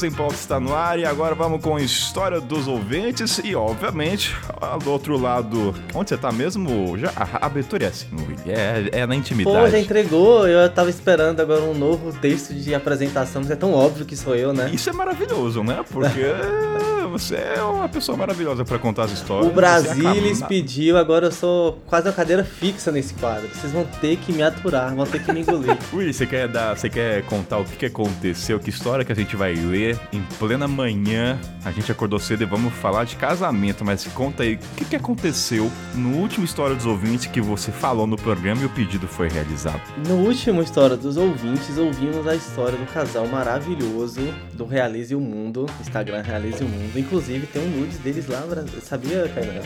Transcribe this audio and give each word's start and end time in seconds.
Sem 0.00 0.10
Pauta 0.10 0.34
está 0.34 0.58
no 0.58 0.74
ar 0.74 0.98
e 0.98 1.04
agora 1.04 1.34
vamos 1.34 1.62
com 1.62 1.76
a 1.76 1.82
história 1.82 2.40
dos 2.40 2.66
ouvintes 2.66 3.38
e, 3.44 3.54
obviamente, 3.54 4.34
do 4.82 4.90
outro 4.90 5.18
lado. 5.18 5.74
Onde 5.94 6.08
você 6.08 6.16
tá 6.16 6.32
mesmo? 6.32 6.96
Já, 6.96 7.12
a 7.14 7.44
abertura 7.44 7.84
é 7.84 7.88
assim, 7.88 8.06
é, 8.46 9.00
é 9.02 9.06
na 9.06 9.14
intimidade. 9.14 9.58
Pô, 9.58 9.68
já 9.68 9.78
entregou. 9.78 10.48
Eu 10.48 10.66
tava 10.70 10.88
esperando 10.88 11.40
agora 11.40 11.60
um 11.60 11.74
novo 11.74 12.18
texto 12.18 12.54
de 12.54 12.74
apresentação, 12.74 13.42
mas 13.42 13.50
é 13.50 13.56
tão 13.56 13.74
óbvio 13.74 14.06
que 14.06 14.16
sou 14.16 14.34
eu, 14.34 14.54
né? 14.54 14.70
Isso 14.72 14.88
é 14.88 14.92
maravilhoso, 14.94 15.62
né? 15.62 15.84
Porque 15.90 16.22
você 17.10 17.34
é 17.36 17.62
uma 17.62 17.88
pessoa 17.88 18.16
maravilhosa 18.16 18.64
para 18.64 18.78
contar 18.78 19.04
as 19.04 19.12
histórias. 19.12 19.50
O 19.50 19.54
Brasilis 19.54 20.42
pediu, 20.42 20.96
agora 20.96 21.26
eu 21.26 21.32
sou 21.32 21.78
quase 21.86 22.08
uma 22.08 22.14
cadeira 22.14 22.44
fixa 22.44 22.90
nesse 22.90 23.14
quadro. 23.14 23.48
Vocês 23.48 23.72
vão 23.72 23.84
ter 23.84 24.16
que 24.16 24.32
me 24.32 24.42
aturar, 24.42 24.94
vão 24.94 25.06
ter 25.06 25.22
que 25.22 25.32
me 25.32 25.40
engolir. 25.40 25.76
Ui, 25.92 26.12
você 26.12 26.26
quer 26.26 26.48
dar, 26.48 26.76
você 26.76 26.88
quer 26.88 27.22
contar 27.24 27.58
o 27.58 27.64
que 27.64 27.86
aconteceu, 27.86 28.58
que 28.58 28.70
história 28.70 29.04
que 29.04 29.12
a 29.12 29.14
gente 29.14 29.36
vai 29.36 29.54
ler 29.54 29.98
em 30.12 30.22
plena 30.38 30.66
manhã? 30.68 31.38
A 31.64 31.70
gente 31.70 31.90
acordou 31.90 32.18
cedo 32.18 32.42
e 32.42 32.46
vamos 32.46 32.72
falar 32.74 33.04
de 33.04 33.16
casamento, 33.16 33.84
mas 33.84 34.06
conta 34.08 34.42
aí, 34.42 34.54
o 34.54 34.76
que, 34.76 34.84
que 34.84 34.96
aconteceu 34.96 35.70
no 35.94 36.16
último 36.16 36.44
História 36.44 36.74
dos 36.74 36.86
Ouvintes 36.86 37.26
que 37.26 37.40
você 37.40 37.70
falou 37.70 38.06
no 38.06 38.16
programa 38.16 38.62
e 38.62 38.64
o 38.64 38.70
pedido 38.70 39.06
foi 39.06 39.28
realizado? 39.28 39.80
No 40.06 40.16
último 40.16 40.62
História 40.62 40.96
dos 40.96 41.16
Ouvintes, 41.16 41.76
ouvimos 41.76 42.26
a 42.26 42.34
história 42.34 42.78
do 42.78 42.86
casal 42.92 43.26
maravilhoso 43.26 44.20
do 44.52 44.64
Realize 44.64 45.14
o 45.14 45.20
Mundo, 45.20 45.66
Instagram 45.80 46.22
Realize 46.22 46.62
o 46.62 46.68
Mundo. 46.68 46.98
Inclusive, 47.00 47.46
tem 47.46 47.62
um 47.62 47.68
nudes 47.68 47.98
deles 47.98 48.26
lá, 48.28 48.44
sabia, 48.82 49.30
Kainan? 49.34 49.62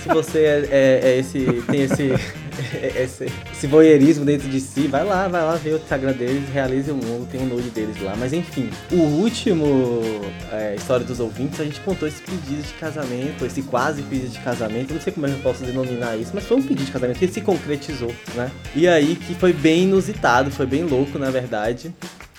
Se 0.00 0.08
você 0.08 0.38
é, 0.38 0.68
é, 0.70 1.00
é, 1.10 1.18
esse, 1.18 1.44
tem 1.70 1.82
esse, 1.82 2.10
esse, 2.96 3.26
esse 3.52 3.66
voyeurismo 3.66 4.24
dentro 4.24 4.48
de 4.48 4.60
si, 4.60 4.86
vai 4.86 5.04
lá, 5.04 5.28
vai 5.28 5.42
lá 5.42 5.54
ver 5.56 5.74
o 5.74 5.76
Instagram 5.76 6.12
deles, 6.12 6.48
Realize 6.48 6.90
o 6.90 6.94
Mundo, 6.94 7.28
tem 7.30 7.40
um 7.40 7.46
nude 7.46 7.70
deles 7.70 8.00
lá. 8.00 8.14
Mas 8.16 8.32
enfim, 8.32 8.70
o 8.90 8.96
último 8.96 10.02
é, 10.50 10.74
História 10.76 11.04
dos 11.04 11.20
Ouvintes, 11.20 11.60
a 11.60 11.64
gente 11.64 11.80
contou 11.80 12.08
esse 12.08 12.22
pedido 12.22 12.62
de 12.62 12.72
casamento, 12.74 13.44
esse 13.44 13.62
quase 13.62 14.02
pedido 14.02 14.30
de 14.30 14.40
casamento, 14.40 14.94
não 14.94 15.00
sei 15.00 15.12
como 15.12 15.26
é 15.26 15.30
eu 15.30 15.38
posso 15.38 15.62
denominar 15.62 16.16
isso, 16.16 16.30
mas 16.34 16.44
foi 16.44 16.56
um 16.56 16.62
pedido 16.62 16.86
de 16.86 16.92
casamento 16.92 17.18
que 17.18 17.28
se 17.28 17.40
concretizou, 17.40 18.14
né? 18.34 18.50
E 18.74 18.88
aí 18.88 19.16
que 19.16 19.34
foi 19.34 19.52
bem 19.52 19.84
inusitado, 19.84 20.50
foi 20.50 20.66
bem 20.66 20.84
louco, 20.84 21.18
na 21.18 21.30
verdade, 21.30 21.94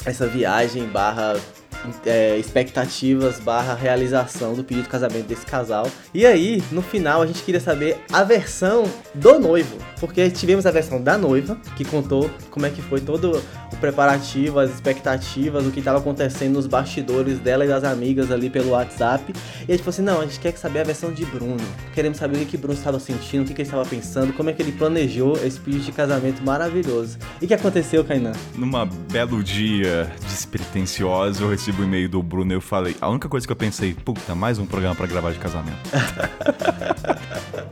essa 0.06 0.28
viagem 0.28 0.86
barra 0.86 1.36
é, 2.06 2.38
expectativas 2.38 3.40
barra 3.40 3.74
realização 3.74 4.54
do 4.54 4.64
pedido 4.64 4.84
de 4.84 4.90
casamento 4.90 5.28
desse 5.28 5.46
casal. 5.46 5.88
E 6.14 6.26
aí, 6.26 6.64
no 6.72 6.82
final, 6.82 7.22
a 7.22 7.26
gente 7.26 7.44
queria 7.44 7.60
saber 7.60 7.98
a 8.12 8.24
versão 8.24 8.84
do 9.14 9.40
noivo. 9.40 9.78
Porque 10.00 10.30
tivemos 10.30 10.66
a 10.66 10.72
versão 10.72 11.02
da 11.02 11.18
noiva, 11.18 11.58
que 11.76 11.86
contou 11.86 12.30
como 12.50 12.66
é 12.66 12.70
que 12.70 12.82
foi 12.82 13.00
todo 13.00 13.42
o 13.72 13.76
preparativo, 13.78 14.60
as 14.60 14.70
expectativas, 14.70 15.66
o 15.66 15.72
que 15.72 15.80
estava 15.80 16.00
acontecendo 16.00 16.54
nos 16.54 16.68
bastidores 16.68 17.40
dela 17.40 17.66
e 17.66 17.68
das 17.68 17.84
amigas 17.84 18.32
ali 18.32 18.50
pelo 18.50 18.72
WhatsApp. 18.72 19.34
E 19.62 19.72
a 19.72 19.76
gente 19.76 19.80
falou 19.80 19.90
assim: 19.90 20.02
não, 20.02 20.20
a 20.20 20.26
gente 20.26 20.40
quer 20.40 20.56
saber 20.58 20.82
a 20.82 20.84
versão 20.84 21.12
de 21.12 21.26
Bruno. 21.26 21.64
Queremos 21.94 22.18
saber 22.18 22.38
o 22.38 22.40
que, 22.40 22.46
que 22.46 22.58
Bruno 22.58 22.78
estava 22.78 23.00
sentindo, 23.00 23.44
o 23.44 23.46
que, 23.46 23.54
que 23.54 23.62
ele 23.62 23.68
estava 23.68 23.86
pensando, 23.86 24.34
como 24.34 24.50
é 24.50 24.54
que 24.54 24.62
ele 24.62 24.72
planejou 24.72 25.38
esse 25.44 25.60
pedido 25.60 25.84
de 25.84 25.92
casamento 25.92 26.44
maravilhoso. 26.44 27.18
E 27.42 27.46
o 27.46 27.48
que 27.48 27.54
aconteceu, 27.54 28.04
Kainan? 28.04 28.34
Numa 28.56 28.86
belo 28.86 29.44
dia 29.44 30.12
despretensioso, 30.28 31.44
eu 31.44 31.50
recebi 31.50 31.73
o 31.82 31.86
e-mail 31.86 32.10
do 32.10 32.22
Bruno 32.22 32.54
eu 32.54 32.62
falei: 32.62 32.96
a 33.02 33.10
única 33.10 33.28
coisa 33.28 33.46
que 33.46 33.52
eu 33.52 33.56
pensei, 33.56 33.94
puta, 33.94 34.36
mais 34.36 34.60
um 34.60 34.66
programa 34.66 34.96
para 34.96 35.08
gravar 35.08 35.32
de 35.32 35.40
casamento. 35.40 35.78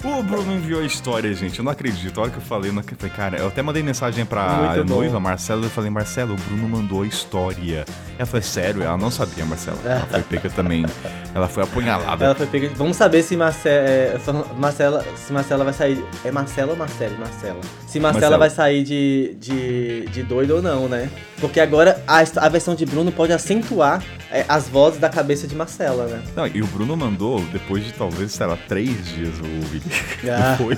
o 0.04 0.24
Bruno 0.24 0.54
enviou 0.54 0.82
a 0.82 0.86
história, 0.86 1.34
gente. 1.34 1.60
Eu 1.60 1.66
não 1.66 1.72
acredito. 1.72 2.18
A 2.20 2.24
hora 2.24 2.32
que 2.32 2.38
eu 2.38 2.42
falei, 2.42 2.70
eu 2.70 2.74
não 2.74 2.82
acredito. 2.82 3.10
Cara, 3.16 3.38
eu 3.38 3.48
até 3.48 3.62
mandei 3.62 3.84
mensagem 3.84 4.26
pra 4.26 4.84
noiva, 4.86 5.14
bom. 5.16 5.20
Marcela, 5.20 5.66
eu 5.66 5.70
falei, 5.70 5.90
Marcelo, 5.90 6.34
o 6.34 6.38
Bruno 6.38 6.70
mandou 6.70 7.04
a 7.04 7.08
história. 7.08 7.86
Ela 8.18 8.26
falou, 8.26 8.42
sério? 8.44 8.84
Ela 8.84 8.98
não 8.98 9.12
sabia, 9.12 9.46
Marcela. 9.46 9.78
Ela 9.84 10.06
foi 10.06 10.22
pega 10.22 10.50
também. 10.50 10.86
Ela 11.34 11.48
foi 11.48 11.64
apunhalada. 11.64 12.26
Ela 12.26 12.36
foi 12.36 12.48
pega. 12.48 12.70
Vamos 12.76 12.98
saber 12.98 13.24
se 13.24 13.36
Marcela, 13.36 13.76
é, 13.76 14.20
Marcela, 14.58 15.06
se 15.16 15.34
Marcela 15.34 15.64
vai 15.64 15.74
sair. 15.74 16.04
É 16.24 16.32
Marcela 16.32 16.72
ou 16.72 16.78
Marcelo? 16.78 17.18
Marcela. 17.18 17.62
Se 17.88 18.00
Marcela, 18.00 18.38
Marcela. 18.38 18.38
vai 18.38 18.50
sair 18.50 18.84
de, 18.84 19.36
de, 19.40 20.06
de 20.08 20.24
doido 20.24 20.56
ou 20.56 20.62
não, 20.62 20.88
né? 20.88 21.10
Porque 21.40 21.60
agora 21.60 22.02
a, 22.08 22.20
a 22.20 22.50
versão 22.50 22.76
de 22.76 22.86
Bruno 22.86 23.12
pode 23.12 23.34
acentuar 23.34 23.91
é, 24.32 24.46
as 24.48 24.68
vozes 24.68 25.00
da 25.00 25.10
cabeça 25.10 25.48
de 25.48 25.56
Marcela, 25.56 26.06
né? 26.06 26.22
Não, 26.36 26.46
e 26.48 26.62
o 26.62 26.68
Bruno 26.68 26.96
mandou, 26.96 27.42
depois 27.52 27.84
de 27.84 27.92
talvez, 27.94 28.32
sei 28.32 28.46
lá, 28.46 28.58
três 28.68 29.06
dias 29.08 29.34
o 29.40 29.68
vídeo. 29.68 29.92
Ah. 30.32 30.56
Foi. 30.56 30.78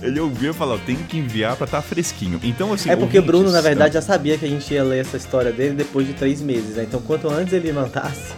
Ele 0.00 0.18
ouviu 0.18 0.50
e 0.50 0.54
falou: 0.54 0.78
tem 0.78 0.96
que 0.96 1.18
enviar 1.18 1.56
pra 1.56 1.66
estar 1.66 1.82
tá 1.82 1.82
fresquinho. 1.82 2.40
Então, 2.42 2.72
assim. 2.72 2.90
É 2.90 2.96
porque 2.96 3.18
o 3.18 3.22
Bruno, 3.22 3.50
na 3.50 3.60
verdade, 3.60 3.94
já 3.94 4.02
sabia 4.02 4.38
que 4.38 4.46
a 4.46 4.48
gente 4.48 4.72
ia 4.72 4.82
ler 4.82 5.00
essa 5.00 5.16
história 5.16 5.52
dele 5.52 5.74
depois 5.74 6.06
de 6.06 6.14
três 6.14 6.40
meses, 6.40 6.76
né? 6.76 6.84
Então, 6.84 7.00
quanto 7.02 7.28
antes 7.28 7.52
ele 7.52 7.70
mandasse, 7.70 8.32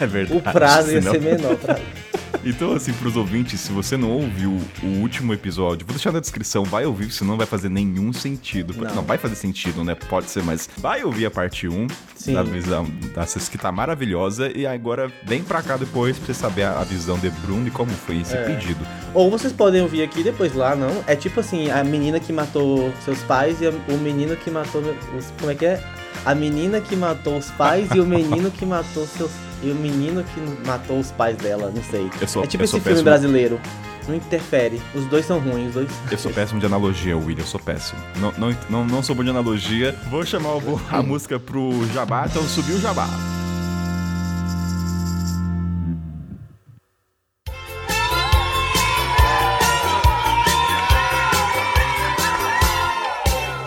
é 0.00 0.06
verdade, 0.06 0.38
o 0.38 0.42
prazo 0.42 0.92
ia 0.92 1.02
senão... 1.02 1.12
ser 1.12 1.20
menor 1.20 1.56
pra 1.56 1.78
então, 2.44 2.72
assim, 2.72 2.92
pros 2.92 3.16
ouvintes, 3.16 3.60
se 3.60 3.72
você 3.72 3.96
não 3.96 4.10
ouviu 4.10 4.58
o 4.82 4.86
último 5.00 5.32
episódio, 5.32 5.86
vou 5.86 5.94
deixar 5.94 6.12
na 6.12 6.20
descrição, 6.20 6.64
vai 6.64 6.84
ouvir, 6.84 7.10
senão 7.10 7.32
não 7.32 7.38
vai 7.38 7.46
fazer 7.46 7.68
nenhum 7.68 8.12
sentido. 8.12 8.74
Não. 8.76 8.96
não, 8.96 9.02
vai 9.02 9.18
fazer 9.18 9.34
sentido, 9.34 9.84
né? 9.84 9.94
Pode 9.94 10.30
ser, 10.30 10.42
mas 10.42 10.68
vai 10.78 11.04
ouvir 11.04 11.26
a 11.26 11.30
parte 11.30 11.68
1 11.68 11.86
Sim. 12.16 12.34
da 12.34 12.42
visão 12.42 12.86
da 13.14 13.26
que 13.26 13.58
tá 13.58 13.70
maravilhosa. 13.70 14.50
E 14.54 14.66
agora 14.66 15.10
vem 15.24 15.42
pra 15.42 15.62
cá 15.62 15.76
depois 15.76 16.16
pra 16.16 16.26
você 16.26 16.34
saber 16.34 16.64
a, 16.64 16.82
visão 16.84 17.18
de 17.18 17.30
Bruno 17.30 17.68
e 17.68 17.70
como 17.70 17.90
foi 17.90 18.20
esse 18.20 18.34
é. 18.34 18.44
pedido. 18.44 18.80
Ou 19.14 19.30
vocês 19.30 19.52
podem 19.52 19.82
ouvir 19.82 20.02
aqui 20.02 20.22
depois 20.22 20.54
lá, 20.54 20.74
não? 20.74 21.04
É 21.06 21.14
tipo 21.14 21.40
assim, 21.40 21.70
a 21.70 21.84
menina 21.84 22.18
que 22.18 22.32
matou 22.32 22.92
seus 23.04 23.22
pais 23.22 23.60
e 23.60 23.66
o 23.66 23.98
menino 23.98 24.36
que 24.36 24.50
matou. 24.50 24.82
Como 25.38 25.50
é 25.50 25.54
que 25.54 25.66
é? 25.66 25.82
A 26.24 26.34
menina 26.34 26.80
que 26.80 26.96
matou 26.96 27.38
os 27.38 27.50
pais 27.52 27.88
e 27.94 28.00
o 28.00 28.06
menino 28.06 28.50
que 28.50 28.66
matou 28.66 29.06
seus 29.06 29.30
e 29.62 29.70
o 29.70 29.74
menino 29.74 30.24
que 30.24 30.66
matou 30.66 30.98
os 30.98 31.10
pais 31.10 31.36
dela, 31.36 31.72
não 31.74 31.82
sei. 31.82 32.10
Sou, 32.26 32.44
é 32.44 32.46
tipo 32.46 32.64
esse 32.64 32.72
filme 32.72 32.84
péssimo. 32.84 33.04
brasileiro. 33.04 33.60
Não 34.06 34.14
interfere. 34.14 34.80
Os 34.94 35.04
dois 35.06 35.26
são 35.26 35.38
ruins, 35.38 35.68
os 35.68 35.74
dois. 35.74 35.90
Eu 36.10 36.16
sou 36.16 36.32
péssimo 36.32 36.58
de 36.58 36.64
analogia, 36.66 37.16
William, 37.16 37.42
eu 37.42 37.46
sou 37.46 37.60
péssimo. 37.60 38.00
Não, 38.16 38.32
não, 38.38 38.56
não, 38.70 38.84
não 38.86 39.02
sou 39.02 39.14
bom 39.14 39.22
de 39.22 39.30
analogia. 39.30 39.94
Vou 40.08 40.24
chamar 40.24 40.52
a 40.90 41.02
música 41.02 41.38
pro 41.38 41.86
Jabá, 41.92 42.26
então 42.26 42.42
subiu 42.44 42.76
o 42.76 42.80
Jabá. 42.80 43.06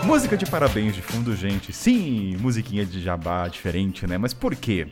Música 0.04 0.36
de 0.36 0.44
parabéns 0.44 0.94
de 0.94 1.00
fundo, 1.00 1.34
gente. 1.34 1.72
Sim, 1.72 2.36
musiquinha 2.38 2.84
de 2.84 3.00
jabá 3.00 3.48
diferente, 3.48 4.06
né? 4.06 4.18
Mas 4.18 4.34
por 4.34 4.54
quê? 4.54 4.88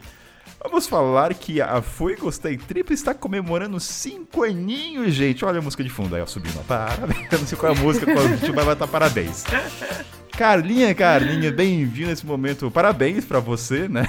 Vamos 0.62 0.86
falar 0.86 1.32
que 1.32 1.60
a 1.60 1.80
Fui 1.80 2.16
Gostei 2.16 2.58
Trip 2.58 2.92
está 2.92 3.14
comemorando 3.14 3.80
cinco 3.80 4.42
aninhos, 4.44 5.14
gente. 5.14 5.42
Olha 5.42 5.58
a 5.58 5.62
música 5.62 5.82
de 5.82 5.88
fundo 5.88 6.14
aí, 6.14 6.20
ó, 6.20 6.26
subindo. 6.26 6.62
Parabéns. 6.66 7.32
Eu 7.32 7.38
não 7.38 7.46
sei 7.46 7.56
qual 7.56 7.72
é 7.72 7.76
a 7.76 7.78
música, 7.78 8.04
qual 8.12 8.24
a 8.24 8.28
gente 8.28 8.52
vai 8.52 8.64
botar 8.64 8.86
parabéns. 8.86 9.44
Carlinha, 10.40 10.94
Carlinha, 10.94 11.52
bem-vindo 11.52 12.08
nesse 12.08 12.24
momento. 12.24 12.70
Parabéns 12.70 13.26
para 13.26 13.40
você, 13.40 13.86
né? 13.86 14.06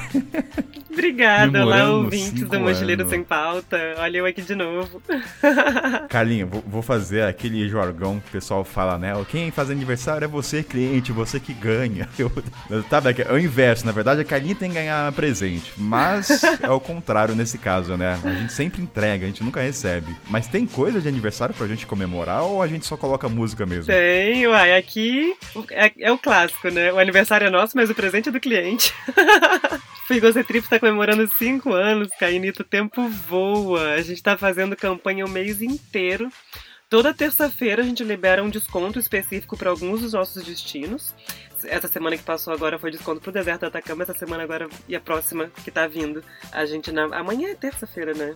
Obrigada, 0.90 1.66
lá 1.66 1.90
ouvintes 1.90 2.44
do 2.44 2.60
Mochileiro 2.60 3.10
Sem 3.10 3.22
Pauta. 3.22 3.78
Olha 3.98 4.20
eu 4.20 4.26
aqui 4.26 4.42
de 4.42 4.56
novo. 4.56 5.02
Carlinha, 6.08 6.46
vou, 6.46 6.82
fazer 6.82 7.24
aquele 7.24 7.68
jargão 7.68 8.20
que 8.22 8.30
o 8.30 8.32
pessoal 8.32 8.64
fala, 8.64 8.98
né? 8.98 9.14
Quem 9.30 9.52
faz 9.52 9.70
aniversário 9.70 10.24
é 10.24 10.28
você, 10.28 10.64
cliente, 10.64 11.12
você 11.12 11.38
que 11.38 11.54
ganha. 11.54 12.08
Eu, 12.18 12.84
tá, 12.84 13.02
é 13.28 13.34
o 13.34 13.40
inverso, 13.40 13.86
na 13.86 13.92
verdade 13.92 14.22
a 14.22 14.24
Carlinha 14.24 14.56
tem 14.56 14.70
que 14.70 14.76
ganhar 14.76 15.12
presente. 15.12 15.74
Mas 15.78 16.44
é 16.64 16.70
o 16.70 16.80
contrário 16.80 17.36
nesse 17.36 17.58
caso, 17.58 17.98
né? 17.98 18.20
A 18.24 18.30
gente 18.30 18.54
sempre 18.54 18.82
entrega, 18.82 19.26
a 19.26 19.28
gente 19.28 19.44
nunca 19.44 19.60
recebe. 19.60 20.16
Mas 20.30 20.48
tem 20.48 20.66
coisa 20.66 21.02
de 21.02 21.08
aniversário 21.08 21.54
pra 21.56 21.68
gente 21.68 21.86
comemorar 21.86 22.44
ou 22.44 22.62
a 22.62 22.68
gente 22.68 22.86
só 22.86 22.96
coloca 22.96 23.28
música 23.28 23.66
mesmo? 23.66 23.88
Tem, 23.88 24.48
uai. 24.48 24.78
Aqui 24.78 25.34
é, 25.72 25.92
é 26.00 26.12
o 26.12 26.21
clássico, 26.22 26.70
né? 26.70 26.92
O 26.94 27.00
aniversário 27.00 27.48
é 27.48 27.50
nosso, 27.50 27.76
mas 27.76 27.90
o 27.90 27.96
presente 27.96 28.30
é 28.30 28.32
do 28.32 28.40
cliente. 28.40 28.94
Frigose 30.08 30.44
Trip 30.44 30.64
está 30.66 30.80
comemorando 30.80 31.28
5 31.28 31.72
anos, 31.74 32.10
Cainito, 32.20 32.62
o 32.62 32.66
tempo 32.66 33.08
voa. 33.10 33.94
A 33.94 34.02
gente 34.02 34.18
está 34.18 34.38
fazendo 34.38 34.76
campanha 34.76 35.26
o 35.26 35.30
mês 35.30 35.62
inteiro. 35.62 36.30
Toda 36.90 37.14
terça-feira 37.14 37.82
a 37.82 37.86
gente 37.86 38.04
libera 38.04 38.44
um 38.44 38.50
desconto 38.50 39.00
específico 39.00 39.56
para 39.56 39.70
alguns 39.70 40.02
dos 40.02 40.12
nossos 40.12 40.44
destinos. 40.44 41.16
Essa 41.64 41.88
semana 41.88 42.18
que 42.18 42.24
passou 42.24 42.54
agora 42.54 42.78
foi 42.78 42.92
desconto 42.92 43.22
pro 43.22 43.32
deserto 43.32 43.62
do 43.62 43.68
Atacama, 43.68 44.04
essa 44.04 44.14
semana 44.14 44.44
agora 44.44 44.68
e 44.90 44.96
a 44.96 45.00
próxima 45.00 45.50
que 45.64 45.72
tá 45.72 45.88
vindo. 45.88 46.22
A 46.52 46.66
gente 46.66 46.92
na. 46.92 47.04
Amanhã 47.18 47.50
é 47.50 47.56
terça-feira, 47.56 48.14
né? 48.14 48.36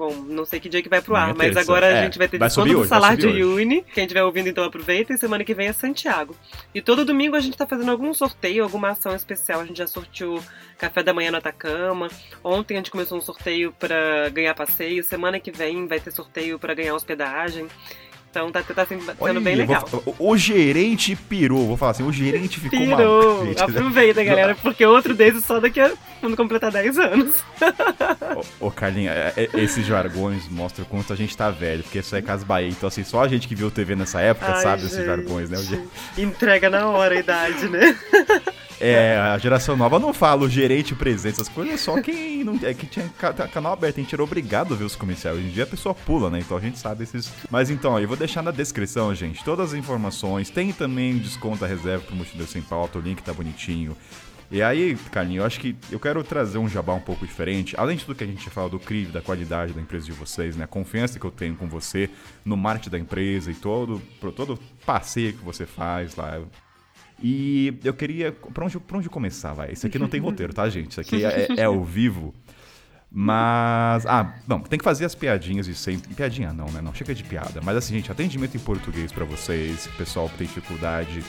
Bom, 0.00 0.14
não 0.14 0.46
sei 0.46 0.58
que 0.58 0.66
dia 0.66 0.82
que 0.82 0.88
vai 0.88 1.02
pro 1.02 1.14
ar, 1.14 1.34
mas 1.34 1.54
agora 1.58 1.86
é, 1.86 1.98
a 1.98 2.04
gente 2.04 2.16
vai 2.16 2.26
ter 2.26 2.38
desconto 2.38 2.72
do 2.72 2.86
salário 2.86 3.18
de 3.18 3.44
Uni. 3.44 3.84
Quem 3.92 4.04
estiver 4.04 4.24
ouvindo, 4.24 4.48
então 4.48 4.64
aproveita. 4.64 5.12
E 5.12 5.18
semana 5.18 5.44
que 5.44 5.52
vem 5.52 5.68
é 5.68 5.74
Santiago. 5.74 6.34
E 6.74 6.80
todo 6.80 7.04
domingo 7.04 7.36
a 7.36 7.40
gente 7.40 7.54
tá 7.54 7.66
fazendo 7.66 7.90
algum 7.90 8.14
sorteio, 8.14 8.64
alguma 8.64 8.92
ação 8.92 9.14
especial. 9.14 9.60
A 9.60 9.66
gente 9.66 9.76
já 9.76 9.86
sorteou 9.86 10.42
café 10.78 11.02
da 11.02 11.12
manhã 11.12 11.30
no 11.30 11.36
Atacama. 11.36 12.08
Ontem 12.42 12.76
a 12.76 12.76
gente 12.78 12.90
começou 12.90 13.18
um 13.18 13.20
sorteio 13.20 13.74
para 13.78 14.30
ganhar 14.30 14.54
passeio. 14.54 15.04
Semana 15.04 15.38
que 15.38 15.50
vem 15.50 15.86
vai 15.86 16.00
ter 16.00 16.12
sorteio 16.12 16.58
para 16.58 16.72
ganhar 16.72 16.94
hospedagem. 16.94 17.68
Então 18.30 18.52
tá, 18.52 18.62
tá 18.62 18.86
sendo, 18.86 19.02
Olha, 19.18 19.40
bem 19.40 19.56
legal. 19.56 19.84
Vou, 19.88 20.14
o, 20.18 20.30
o, 20.30 20.36
gerente 20.36 21.16
pirou, 21.16 21.66
vou 21.66 21.76
falar 21.76 21.90
assim, 21.90 22.04
o 22.04 22.12
gerente 22.12 22.60
ficou 22.60 22.78
pirou. 22.78 23.42
Uma... 23.42 23.64
Aproveita, 23.64 24.22
galera, 24.22 24.54
porque 24.54 24.86
outro 24.86 25.14
desses 25.14 25.44
só 25.44 25.58
daqui 25.58 25.80
a 25.80 25.90
quando 26.20 26.36
completar 26.36 26.70
10 26.70 26.98
anos. 26.98 27.44
ô, 28.60 28.66
ô, 28.66 28.70
Carlinha, 28.70 29.10
é, 29.10 29.32
é, 29.36 29.60
esses 29.60 29.84
jargões 29.84 30.48
mostram 30.48 30.84
quanto 30.84 31.12
a 31.12 31.16
gente 31.16 31.36
tá 31.36 31.50
velho, 31.50 31.82
porque 31.82 31.98
isso 31.98 32.14
é 32.14 32.22
Casa 32.22 32.44
Bahia. 32.44 32.68
Então, 32.68 32.86
assim, 32.86 33.02
só 33.02 33.24
a 33.24 33.28
gente 33.28 33.48
que 33.48 33.54
viu 33.56 33.68
TV 33.68 33.96
nessa 33.96 34.20
época 34.20 34.52
Ai, 34.52 34.62
sabe 34.62 34.82
gente. 34.82 34.92
esses 34.92 35.04
jargões, 35.04 35.50
né? 35.50 35.58
Entrega 36.16 36.70
na 36.70 36.86
hora 36.86 37.16
a 37.16 37.18
idade, 37.18 37.68
né? 37.68 37.98
É, 38.80 39.18
a 39.18 39.36
geração 39.36 39.76
nova 39.76 39.98
não 39.98 40.14
fala 40.14 40.42
o 40.42 40.48
gerente 40.48 40.94
presente, 40.94 41.34
essas 41.34 41.50
coisas, 41.50 41.80
só 41.80 42.00
quem 42.00 42.42
não. 42.42 42.58
É 42.62 42.72
que 42.72 42.86
tinha 42.86 43.06
canal 43.52 43.74
aberto, 43.74 43.98
a 43.98 44.00
gente 44.00 44.14
era 44.14 44.24
obrigado 44.24 44.72
a 44.72 44.76
ver 44.76 44.84
os 44.84 44.96
comerciais. 44.96 45.36
Hoje 45.36 45.48
em 45.48 45.50
dia 45.50 45.64
a 45.64 45.66
pessoa 45.66 45.94
pula, 45.94 46.30
né? 46.30 46.38
Então 46.38 46.56
a 46.56 46.60
gente 46.60 46.78
sabe 46.78 47.04
esses. 47.04 47.30
Mas 47.50 47.68
então, 47.68 47.98
eu 47.98 48.08
vou 48.08 48.16
deixar 48.16 48.42
na 48.42 48.50
descrição, 48.50 49.14
gente, 49.14 49.44
todas 49.44 49.74
as 49.74 49.78
informações. 49.78 50.48
Tem 50.48 50.72
também 50.72 51.18
desconto 51.18 51.62
a 51.62 51.68
reserva 51.68 52.04
pro 52.06 52.16
Mochileiro 52.16 52.50
Sem 52.50 52.62
Pauta, 52.62 52.98
o 52.98 53.02
link 53.02 53.22
tá 53.22 53.34
bonitinho. 53.34 53.94
E 54.50 54.62
aí, 54.62 54.96
Carlinhos, 55.12 55.42
eu 55.42 55.46
acho 55.46 55.60
que 55.60 55.76
eu 55.92 56.00
quero 56.00 56.24
trazer 56.24 56.58
um 56.58 56.68
jabá 56.68 56.92
um 56.92 57.00
pouco 57.00 57.24
diferente. 57.24 57.76
Além 57.78 57.96
de 57.96 58.04
tudo 58.04 58.16
que 58.16 58.24
a 58.24 58.26
gente 58.26 58.50
fala 58.50 58.68
do 58.68 58.80
CRIV, 58.80 59.12
da 59.12 59.20
qualidade 59.20 59.72
da 59.72 59.80
empresa 59.80 60.06
de 60.06 60.12
vocês, 60.12 60.56
né? 60.56 60.64
A 60.64 60.66
confiança 60.66 61.20
que 61.20 61.24
eu 61.24 61.30
tenho 61.30 61.54
com 61.54 61.68
você 61.68 62.10
no 62.44 62.56
marketing 62.56 62.90
da 62.90 62.98
empresa 62.98 63.50
e 63.50 63.54
todo, 63.54 64.02
todo 64.34 64.58
passeio 64.84 65.34
que 65.34 65.44
você 65.44 65.66
faz 65.66 66.16
lá. 66.16 66.40
E 67.22 67.78
eu 67.84 67.92
queria. 67.92 68.32
Pra 68.32 68.64
onde, 68.64 68.78
pra 68.78 68.98
onde 68.98 69.08
começar, 69.08 69.52
vai? 69.52 69.72
Isso 69.72 69.86
aqui 69.86 69.98
não 69.98 70.08
tem 70.08 70.20
roteiro, 70.20 70.52
tá, 70.52 70.68
gente? 70.68 70.92
Isso 70.92 71.00
aqui 71.00 71.24
é, 71.24 71.48
é 71.56 71.64
ao 71.64 71.82
vivo. 71.84 72.34
Mas. 73.12 74.06
Ah, 74.06 74.34
não, 74.46 74.60
tem 74.60 74.78
que 74.78 74.84
fazer 74.84 75.04
as 75.04 75.14
piadinhas 75.14 75.66
de 75.66 75.74
sempre. 75.74 76.14
Piadinha 76.14 76.52
não, 76.52 76.66
né? 76.66 76.80
Não 76.80 76.94
chega 76.94 77.14
de 77.14 77.24
piada. 77.24 77.60
Mas 77.62 77.76
assim, 77.76 77.94
gente, 77.94 78.10
atendimento 78.10 78.56
em 78.56 78.60
português 78.60 79.12
para 79.12 79.24
vocês, 79.24 79.88
pessoal 79.98 80.28
que 80.28 80.38
tem 80.38 80.46
dificuldade. 80.46 81.22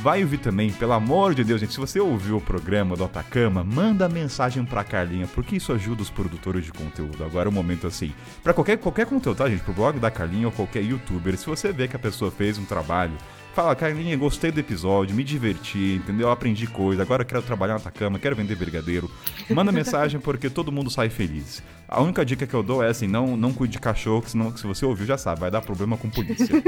Vai 0.00 0.22
ouvir 0.22 0.38
também, 0.38 0.70
pelo 0.70 0.92
amor 0.92 1.34
de 1.34 1.42
Deus, 1.42 1.58
gente. 1.58 1.72
Se 1.72 1.80
você 1.80 1.98
ouviu 1.98 2.36
o 2.36 2.40
programa 2.40 2.94
do 2.96 3.04
Atacama, 3.04 3.64
manda 3.64 4.06
mensagem 4.10 4.62
pra 4.62 4.84
Carlinha, 4.84 5.26
porque 5.28 5.56
isso 5.56 5.72
ajuda 5.72 6.02
os 6.02 6.10
produtores 6.10 6.66
de 6.66 6.72
conteúdo. 6.72 7.24
Agora 7.24 7.48
é 7.48 7.50
o 7.50 7.52
um 7.52 7.54
momento 7.54 7.86
assim. 7.86 8.12
para 8.42 8.52
qualquer, 8.52 8.76
qualquer 8.76 9.06
conteúdo, 9.06 9.38
tá, 9.38 9.48
gente? 9.48 9.62
Pro 9.62 9.72
blog 9.72 9.98
da 9.98 10.10
Carlinha 10.10 10.48
ou 10.48 10.52
qualquer 10.52 10.84
youtuber. 10.84 11.34
Se 11.38 11.46
você 11.46 11.72
vê 11.72 11.88
que 11.88 11.96
a 11.96 11.98
pessoa 11.98 12.30
fez 12.30 12.58
um 12.58 12.64
trabalho 12.66 13.16
Fala, 13.56 13.74
Carlinha, 13.74 14.14
gostei 14.18 14.52
do 14.52 14.60
episódio, 14.60 15.16
me 15.16 15.24
diverti, 15.24 15.94
entendeu? 15.94 16.30
Aprendi 16.30 16.66
coisa, 16.66 17.00
agora 17.00 17.24
quero 17.24 17.40
trabalhar 17.40 17.72
na 17.72 17.78
Atacama, 17.78 18.18
quero 18.18 18.36
vender 18.36 18.54
brigadeiro. 18.54 19.10
Manda 19.48 19.72
mensagem 19.72 20.20
porque 20.20 20.50
todo 20.50 20.70
mundo 20.70 20.90
sai 20.90 21.08
feliz. 21.08 21.62
A 21.88 22.02
única 22.02 22.22
dica 22.22 22.46
que 22.46 22.52
eu 22.52 22.62
dou 22.62 22.82
é 22.82 22.88
assim, 22.88 23.06
não, 23.06 23.34
não 23.34 23.54
cuide 23.54 23.72
de 23.72 23.78
cachorro, 23.78 24.24
senão 24.26 24.54
se 24.54 24.66
você 24.66 24.84
ouviu 24.84 25.06
já 25.06 25.16
sabe, 25.16 25.40
vai 25.40 25.50
dar 25.50 25.62
problema 25.62 25.96
com 25.96 26.10
polícia. 26.10 26.54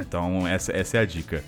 Então, 0.00 0.46
essa, 0.46 0.72
essa 0.72 0.98
é 0.98 1.00
a 1.00 1.04
dica. 1.04 1.42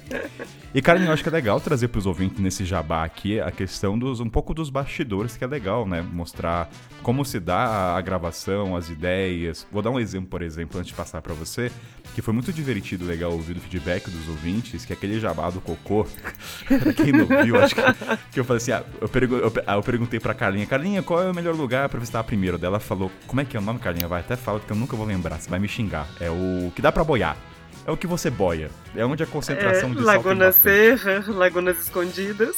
E, 0.74 0.82
Carlinha, 0.82 1.08
eu 1.08 1.12
acho 1.12 1.22
que 1.22 1.28
é 1.28 1.32
legal 1.32 1.60
trazer 1.60 1.88
para 1.88 1.98
os 1.98 2.06
ouvintes 2.06 2.40
nesse 2.40 2.64
jabá 2.64 3.04
aqui 3.04 3.38
a 3.40 3.50
questão 3.50 3.98
dos 3.98 4.18
um 4.18 4.28
pouco 4.28 4.52
dos 4.52 4.70
bastidores, 4.70 5.36
que 5.36 5.44
é 5.44 5.46
legal, 5.46 5.86
né? 5.86 6.02
Mostrar 6.02 6.68
como 7.02 7.24
se 7.24 7.38
dá 7.38 7.96
a 7.96 8.00
gravação, 8.00 8.74
as 8.74 8.88
ideias. 8.88 9.66
Vou 9.70 9.82
dar 9.82 9.90
um 9.90 10.00
exemplo, 10.00 10.28
por 10.28 10.42
exemplo, 10.42 10.80
antes 10.80 10.90
de 10.90 10.96
passar 10.96 11.22
para 11.22 11.34
você, 11.34 11.70
que 12.16 12.22
foi 12.22 12.32
muito 12.32 12.50
divertido, 12.50 13.04
legal 13.04 13.30
ouvir 13.30 13.58
o 13.58 13.60
feedback 13.60 14.08
dos 14.08 14.26
ouvintes 14.26 14.86
que 14.86 14.92
aquele 14.94 15.20
jabá 15.20 15.50
do 15.50 15.60
cocô, 15.60 16.06
pra 16.66 16.90
quem 16.94 17.12
não 17.12 17.26
viu, 17.26 17.62
acho 17.62 17.74
que, 17.74 17.82
que 18.32 18.40
eu 18.40 18.44
falei 18.44 18.56
assim, 18.56 18.72
ah, 18.72 18.82
eu, 19.02 19.06
pergu 19.06 19.34
eu, 19.34 19.52
eu, 19.54 19.82
perguntei 19.82 20.18
pra 20.18 20.32
Carlinha, 20.32 20.64
Carlinha, 20.64 21.02
qual 21.02 21.22
é 21.22 21.30
o 21.30 21.34
melhor 21.34 21.54
lugar 21.54 21.90
pra 21.90 22.00
visitar 22.00 22.24
primeiro? 22.24 22.56
Dela 22.56 22.80
falou, 22.80 23.12
como 23.26 23.42
é 23.42 23.44
que 23.44 23.54
é 23.54 23.60
o 23.60 23.62
nome, 23.62 23.80
Carlinha? 23.80 24.08
Vai 24.08 24.20
até 24.20 24.34
fala, 24.34 24.58
porque 24.58 24.72
eu 24.72 24.78
nunca 24.78 24.96
vou 24.96 25.04
lembrar, 25.04 25.38
você 25.38 25.50
vai 25.50 25.58
me 25.58 25.68
xingar. 25.68 26.08
É 26.18 26.30
o 26.30 26.72
que 26.74 26.80
dá 26.80 26.90
pra 26.90 27.04
boiar. 27.04 27.36
É 27.86 27.90
o 27.90 27.96
que 27.98 28.06
você 28.06 28.30
boia. 28.30 28.70
É 28.96 29.04
onde 29.04 29.22
a 29.22 29.26
concentração 29.26 29.92
é, 29.92 29.94
de 29.94 30.00
Laguna 30.00 30.50
Serra, 30.52 31.22
Lagunas 31.28 31.78
Escondidas. 31.78 32.56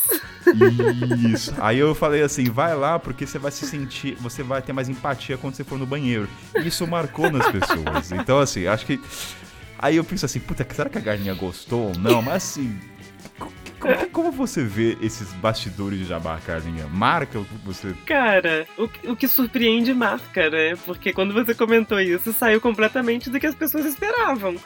Isso. 1.35 1.53
Aí 1.59 1.79
eu 1.79 1.95
falei 1.97 2.23
assim, 2.23 2.49
vai 2.49 2.75
lá 2.77 2.99
porque 2.99 3.27
você 3.27 3.39
vai 3.39 3.51
se 3.51 3.67
sentir, 3.67 4.15
você 4.21 4.43
vai 4.43 4.63
ter 4.63 4.73
mais 4.73 4.89
empatia 4.89 5.37
quando 5.37 5.55
você 5.55 5.65
for 5.65 5.79
no 5.79 5.85
banheiro. 5.85 6.29
Isso 6.65 6.87
marcou 6.87 7.31
nas 7.31 7.47
pessoas. 7.51 8.13
Então 8.13 8.39
assim, 8.39 8.67
acho 8.67 8.87
que 8.87 8.99
Aí 9.79 9.97
eu 9.97 10.05
penso 10.05 10.27
assim, 10.27 10.41
puta, 10.41 10.67
será 10.75 10.91
que 10.91 10.99
a 10.99 11.01
Garninha 11.01 11.35
gostou 11.35 11.89
ou 11.89 11.99
não? 11.99 12.21
Mas 12.21 12.37
assim, 12.37 12.79
como, 13.79 14.11
como, 14.11 14.33
você 14.33 14.65
vê 14.65 14.99
esses 15.01 15.33
bastidores 15.35 16.01
de 16.01 16.05
Jabá, 16.05 16.39
Carlinha? 16.45 16.87
Marca 16.89 17.39
o 17.39 17.45
que 17.45 17.55
você. 17.65 17.95
Cara, 18.05 18.67
o, 18.77 19.13
o 19.13 19.17
que 19.17 19.29
surpreende 19.29 19.95
marca, 19.95 20.51
né? 20.51 20.75
Porque 20.85 21.13
quando 21.13 21.33
você 21.33 21.55
comentou 21.55 22.01
isso, 22.01 22.33
saiu 22.33 22.61
completamente 22.61 23.31
do 23.31 23.39
que 23.39 23.47
as 23.47 23.55
pessoas 23.55 23.87
esperavam. 23.87 24.57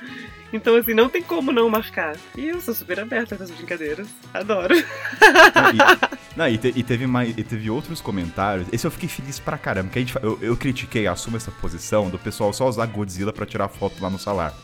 Então, 0.51 0.75
assim, 0.77 0.95
não 0.95 1.11
tem 1.11 1.23
como 1.23 1.53
não 1.53 1.69
marcar. 1.69 2.17
E 2.37 2.49
eu 2.49 2.61
sou 2.61 2.75
super 2.75 3.01
aberta 3.01 3.37
com 3.37 3.45
essas 3.45 3.55
brincadeiras. 3.55 4.09
Adoro. 4.33 4.75
Não, 4.75 5.71
e, 5.71 5.79
não, 6.37 6.49
e, 6.49 6.59
te, 6.59 6.73
e, 6.75 6.83
teve 6.83 7.07
mais, 7.07 7.37
e 7.37 7.45
teve 7.45 7.69
outros 7.69 8.01
comentários. 8.01 8.67
Esse 8.73 8.87
eu 8.87 8.91
fiquei 8.91 9.09
feliz 9.11 9.39
pra 9.39 9.59
caramba. 9.59 9.91
Que 9.91 9.99
a 9.99 10.03
gente, 10.03 10.17
eu, 10.23 10.39
eu 10.41 10.57
critiquei, 10.57 11.07
assumo 11.07 11.37
essa 11.37 11.51
posição 11.51 12.09
do 12.09 12.19
pessoal 12.19 12.53
só 12.53 12.67
usar 12.67 12.87
Godzilla 12.87 13.33
pra 13.33 13.45
tirar 13.45 13.69
foto 13.69 14.03
lá 14.03 14.09
no 14.09 14.19
salário. 14.19 14.57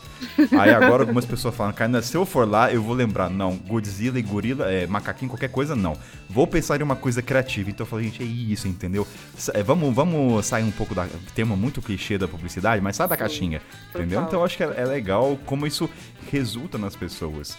Aí 0.59 0.71
agora 0.71 1.03
algumas 1.03 1.25
pessoas 1.25 1.55
falam, 1.55 1.73
cara, 1.73 2.01
se 2.01 2.15
eu 2.15 2.25
for 2.25 2.47
lá, 2.47 2.71
eu 2.71 2.81
vou 2.81 2.95
lembrar. 2.95 3.29
Não, 3.29 3.55
Godzilla 3.55 4.19
e 4.19 4.21
gorila, 4.21 4.71
é, 4.71 4.87
macaquinho, 4.87 5.29
qualquer 5.29 5.49
coisa, 5.49 5.75
não. 5.75 5.97
Vou 6.29 6.45
pensar 6.45 6.79
em 6.79 6.83
uma 6.83 6.95
coisa 6.95 7.21
criativa. 7.21 7.69
Então 7.69 7.85
eu 7.85 7.89
falei, 7.89 8.05
gente, 8.05 8.23
é 8.23 8.25
isso, 8.25 8.67
entendeu? 8.67 9.07
É, 9.53 9.63
vamos, 9.63 9.93
vamos 9.93 10.45
sair 10.45 10.63
um 10.63 10.71
pouco 10.71 10.93
da. 10.93 11.07
Tema 11.33 11.55
muito 11.55 11.81
clichê 11.81 12.17
da 12.17 12.27
publicidade, 12.27 12.81
mas 12.81 12.95
sai 12.95 13.07
da 13.07 13.17
caixinha. 13.17 13.61
Entendeu? 13.93 14.21
Então 14.21 14.39
eu 14.39 14.45
acho 14.45 14.57
que 14.57 14.63
é, 14.63 14.73
é 14.77 14.85
legal 14.85 15.37
como 15.45 15.65
isso 15.65 15.89
resulta 16.31 16.77
nas 16.77 16.95
pessoas. 16.95 17.57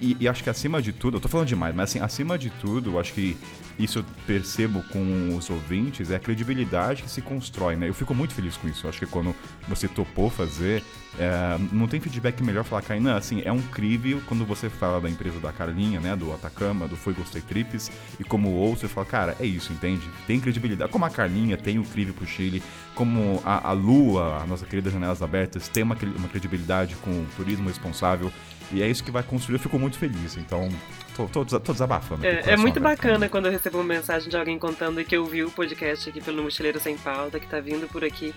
E, 0.00 0.16
e, 0.20 0.28
acho 0.28 0.44
que 0.44 0.50
acima 0.50 0.82
de 0.82 0.92
tudo, 0.92 1.16
eu 1.16 1.20
tô 1.20 1.28
falando 1.28 1.46
demais, 1.46 1.74
mas 1.74 1.90
assim, 1.90 2.00
acima 2.00 2.38
de 2.38 2.50
tudo, 2.50 2.90
eu 2.90 3.00
acho 3.00 3.14
que 3.14 3.36
isso 3.78 4.00
eu 4.00 4.04
percebo 4.26 4.82
com 4.84 5.36
os 5.36 5.48
ouvintes, 5.48 6.10
é 6.10 6.16
a 6.16 6.18
credibilidade 6.18 7.02
que 7.02 7.10
se 7.10 7.22
constrói, 7.22 7.76
né? 7.76 7.88
Eu 7.88 7.94
fico 7.94 8.14
muito 8.14 8.34
feliz 8.34 8.56
com 8.56 8.68
isso. 8.68 8.86
Eu 8.86 8.90
acho 8.90 8.98
que 8.98 9.06
quando 9.06 9.34
você 9.68 9.86
topou 9.86 10.28
fazer, 10.28 10.82
é, 11.18 11.56
não 11.72 11.86
tem 11.86 12.00
feedback 12.00 12.42
melhor 12.42 12.64
falar, 12.64 12.82
Kainan, 12.82 13.16
assim, 13.16 13.42
é 13.44 13.52
um 13.52 13.58
incrível 13.58 14.20
quando 14.26 14.44
você 14.44 14.68
fala 14.68 15.00
da 15.00 15.08
empresa 15.08 15.38
da 15.38 15.52
Carlinha, 15.52 16.00
né? 16.00 16.16
Do 16.16 16.32
Atacama, 16.32 16.88
do 16.88 16.96
Foi 16.96 17.12
Gostei 17.12 17.42
Trips, 17.42 17.90
e 18.18 18.24
como 18.24 18.50
outro, 18.50 18.80
você 18.80 18.88
fala, 18.88 19.06
cara, 19.06 19.36
é 19.38 19.46
isso, 19.46 19.72
entende? 19.72 20.08
Tem 20.26 20.40
credibilidade. 20.40 20.90
Como 20.90 21.04
a 21.04 21.10
Carlinha 21.10 21.56
tem 21.56 21.78
o 21.78 21.84
Crive 21.84 22.12
pro 22.12 22.26
Chile, 22.26 22.62
como 22.94 23.40
a, 23.44 23.68
a 23.68 23.72
Lua, 23.72 24.42
a 24.42 24.46
nossa 24.46 24.66
querida 24.66 24.90
Janelas 24.90 25.22
Abertas, 25.22 25.68
tem 25.68 25.82
uma, 25.82 25.96
uma 26.16 26.28
credibilidade 26.28 26.96
com 26.96 27.10
o 27.10 27.26
turismo 27.36 27.68
responsável. 27.68 28.32
E 28.72 28.82
é 28.82 28.88
isso 28.88 29.02
que 29.02 29.10
vai 29.10 29.22
construir. 29.22 29.56
Eu 29.56 29.60
fico 29.60 29.78
muito 29.78 29.98
feliz. 29.98 30.36
Então, 30.36 30.68
tô, 31.16 31.26
tô, 31.26 31.44
tô 31.44 31.72
desabafando. 31.72 32.26
É, 32.26 32.52
é 32.52 32.56
muito 32.56 32.78
bacana 32.80 33.28
quando 33.28 33.46
eu 33.46 33.52
recebo 33.52 33.78
uma 33.78 33.84
mensagem 33.84 34.28
de 34.28 34.36
alguém 34.36 34.58
contando 34.58 35.02
que 35.04 35.16
ouviu 35.16 35.48
o 35.48 35.50
podcast 35.50 36.08
aqui 36.08 36.20
pelo 36.20 36.42
Mochileiro 36.42 36.78
Sem 36.78 36.96
Pauta, 36.96 37.40
que 37.40 37.46
tá 37.46 37.60
vindo 37.60 37.88
por 37.88 38.04
aqui. 38.04 38.34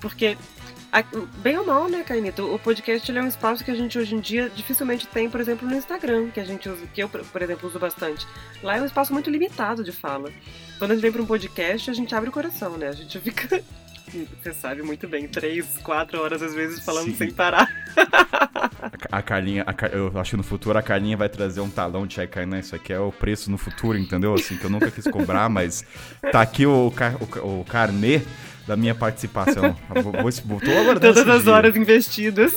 Porque, 0.00 0.36
bem 1.38 1.56
ou 1.58 1.64
mal, 1.64 1.88
né, 1.88 2.02
Cainito? 2.02 2.54
O 2.54 2.58
podcast 2.58 3.10
é 3.10 3.22
um 3.22 3.26
espaço 3.26 3.64
que 3.64 3.70
a 3.70 3.74
gente 3.74 3.98
hoje 3.98 4.14
em 4.14 4.20
dia 4.20 4.50
dificilmente 4.54 5.06
tem, 5.06 5.30
por 5.30 5.40
exemplo, 5.40 5.66
no 5.66 5.74
Instagram, 5.74 6.30
que 6.30 6.40
a 6.40 6.44
gente 6.44 6.68
usa, 6.68 6.86
que 6.92 7.02
eu, 7.02 7.08
por 7.08 7.42
exemplo, 7.42 7.68
uso 7.68 7.78
bastante. 7.78 8.26
Lá 8.62 8.76
é 8.76 8.82
um 8.82 8.86
espaço 8.86 9.12
muito 9.12 9.30
limitado 9.30 9.82
de 9.82 9.92
fala. 9.92 10.30
Quando 10.78 10.90
a 10.90 10.94
gente 10.94 11.02
vem 11.02 11.12
para 11.12 11.22
um 11.22 11.26
podcast, 11.26 11.90
a 11.90 11.94
gente 11.94 12.14
abre 12.14 12.28
o 12.28 12.32
coração, 12.32 12.76
né? 12.76 12.88
A 12.88 12.92
gente 12.92 13.18
fica 13.20 13.62
você 14.12 14.52
sabe 14.52 14.82
muito 14.82 15.08
bem, 15.08 15.26
três, 15.26 15.66
quatro 15.82 16.20
horas 16.20 16.42
às 16.42 16.54
vezes 16.54 16.84
falando 16.84 17.06
Sim. 17.06 17.16
sem 17.16 17.30
parar. 17.30 17.68
A, 19.10 19.22
Carlinha, 19.22 19.64
a, 19.66 19.86
eu 19.86 20.12
acho 20.18 20.30
que 20.32 20.36
no 20.36 20.42
futuro 20.42 20.78
a 20.78 20.82
Carlinha 20.82 21.16
vai 21.16 21.28
trazer 21.28 21.60
um 21.60 21.70
talão 21.70 22.06
de 22.06 22.14
check 22.14 22.36
né? 22.46 22.60
Isso 22.60 22.76
aqui 22.76 22.92
é 22.92 22.98
o 22.98 23.10
preço 23.10 23.50
no 23.50 23.56
futuro, 23.56 23.96
entendeu? 23.96 24.34
Assim, 24.34 24.56
que 24.56 24.64
eu 24.64 24.70
nunca 24.70 24.90
quis 24.90 25.04
cobrar, 25.04 25.48
mas 25.48 25.84
tá 26.30 26.40
aqui 26.40 26.66
o, 26.66 26.92
o, 27.42 27.60
o 27.60 27.64
carnê 27.64 28.20
da 28.66 28.76
minha 28.76 28.94
participação. 28.94 29.76
Vou, 30.44 30.60
tô 30.60 30.70
aguardando 30.70 31.14
Todas 31.14 31.28
as 31.28 31.44
dia. 31.44 31.52
horas 31.52 31.76
investidas. 31.76 32.52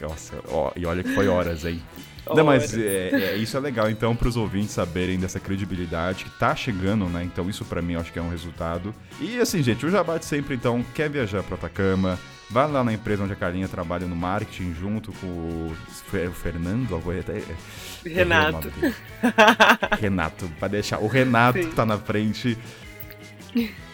Nossa, 0.00 0.34
ó, 0.48 0.72
e 0.74 0.84
olha 0.84 1.02
que 1.02 1.14
foi 1.14 1.28
horas, 1.28 1.64
hein? 1.64 1.80
Não, 2.26 2.44
mas 2.44 2.72
é, 2.76 3.10
é, 3.10 3.36
isso 3.36 3.56
é 3.56 3.60
legal, 3.60 3.90
então, 3.90 4.14
para 4.14 4.28
os 4.28 4.36
ouvintes 4.36 4.70
saberem 4.70 5.18
dessa 5.18 5.40
credibilidade 5.40 6.24
que 6.24 6.30
tá 6.38 6.54
chegando, 6.54 7.06
né? 7.06 7.24
Então, 7.24 7.50
isso 7.50 7.64
para 7.64 7.82
mim 7.82 7.94
eu 7.94 8.00
acho 8.00 8.12
que 8.12 8.18
é 8.18 8.22
um 8.22 8.30
resultado. 8.30 8.94
E 9.20 9.38
assim, 9.40 9.62
gente, 9.62 9.84
o 9.84 9.90
Jabá 9.90 10.18
de 10.18 10.24
sempre, 10.24 10.54
então, 10.54 10.84
quer 10.94 11.10
viajar 11.10 11.42
para 11.42 11.56
Atacama, 11.56 12.18
Vai 12.52 12.70
lá 12.70 12.84
na 12.84 12.92
empresa 12.92 13.24
onde 13.24 13.32
a 13.32 13.36
Carlinha 13.36 13.66
trabalha 13.66 14.06
no 14.06 14.14
marketing 14.14 14.74
junto 14.74 15.10
com 15.10 15.26
o 15.26 15.74
Fernando, 16.34 17.02
até, 17.18 17.42
Renato. 18.04 18.70
Renato, 19.98 20.52
para 20.58 20.68
deixar. 20.68 20.98
O 20.98 21.06
Renato 21.06 21.62
Sim. 21.62 21.70
que 21.70 21.74
tá 21.74 21.86
na 21.86 21.96
frente. 21.96 22.58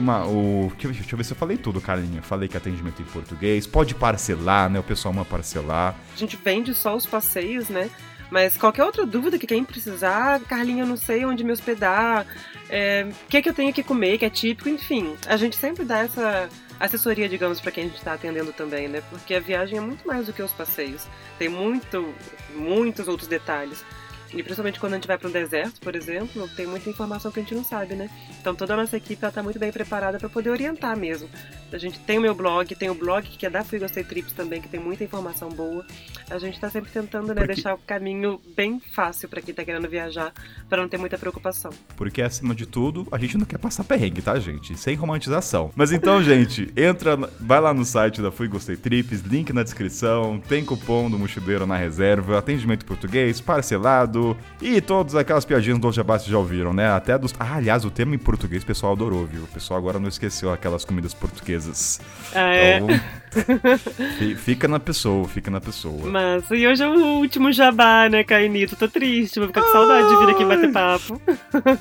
O, 0.00 0.72
que, 0.78 0.86
deixa 0.88 1.12
eu 1.12 1.16
ver 1.16 1.24
se 1.24 1.32
eu 1.32 1.36
falei 1.36 1.56
tudo, 1.56 1.80
Carlinha. 1.80 2.22
Falei 2.22 2.48
que 2.48 2.56
atendimento 2.56 3.02
em 3.02 3.04
português. 3.04 3.66
Pode 3.66 3.94
parcelar, 3.94 4.70
né? 4.70 4.78
O 4.78 4.82
pessoal 4.82 5.14
ama 5.14 5.24
parcelar. 5.24 5.94
A 6.14 6.16
gente 6.16 6.36
vende 6.36 6.74
só 6.74 6.94
os 6.96 7.06
passeios, 7.06 7.68
né? 7.68 7.90
Mas 8.30 8.56
qualquer 8.56 8.84
outra 8.84 9.06
dúvida 9.06 9.38
que 9.38 9.46
quem 9.46 9.64
precisar, 9.64 10.40
Carlinha, 10.40 10.82
eu 10.82 10.86
não 10.86 10.96
sei 10.96 11.24
onde 11.24 11.44
me 11.44 11.52
hospedar, 11.52 12.26
é, 12.68 13.06
o 13.08 13.28
que, 13.28 13.36
é 13.36 13.42
que 13.42 13.48
eu 13.48 13.54
tenho 13.54 13.72
que 13.72 13.82
comer, 13.82 14.18
que 14.18 14.24
é 14.24 14.30
típico, 14.30 14.68
enfim. 14.68 15.14
A 15.26 15.36
gente 15.36 15.56
sempre 15.56 15.84
dá 15.84 15.98
essa 15.98 16.48
assessoria, 16.78 17.28
digamos, 17.28 17.60
para 17.60 17.70
quem 17.70 17.84
a 17.84 17.86
gente 17.86 17.98
está 17.98 18.14
atendendo 18.14 18.52
também, 18.52 18.88
né? 18.88 19.02
Porque 19.10 19.34
a 19.34 19.40
viagem 19.40 19.78
é 19.78 19.80
muito 19.80 20.06
mais 20.06 20.26
do 20.26 20.32
que 20.32 20.42
os 20.42 20.52
passeios. 20.52 21.06
Tem 21.38 21.48
muito, 21.48 22.12
muitos 22.54 23.06
outros 23.08 23.28
detalhes. 23.28 23.84
E 24.32 24.42
principalmente 24.42 24.80
quando 24.80 24.94
a 24.94 24.96
gente 24.96 25.06
vai 25.06 25.16
para 25.16 25.28
um 25.28 25.32
deserto, 25.32 25.80
por 25.80 25.94
exemplo, 25.94 26.48
tem 26.56 26.66
muita 26.66 26.90
informação 26.90 27.30
que 27.30 27.40
a 27.40 27.42
gente 27.42 27.54
não 27.54 27.64
sabe, 27.64 27.94
né? 27.94 28.10
Então 28.40 28.54
toda 28.54 28.74
a 28.74 28.76
nossa 28.76 28.96
equipe 28.96 29.24
está 29.24 29.42
muito 29.42 29.58
bem 29.58 29.72
preparada 29.72 30.18
para 30.18 30.28
poder 30.28 30.50
orientar 30.50 30.96
mesmo. 30.96 31.28
A 31.72 31.78
gente 31.78 31.98
tem 32.00 32.18
o 32.18 32.20
meu 32.20 32.34
blog, 32.34 32.74
tem 32.74 32.88
o 32.88 32.94
blog 32.94 33.26
que 33.26 33.44
é 33.44 33.50
da 33.50 33.64
Fui 33.64 33.78
Gostei 33.78 34.04
Trips 34.04 34.32
também, 34.32 34.60
que 34.60 34.68
tem 34.68 34.80
muita 34.80 35.04
informação 35.04 35.48
boa. 35.48 35.84
A 36.30 36.38
gente 36.38 36.54
está 36.54 36.70
sempre 36.70 36.90
tentando, 36.90 37.28
né, 37.28 37.34
Porque... 37.34 37.54
deixar 37.54 37.74
o 37.74 37.78
caminho 37.78 38.40
bem 38.56 38.80
fácil 38.80 39.28
para 39.28 39.40
quem 39.40 39.50
está 39.50 39.64
querendo 39.64 39.88
viajar, 39.88 40.32
para 40.68 40.82
não 40.82 40.88
ter 40.88 40.98
muita 40.98 41.18
preocupação. 41.18 41.70
Porque 41.96 42.22
acima 42.22 42.54
de 42.54 42.66
tudo, 42.66 43.06
a 43.10 43.18
gente 43.18 43.36
não 43.36 43.44
quer 43.44 43.58
passar 43.58 43.84
perrengue, 43.84 44.22
tá, 44.22 44.38
gente? 44.38 44.76
Sem 44.76 44.94
romantização. 44.94 45.70
Mas 45.74 45.92
então, 45.92 46.22
gente, 46.22 46.72
entra, 46.76 47.16
vai 47.40 47.60
lá 47.60 47.74
no 47.74 47.84
site 47.84 48.22
da 48.22 48.30
Fui 48.30 48.48
Gostei 48.48 48.76
Trips, 48.76 49.20
link 49.22 49.52
na 49.52 49.62
descrição, 49.62 50.40
tem 50.40 50.64
cupom 50.64 51.10
do 51.10 51.18
mochileiro 51.18 51.66
na 51.66 51.76
reserva, 51.76 52.38
atendimento 52.38 52.84
português, 52.84 53.40
parcelado 53.40 54.15
e 54.60 54.80
todas 54.80 55.14
aquelas 55.14 55.44
piadinhas 55.44 55.78
do 55.78 55.92
Jabá 55.92 56.18
vocês 56.18 56.30
já 56.30 56.38
ouviram, 56.38 56.72
né? 56.72 56.90
Até 56.90 57.16
dos. 57.18 57.34
Ah, 57.38 57.56
aliás, 57.56 57.84
o 57.84 57.90
tema 57.90 58.14
em 58.14 58.18
português 58.18 58.62
o 58.62 58.66
pessoal 58.66 58.92
adorou, 58.92 59.26
viu? 59.26 59.44
O 59.44 59.48
pessoal 59.48 59.78
agora 59.78 59.98
não 59.98 60.08
esqueceu 60.08 60.52
aquelas 60.52 60.84
comidas 60.84 61.14
portuguesas. 61.14 62.00
Ah, 62.34 62.54
é? 62.54 62.78
Então, 62.78 62.88
fica 64.36 64.66
na 64.66 64.80
pessoa, 64.80 65.26
fica 65.28 65.50
na 65.50 65.60
pessoa. 65.60 66.10
Mas, 66.10 66.44
e 66.50 66.66
hoje 66.66 66.82
é 66.82 66.88
o 66.88 67.18
último 67.18 67.52
jabá, 67.52 68.08
né, 68.08 68.24
Cainito? 68.24 68.76
Tô 68.76 68.88
triste, 68.88 69.38
vou 69.38 69.48
ficar 69.48 69.62
com 69.62 69.72
saudade 69.72 70.08
de 70.08 70.16
vir 70.16 70.30
aqui 70.30 70.44
bater 70.44 70.72
papo. 70.72 71.20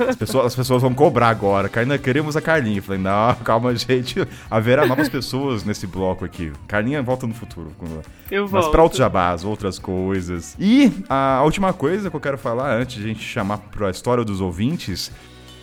As 0.10 0.16
pessoas, 0.16 0.46
as 0.48 0.56
pessoas 0.56 0.82
vão 0.82 0.94
cobrar 0.94 1.30
agora. 1.30 1.70
Carlinha, 1.70 1.98
queremos 1.98 2.36
a 2.36 2.42
Carlinha. 2.42 2.82
Falei, 2.82 3.02
não, 3.02 3.34
calma, 3.36 3.74
gente. 3.76 4.26
Haverá 4.50 4.86
novas 4.86 5.10
pessoas 5.10 5.64
nesse 5.64 5.88
bloco 5.88 6.26
aqui. 6.26 6.52
Carlinha 6.68 7.02
volta 7.02 7.26
no 7.28 7.34
futuro. 7.34 7.72
Eu 8.30 8.48
volto. 8.48 8.64
Mas 8.64 8.72
pra 8.72 8.84
outros 8.84 9.00
jabás, 9.00 9.44
outras 9.44 9.80
coisas. 9.80 10.56
E 10.60 10.92
a 11.10 11.42
última 11.44 11.74
coisa 11.74 12.10
que 12.10 12.16
eu 12.16 12.20
quero 12.26 12.40
falar 12.40 12.76
antes 12.76 12.96
de 12.96 13.04
a 13.04 13.08
gente 13.08 13.22
chamar 13.22 13.60
pra 13.60 13.92
história 13.92 14.26
dos 14.26 14.42
ouvintes 14.42 15.12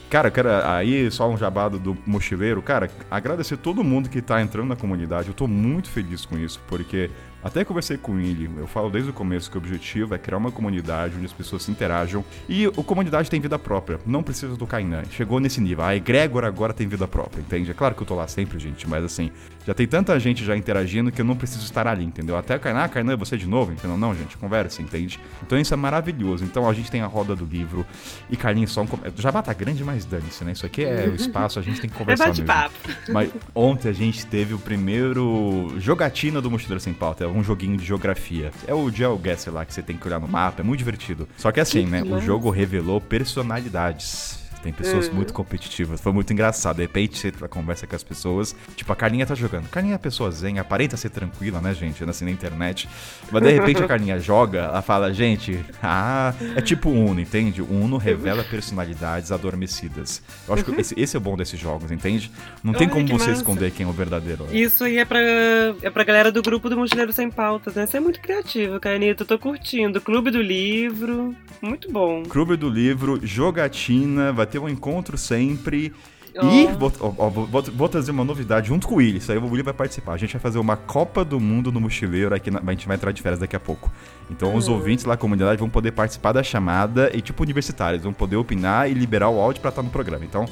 Cara, 0.09 0.29
eu 0.29 0.33
quero 0.33 0.51
aí 0.67 1.11
só 1.11 1.27
um 1.27 1.39
jabado 1.39 1.79
do 1.79 1.97
mochileiro. 2.07 2.61
Cara, 2.61 2.91
agradecer 3.11 3.57
todo 3.57 3.83
mundo 3.83 4.11
que 4.11 4.21
tá 4.21 4.43
entrando 4.43 4.69
na 4.69 4.77
comunidade. 4.77 5.29
Eu 5.29 5.35
tô 5.35 5.49
muito 5.49 5.89
feliz 5.89 6.27
com 6.27 6.37
isso, 6.37 6.61
porque 6.69 7.11
até 7.43 7.65
conversei 7.65 7.97
com 7.97 8.19
ele, 8.19 8.51
eu 8.57 8.67
falo 8.67 8.91
desde 8.91 9.11
o 9.11 9.13
começo 9.13 9.51
que 9.51 9.57
o 9.57 9.61
objetivo 9.61 10.15
é 10.15 10.19
criar 10.19 10.39
uma 10.39 10.51
comunidade 10.51 11.15
onde 11.17 11.27
as 11.27 11.33
pessoas 11.33 11.63
se 11.63 11.71
interajam 11.71 12.25
e 12.49 12.67
a 12.67 12.83
comunidade 12.83 13.29
tem 13.29 13.41
vida 13.41 13.59
própria, 13.59 13.99
não 14.07 14.23
precisa 14.23 14.57
do 14.57 14.67
Kainan. 14.67 15.03
Chegou 15.11 15.41
nesse 15.41 15.61
nível, 15.61 15.85
a 15.85 15.97
egrégora 15.97 16.47
agora 16.47 16.73
tem 16.73 16.87
vida 16.87 17.07
própria, 17.09 17.41
entende? 17.41 17.71
É 17.71 17.75
claro 17.75 17.95
que 17.95 18.03
eu 18.03 18.07
tô 18.07 18.15
lá 18.15 18.29
sempre, 18.29 18.59
gente, 18.59 18.89
mas 18.89 19.05
assim, 19.05 19.31
já 19.67 19.75
tem 19.75 19.87
tanta 19.87 20.19
gente 20.19 20.45
já 20.45 20.57
interagindo 20.57 21.11
que 21.11 21.21
eu 21.21 21.25
não 21.25 21.37
preciso 21.37 21.65
estar 21.65 21.87
ali, 21.87 22.05
entendeu? 22.05 22.37
Até 22.37 22.57
o 22.57 22.61
Kainan, 22.61 22.85
ah, 22.85 22.89
Kainan, 22.89 23.17
você 23.17 23.37
de 23.37 23.47
novo, 23.47 23.73
entendeu? 23.73 23.97
Não, 23.97 24.15
gente, 24.15 24.37
conversa, 24.37 24.83
entende? 24.83 25.21
Então 25.43 25.59
isso 25.59 25.73
é 25.73 25.77
maravilhoso. 25.77 26.45
Então 26.45 26.69
a 26.69 26.73
gente 26.73 26.91
tem 26.91 27.01
a 27.01 27.07
roda 27.07 27.35
do 27.35 27.45
livro 27.45 27.87
e 28.31 28.37
Carlinhos 28.37 28.73
só 28.73 28.83
um... 28.83 28.89
Já 29.17 29.31
bata 29.31 29.53
grande, 29.53 29.85
mas 29.85 30.05
dane-se, 30.05 30.45
né? 30.45 30.53
Isso 30.53 30.67
aqui 30.67 30.85
é 30.85 31.09
o 31.09 31.15
espaço, 31.15 31.59
a 31.59 31.63
gente 31.63 31.81
tem 31.81 31.89
que 31.89 31.97
conversar 31.97 32.25
é 32.25 32.29
bate-papo. 32.29 32.75
Mas 33.09 33.31
ontem 33.55 33.89
a 33.89 33.93
gente 33.93 34.27
teve 34.27 34.55
o 34.55 34.59
primeiro 34.59 35.73
jogatina 35.79 36.41
do 36.41 36.51
Mochileiro 36.51 36.81
Sem 36.81 36.93
Pauta, 36.93 37.25
um 37.33 37.43
joguinho 37.43 37.77
de 37.77 37.85
geografia. 37.85 38.53
É 38.67 38.75
o 38.75 38.91
GeoGuessr 38.91 39.51
lá 39.53 39.65
que 39.65 39.75
você 39.75 39.83
tem 39.83 39.97
que 39.97 40.07
olhar 40.07 40.21
no 40.21 40.29
mapa, 40.29 40.63
é 40.63 40.65
muito 40.65 40.79
divertido. 40.79 41.29
Só 41.37 41.51
que 41.51 41.61
assim, 41.61 41.87
né? 41.87 42.03
O 42.03 42.21
jogo 42.21 42.51
revelou 42.51 43.01
personalidades 43.01 44.42
tem 44.63 44.73
pessoas 44.73 45.09
uhum. 45.09 45.15
muito 45.15 45.33
competitivas. 45.33 46.01
Foi 46.01 46.13
muito 46.13 46.33
engraçado. 46.33 46.77
De 46.77 46.83
repente 46.83 47.19
você 47.19 47.33
conversa 47.49 47.87
com 47.87 47.97
as 47.97 48.03
pessoas. 48.03 48.55
Tipo, 48.77 48.93
a 48.93 48.97
Carlinha 48.97 49.27
tá 49.27 49.35
jogando. 49.35 49.69
Carlinha 49.69 49.97
é 49.97 49.99
pessoa 49.99 50.31
zen, 50.31 50.59
aparenta 50.59 50.97
ser 50.97 51.11
tranquila, 51.11 51.61
né, 51.61 51.75
gente? 51.75 52.03
Assim 52.05 52.25
na 52.25 52.31
internet. 52.31 52.89
Mas 53.31 53.43
de 53.43 53.51
repente 53.51 53.83
a 53.83 53.89
Carlinha 53.89 54.19
joga, 54.21 54.61
ela 54.61 54.83
fala, 54.83 55.13
gente, 55.13 55.59
ah, 55.83 56.35
é 56.55 56.61
tipo 56.61 56.91
Uno, 56.91 57.21
entende? 57.21 57.63
O 57.63 57.71
Uno 57.71 57.97
revela 57.97 58.45
personalidades 58.45 59.33
adormecidas. 59.33 60.23
Eu 60.47 60.55
acho 60.55 60.65
que 60.65 60.81
esse, 60.81 60.95
esse 60.99 61.17
é 61.17 61.19
o 61.19 61.21
bom 61.21 61.37
desses 61.37 61.59
jogos, 61.59 61.91
entende? 61.91 62.31
Não 62.63 62.73
tem 62.73 62.89
como 62.89 63.07
você 63.07 63.29
massa. 63.29 63.31
esconder 63.33 63.71
quem 63.71 63.87
é 63.87 63.89
o 63.89 63.93
verdadeiro. 63.93 64.47
Isso 64.53 64.85
aí 64.85 64.99
é 64.99 65.05
pra, 65.05 65.19
é 65.21 65.91
pra 65.91 66.05
galera 66.05 66.31
do 66.31 66.43
grupo 66.43 66.69
do 66.69 66.77
Mochileiro 66.77 67.13
Sem 67.13 67.31
Pautas, 67.31 67.75
né? 67.75 67.87
Você 67.87 67.97
é 67.97 68.01
muito 68.01 68.21
criativo, 68.21 68.79
Carnita. 68.79 69.23
Eu 69.23 69.27
tô 69.27 69.39
curtindo. 69.39 70.01
Clube 70.01 70.31
do 70.31 70.41
Livro. 70.41 71.35
Muito 71.61 71.91
bom. 71.91 72.23
Clube 72.25 72.57
do 72.57 72.69
Livro, 72.69 73.21
jogatina, 73.23 74.33
vai 74.33 74.47
ter 74.53 74.59
um 74.59 74.69
encontro 74.69 75.17
sempre. 75.17 75.93
Oh. 76.35 76.47
E 76.47 76.67
vou, 76.69 76.93
ó, 77.01 77.29
vou, 77.29 77.63
vou, 77.63 77.89
trazer 77.89 78.11
uma 78.11 78.25
novidade 78.25 78.69
junto 78.69 78.89
com 78.89 78.95
o 78.95 78.99
Willi. 78.99 79.19
Isso 79.19 79.31
aí 79.31 79.39
o 79.39 79.45
Willi 79.47 79.63
vai 79.63 79.75
participar. 79.75 80.15
A 80.15 80.17
gente 80.17 80.33
vai 80.33 80.41
fazer 80.41 80.59
uma 80.59 80.77
Copa 80.77 81.25
do 81.25 81.39
Mundo 81.39 81.71
no 81.71 81.81
Mochileiro 81.81 82.35
aqui. 82.35 82.51
Na, 82.51 82.61
a 82.65 82.71
gente 82.71 82.87
vai 82.87 82.97
entrar 82.97 83.13
de 83.13 83.21
férias 83.21 83.39
daqui 83.39 83.57
a 83.57 83.61
pouco. 83.61 83.91
Então 84.31 84.51
uhum. 84.51 84.57
os 84.57 84.69
ouvintes 84.69 85.05
lá, 85.05 85.15
a 85.15 85.17
comunidade, 85.17 85.59
vão 85.59 85.69
poder 85.69 85.93
participar 85.93 86.33
da 86.33 86.43
chamada 86.43 87.11
e, 87.15 87.21
tipo, 87.21 87.43
universitários, 87.43 88.03
vão 88.03 88.13
poder 88.13 88.37
opinar 88.37 88.91
e 88.91 88.95
liberar 88.95 89.29
o 89.29 89.39
áudio 89.39 89.61
para 89.61 89.71
estar 89.71 89.83
no 89.83 89.91
programa. 89.91 90.25
Então, 90.25 90.47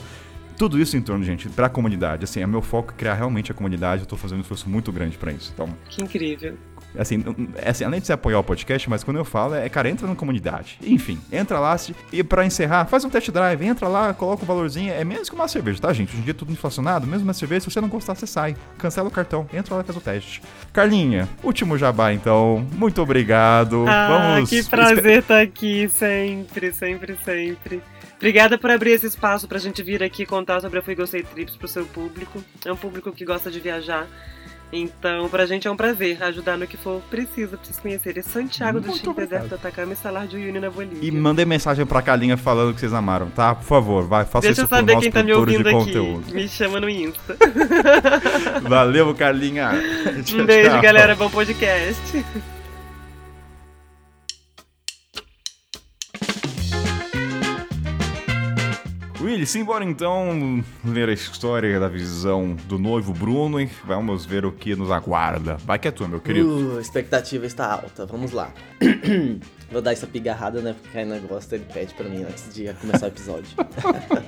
tudo 0.59 0.79
isso 0.79 0.95
em 0.95 1.01
torno, 1.01 1.25
gente, 1.25 1.49
pra 1.49 1.71
comunidade. 1.71 2.25
Assim, 2.25 2.43
é 2.43 2.47
meu 2.47 2.61
foco 2.61 2.93
criar 2.93 3.15
realmente 3.15 3.51
a 3.51 3.55
comunidade. 3.55 4.03
Eu 4.03 4.07
tô 4.07 4.17
fazendo 4.17 4.39
um 4.39 4.43
esforço 4.43 4.69
muito 4.69 4.93
grande 4.93 5.17
para 5.17 5.33
isso. 5.33 5.51
Então, 5.55 5.71
que 5.89 6.03
incrível. 6.03 6.59
Assim, 6.99 7.23
assim, 7.65 7.85
além 7.85 8.01
de 8.01 8.07
você 8.07 8.13
apoiar 8.13 8.39
o 8.39 8.45
podcast, 8.45 8.89
mas 8.91 9.05
quando 9.05 9.19
eu 9.19 9.25
falo 9.25 9.55
é, 9.55 9.69
cara, 9.69 9.89
entra 9.89 10.07
na 10.07 10.15
comunidade. 10.15 10.79
Enfim, 10.83 11.19
entra 11.31 11.59
lá 11.59 11.77
e 12.13 12.23
para 12.23 12.45
encerrar, 12.45 12.87
faz 12.87 13.05
um 13.05 13.11
test 13.11 13.31
drive, 13.31 13.65
entra 13.65 13.87
lá, 13.89 14.13
coloca 14.13 14.43
o 14.43 14.45
um 14.45 14.47
valorzinho. 14.47 14.93
É 14.93 15.05
menos 15.05 15.29
que 15.29 15.35
uma 15.35 15.49
cerveja, 15.49 15.81
tá, 15.81 15.93
gente? 15.93 16.11
Hoje 16.11 16.21
em 16.21 16.23
dia 16.23 16.33
é 16.33 16.35
tudo 16.35 16.53
inflacionado, 16.53 17.07
mesmo 17.07 17.25
uma 17.25 17.33
cerveja, 17.33 17.61
se 17.61 17.71
você 17.71 17.81
não 17.81 17.89
gostar, 17.89 18.15
você 18.15 18.27
sai. 18.27 18.57
Cancela 18.79 19.09
o 19.09 19.11
cartão, 19.11 19.47
entra 19.53 19.75
lá 19.75 19.83
e 19.83 19.85
faz 19.85 19.97
o 19.97 20.01
teste. 20.01 20.43
Carlinha, 20.73 21.29
último 21.43 21.79
jabá 21.79 22.13
então. 22.13 22.67
Muito 22.73 23.01
obrigado. 23.01 23.85
Ah, 23.89 24.35
Vamos. 24.35 24.51
Que 24.51 24.63
prazer 24.65 25.21
estar 25.21 25.35
tá 25.35 25.41
aqui, 25.41 25.89
sempre, 25.89 26.73
sempre, 26.73 27.17
sempre. 27.25 27.83
Obrigada 28.21 28.59
por 28.59 28.71
abrir 28.71 28.91
esse 28.91 29.07
espaço 29.07 29.49
pra 29.49 29.59
gente 29.59 29.83
vir 29.83 30.03
aqui 30.03 30.27
contar 30.27 30.61
sobre 30.61 30.79
a 30.79 30.83
Fui 30.83 30.95
Gostei 30.95 31.23
Trips 31.23 31.57
pro 31.57 31.67
seu 31.67 31.87
público. 31.87 32.45
É 32.67 32.71
um 32.71 32.77
público 32.77 33.11
que 33.13 33.25
gosta 33.25 33.51
de 33.51 33.59
viajar. 33.61 34.07
Então, 34.73 35.29
pra 35.29 35.47
gente 35.47 35.67
é 35.67 35.71
um 35.71 35.77
prazer 35.77 36.23
ajudar 36.23 36.57
no 36.57 36.67
que 36.67 36.77
for 36.77 37.03
preciso 37.11 37.57
pra 37.57 37.65
vocês 37.65 37.79
conhecerem 37.79 38.23
Santiago 38.23 38.81
Muito 38.81 38.93
do 38.93 38.99
Chile, 38.99 39.15
Deserto 39.15 39.49
do 39.49 39.55
Atacama 39.57 39.93
e 39.93 39.97
Salar 39.97 40.27
de 40.27 40.37
Uyuni 40.37 40.61
na 40.61 40.71
Bolívia. 40.71 41.01
E 41.03 41.11
mandem 41.11 41.45
mensagem 41.45 41.85
pra 41.85 42.01
Calinha 42.01 42.37
falando 42.37 42.73
que 42.73 42.81
vocês 42.81 42.93
amaram, 42.93 43.29
tá? 43.31 43.55
Por 43.55 43.65
favor, 43.65 44.07
vai, 44.07 44.25
faça 44.25 44.47
Deixa 44.47 44.63
isso 44.63 44.73
eu 44.73 44.79
saber 44.79 44.99
quem 44.99 45.11
tá 45.11 45.23
me 45.23 45.33
ouvindo 45.33 45.69
aqui. 45.69 45.73
Conteúdo. 45.73 46.33
Me 46.33 46.49
chama 46.49 46.79
no 46.79 46.89
Insta. 46.89 47.37
Valeu, 48.63 49.13
Carlinha. 49.15 49.73
um 50.35 50.45
beijo, 50.47 50.71
tchau. 50.71 50.83
galera. 50.83 51.17
Bom 51.17 51.29
podcast. 51.31 52.25
Willy, 59.21 59.45
simbora 59.45 59.85
então 59.85 60.65
ler 60.83 61.11
a 61.11 61.13
história 61.13 61.79
da 61.79 61.89
visão 61.89 62.57
do 62.67 62.79
noivo 62.79 63.13
Bruno 63.13 63.61
e 63.61 63.67
vamos 63.85 64.25
ver 64.25 64.47
o 64.47 64.53
que 64.53 64.75
nos 64.75 64.91
aguarda. 64.91 65.59
Vai 65.59 65.79
que 65.79 65.89
é 65.89 65.91
tua, 65.91 66.09
meu 66.09 66.21
querido. 66.21 66.75
Uh, 66.75 66.79
a 66.79 66.81
expectativa 66.81 67.45
está 67.45 67.71
alta, 67.71 68.07
vamos 68.07 68.33
lá. 68.33 68.51
Vou 69.71 69.83
dar 69.83 69.93
essa 69.93 70.07
pigarrada, 70.07 70.63
né? 70.63 70.73
Porque 70.73 70.89
Kainan 70.95 71.21
gosta, 71.21 71.55
ele 71.55 71.67
pede 71.71 71.93
pra 71.93 72.09
mim 72.09 72.23
antes 72.23 72.53
de 72.53 72.73
começar 72.75 73.07
o 73.07 73.09
episódio. 73.09 73.51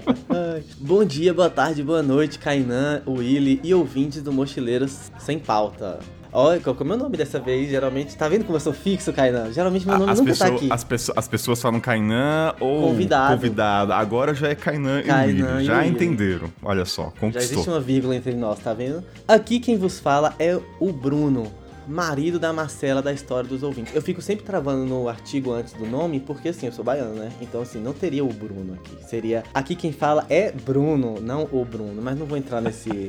Bom 0.79 1.05
dia, 1.05 1.33
boa 1.33 1.51
tarde, 1.51 1.83
boa 1.83 2.03
noite, 2.03 2.39
Kainan, 2.39 3.03
Willy 3.09 3.61
e 3.65 3.73
ouvintes 3.73 4.23
do 4.23 4.31
Mochileiros 4.31 5.11
Sem 5.19 5.39
Pauta. 5.39 6.01
Olha, 6.33 6.59
qual 6.61 6.75
é 6.79 6.83
o 6.83 6.87
meu 6.87 6.97
nome 6.97 7.17
dessa 7.17 7.39
vez? 7.39 7.69
Geralmente, 7.69 8.17
tá 8.17 8.27
vendo 8.27 8.45
como 8.45 8.57
eu 8.57 8.61
sou 8.61 8.73
fixo, 8.73 9.13
Kainan? 9.13 9.53
Geralmente 9.53 9.87
meu 9.87 9.99
nome 9.99 10.13
as 10.13 10.19
nunca 10.19 10.31
pessoa, 10.31 10.51
tá 10.51 10.57
aqui. 10.57 10.69
As, 10.73 10.83
pessoas, 10.83 11.19
as 11.19 11.29
pessoas 11.29 11.61
falam 11.61 11.79
Kainan 11.79 12.55
ou 12.59 12.89
convidado. 12.89 13.35
convidado. 13.35 13.93
Agora 13.93 14.35
já 14.35 14.49
é 14.49 14.55
Kainan, 14.55 15.03
Kainan 15.03 15.27
e 15.27 15.43
William. 15.43 15.65
Já 15.65 15.87
entenderam. 15.87 16.51
Olha 16.63 16.87
só, 16.87 17.13
conquistou. 17.21 17.33
Já 17.33 17.41
existe 17.41 17.69
uma 17.69 17.81
vírgula 17.81 18.17
entre 18.17 18.35
nós, 18.35 18.59
tá 18.59 18.73
vendo? 18.73 19.05
Aqui 19.29 19.61
quem 19.61 19.77
vos 19.77 20.01
fala 20.01 20.35
é 20.39 20.59
o 20.81 20.91
Bruno 20.91 21.53
marido 21.87 22.39
da 22.39 22.53
Marcela 22.53 23.03
da 23.03 23.13
história 23.13 23.49
dos 23.49 23.63
ouvintes. 23.63 23.95
Eu 23.95 24.03
fico 24.03 24.21
sempre 24.21 24.45
travando 24.45 24.85
no 24.85 25.09
artigo 25.09 25.53
antes 25.53 25.73
do 25.73 25.87
nome, 25.87 26.21
porque 26.21 26.49
assim, 26.49 26.67
eu 26.67 26.73
sou 26.73 26.85
baiano, 26.85 27.15
né? 27.15 27.33
Então, 27.41 27.63
assim, 27.63 27.81
não 27.81 27.93
teria 27.93 28.25
o 28.25 28.33
Bruno 28.33 28.75
aqui. 28.75 28.97
Seria. 29.05 29.43
Aqui 29.53 29.75
quem 29.75 29.93
fala 29.93 30.25
é 30.29 30.53
Bruno, 30.53 31.21
não 31.21 31.49
o 31.51 31.65
Bruno. 31.65 32.01
Mas 32.03 32.19
não 32.19 32.27
vou 32.27 32.37
entrar 32.37 32.61
nesse. 32.61 32.89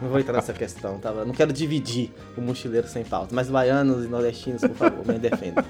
não 0.00 0.08
vou 0.08 0.18
entrar 0.18 0.34
nessa 0.34 0.52
questão, 0.52 0.98
tá? 0.98 1.12
Não 1.12 1.32
quero 1.32 1.52
dividir 1.52 2.10
o 2.36 2.40
mochileiro 2.40 2.88
sem 2.88 3.04
pauta. 3.04 3.34
Mas 3.34 3.48
baianos 3.48 4.04
e 4.04 4.08
nordestinos, 4.08 4.62
por 4.62 4.74
favor, 4.74 4.99
me 5.06 5.18
defendam. 5.18 5.64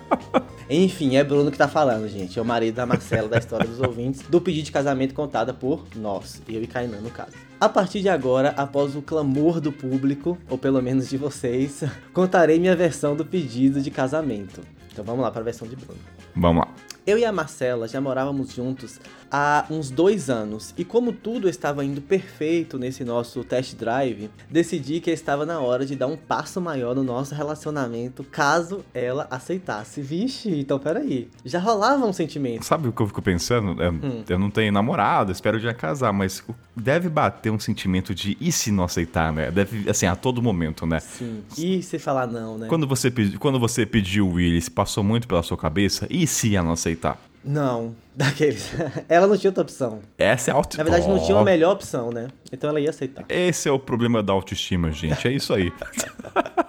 Enfim, 0.69 1.17
é 1.17 1.25
Bruno 1.25 1.51
que 1.51 1.59
tá 1.59 1.67
falando, 1.67 2.09
gente. 2.09 2.39
É 2.39 2.43
o 2.43 2.45
marido 2.45 2.77
da 2.77 2.87
Marcela 2.87 3.29
da 3.29 3.39
história 3.39 3.67
dos 3.67 3.81
ouvintes, 3.81 4.23
do 4.23 4.41
pedido 4.41 4.67
de 4.67 4.73
casamento 4.73 5.15
contada 5.15 5.53
por 5.53 5.85
nós, 5.97 6.41
eu 6.49 6.63
e 6.63 6.67
Kainan, 6.67 7.01
no 7.01 7.11
caso. 7.11 7.33
A 7.61 7.69
partir 7.69 8.01
de 8.01 8.09
agora, 8.09 8.55
após 8.57 8.95
o 8.95 9.03
clamor 9.03 9.61
do 9.61 9.73
público, 9.73 10.39
ou 10.49 10.57
pelo 10.57 10.81
menos 10.81 11.09
de 11.09 11.17
vocês, 11.17 11.83
contarei 12.15 12.59
minha 12.59 12.77
versão 12.77 13.17
do 13.17 13.25
pedido 13.25 13.81
de 13.81 13.91
casamento. 13.91 14.63
Então 14.93 15.05
vamos 15.05 15.23
lá 15.23 15.31
para 15.31 15.41
a 15.41 15.45
versão 15.45 15.67
de 15.67 15.77
Bruno. 15.77 16.01
Vamos 16.35 16.65
lá. 16.65 16.90
Eu 17.07 17.19
e 17.19 17.25
a 17.25 17.33
Marcela 17.33 17.89
já 17.89 18.01
morávamos 18.01 18.53
juntos 18.53 19.01
há 19.31 19.65
uns 19.71 19.91
dois 19.91 20.29
anos 20.29 20.75
e 20.77 20.85
como 20.85 21.13
tudo 21.13 21.49
estava 21.49 21.85
indo 21.85 22.01
perfeito 22.01 22.79
nesse 22.79 23.05
nosso 23.05 23.43
test 23.45 23.75
drive, 23.77 24.29
decidi 24.51 25.01
que 25.01 25.11
estava 25.11 25.47
na 25.47 25.61
hora 25.61 25.87
de 25.87 25.95
dar 25.97 26.07
um 26.09 26.17
passo 26.17 26.61
maior 26.61 26.95
no 26.95 27.03
nosso 27.03 27.35
relacionamento 27.35 28.25
caso 28.25 28.85
ela 28.93 29.27
aceitasse. 29.31 30.01
Vixe, 30.03 30.51
então 30.51 30.79
peraí. 30.79 31.29
Já 31.45 31.59
rolava 31.59 32.05
um 32.07 32.13
sentimento. 32.13 32.65
Sabe 32.65 32.89
o 32.89 32.93
que 32.93 33.01
eu 33.01 33.07
fico 33.07 33.23
pensando? 33.23 33.81
É, 33.83 33.91
Hum. 33.91 34.25
Eu 34.29 34.39
não 34.39 34.51
tenho 34.51 34.73
namorado, 34.73 35.33
espero 35.33 35.59
já 35.59 35.75
casar, 35.75 36.13
mas 36.13 36.43
deve 36.77 37.09
bater 37.09 37.51
um 37.51 37.59
sentimento 37.59 38.15
de 38.15 38.37
e 38.41 38.51
se 38.53 38.71
não 38.71 38.85
aceitar, 38.85 39.33
né? 39.33 39.51
Deve, 39.51 39.89
assim, 39.91 40.07
a 40.07 40.15
todo 40.17 40.41
momento, 40.41 40.87
né? 40.87 41.01
Sim. 41.01 41.43
E 41.59 41.83
se 41.83 41.99
falar 41.99 42.27
não, 42.27 42.57
né? 42.57 42.67
Quando 42.69 42.87
você, 42.87 43.11
pedi- 43.11 43.37
quando 43.39 43.59
você 43.59 43.85
pediu 43.85 44.29
o 44.29 44.33
Willis, 44.35 44.69
passou 44.69 45.03
muito 45.03 45.27
pela 45.27 45.43
sua 45.43 45.57
cabeça, 45.57 46.07
e 46.09 46.27
se 46.27 46.55
ela 46.57 46.67
não 46.67 46.73
aceitar? 46.75 47.00
Não, 47.45 47.95
daqueles. 48.15 48.71
ela 49.09 49.27
não 49.27 49.37
tinha 49.37 49.51
outra 49.51 49.63
opção. 49.63 50.01
Essa 50.19 50.51
é 50.51 50.53
a 50.53 50.57
auto... 50.57 50.77
Na 50.77 50.85
verdade, 50.85 51.09
não 51.09 51.19
tinha 51.19 51.37
uma 51.37 51.45
melhor 51.45 51.73
opção, 51.73 52.11
né? 52.11 52.29
Então 52.53 52.69
ela 52.71 52.81
ia 52.81 52.91
aceitar. 52.91 53.25
Esse 53.29 53.69
é 53.69 53.73
o 53.73 53.79
problema 53.79 54.23
da 54.23 54.33
autoestima, 54.33 54.93
gente. 54.93 55.27
É 55.27 55.33
isso 55.33 55.55
aí. 55.55 55.73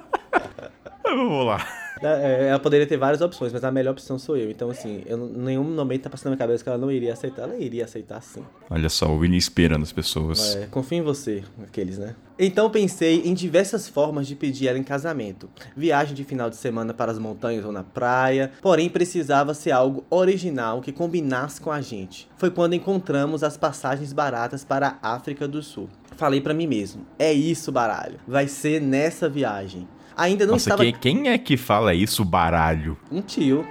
Vamos 1.03 1.45
lá. 1.45 1.67
É, 2.01 2.47
Ela 2.49 2.59
poderia 2.59 2.87
ter 2.87 2.97
várias 2.97 3.21
opções, 3.21 3.53
mas 3.53 3.63
a 3.63 3.71
melhor 3.71 3.91
opção 3.91 4.17
sou 4.17 4.35
eu. 4.37 4.49
Então, 4.49 4.69
assim, 4.69 5.03
eu, 5.05 5.17
em 5.17 5.37
nenhum 5.37 5.63
momento 5.63 6.03
tá 6.03 6.09
passando 6.09 6.31
na 6.31 6.35
minha 6.35 6.39
cabeça 6.39 6.63
que 6.63 6.69
ela 6.69 6.77
não 6.77 6.91
iria 6.91 7.13
aceitar. 7.13 7.43
Ela 7.43 7.57
iria 7.57 7.85
aceitar 7.85 8.21
sim. 8.21 8.43
Olha 8.69 8.89
só, 8.89 9.07
o 9.07 9.17
Willis 9.17 9.43
esperando 9.45 9.83
as 9.83 9.91
pessoas. 9.91 10.55
É, 10.55 10.67
confio 10.67 10.99
em 10.99 11.01
você, 11.01 11.43
aqueles, 11.63 11.97
né? 11.97 12.15
Então 12.43 12.71
pensei 12.71 13.21
em 13.23 13.35
diversas 13.35 13.87
formas 13.87 14.25
de 14.25 14.35
pedir 14.35 14.67
ela 14.67 14.79
em 14.79 14.83
casamento. 14.83 15.47
Viagem 15.77 16.15
de 16.15 16.23
final 16.23 16.49
de 16.49 16.55
semana 16.55 16.91
para 16.91 17.11
as 17.11 17.19
montanhas 17.19 17.63
ou 17.63 17.71
na 17.71 17.83
praia, 17.83 18.51
porém 18.61 18.89
precisava 18.89 19.53
ser 19.53 19.69
algo 19.69 20.03
original 20.09 20.81
que 20.81 20.91
combinasse 20.91 21.61
com 21.61 21.71
a 21.71 21.81
gente. 21.81 22.27
Foi 22.37 22.49
quando 22.49 22.73
encontramos 22.73 23.43
as 23.43 23.57
passagens 23.57 24.11
baratas 24.11 24.63
para 24.63 24.97
a 25.03 25.13
África 25.13 25.47
do 25.47 25.61
Sul. 25.61 25.87
Falei 26.17 26.41
pra 26.41 26.53
mim 26.53 26.65
mesmo: 26.65 27.05
"É 27.19 27.31
isso, 27.31 27.71
baralho. 27.71 28.19
Vai 28.27 28.47
ser 28.47 28.81
nessa 28.81 29.29
viagem." 29.29 29.87
Ainda 30.15 30.45
não 30.45 30.53
Nossa, 30.53 30.69
estava 30.69 30.83
quem, 30.83 30.93
quem 30.93 31.29
é 31.29 31.37
que 31.37 31.57
fala 31.57 31.93
isso, 31.93 32.23
baralho? 32.25 32.97
um 33.11 33.21
tio 33.21 33.65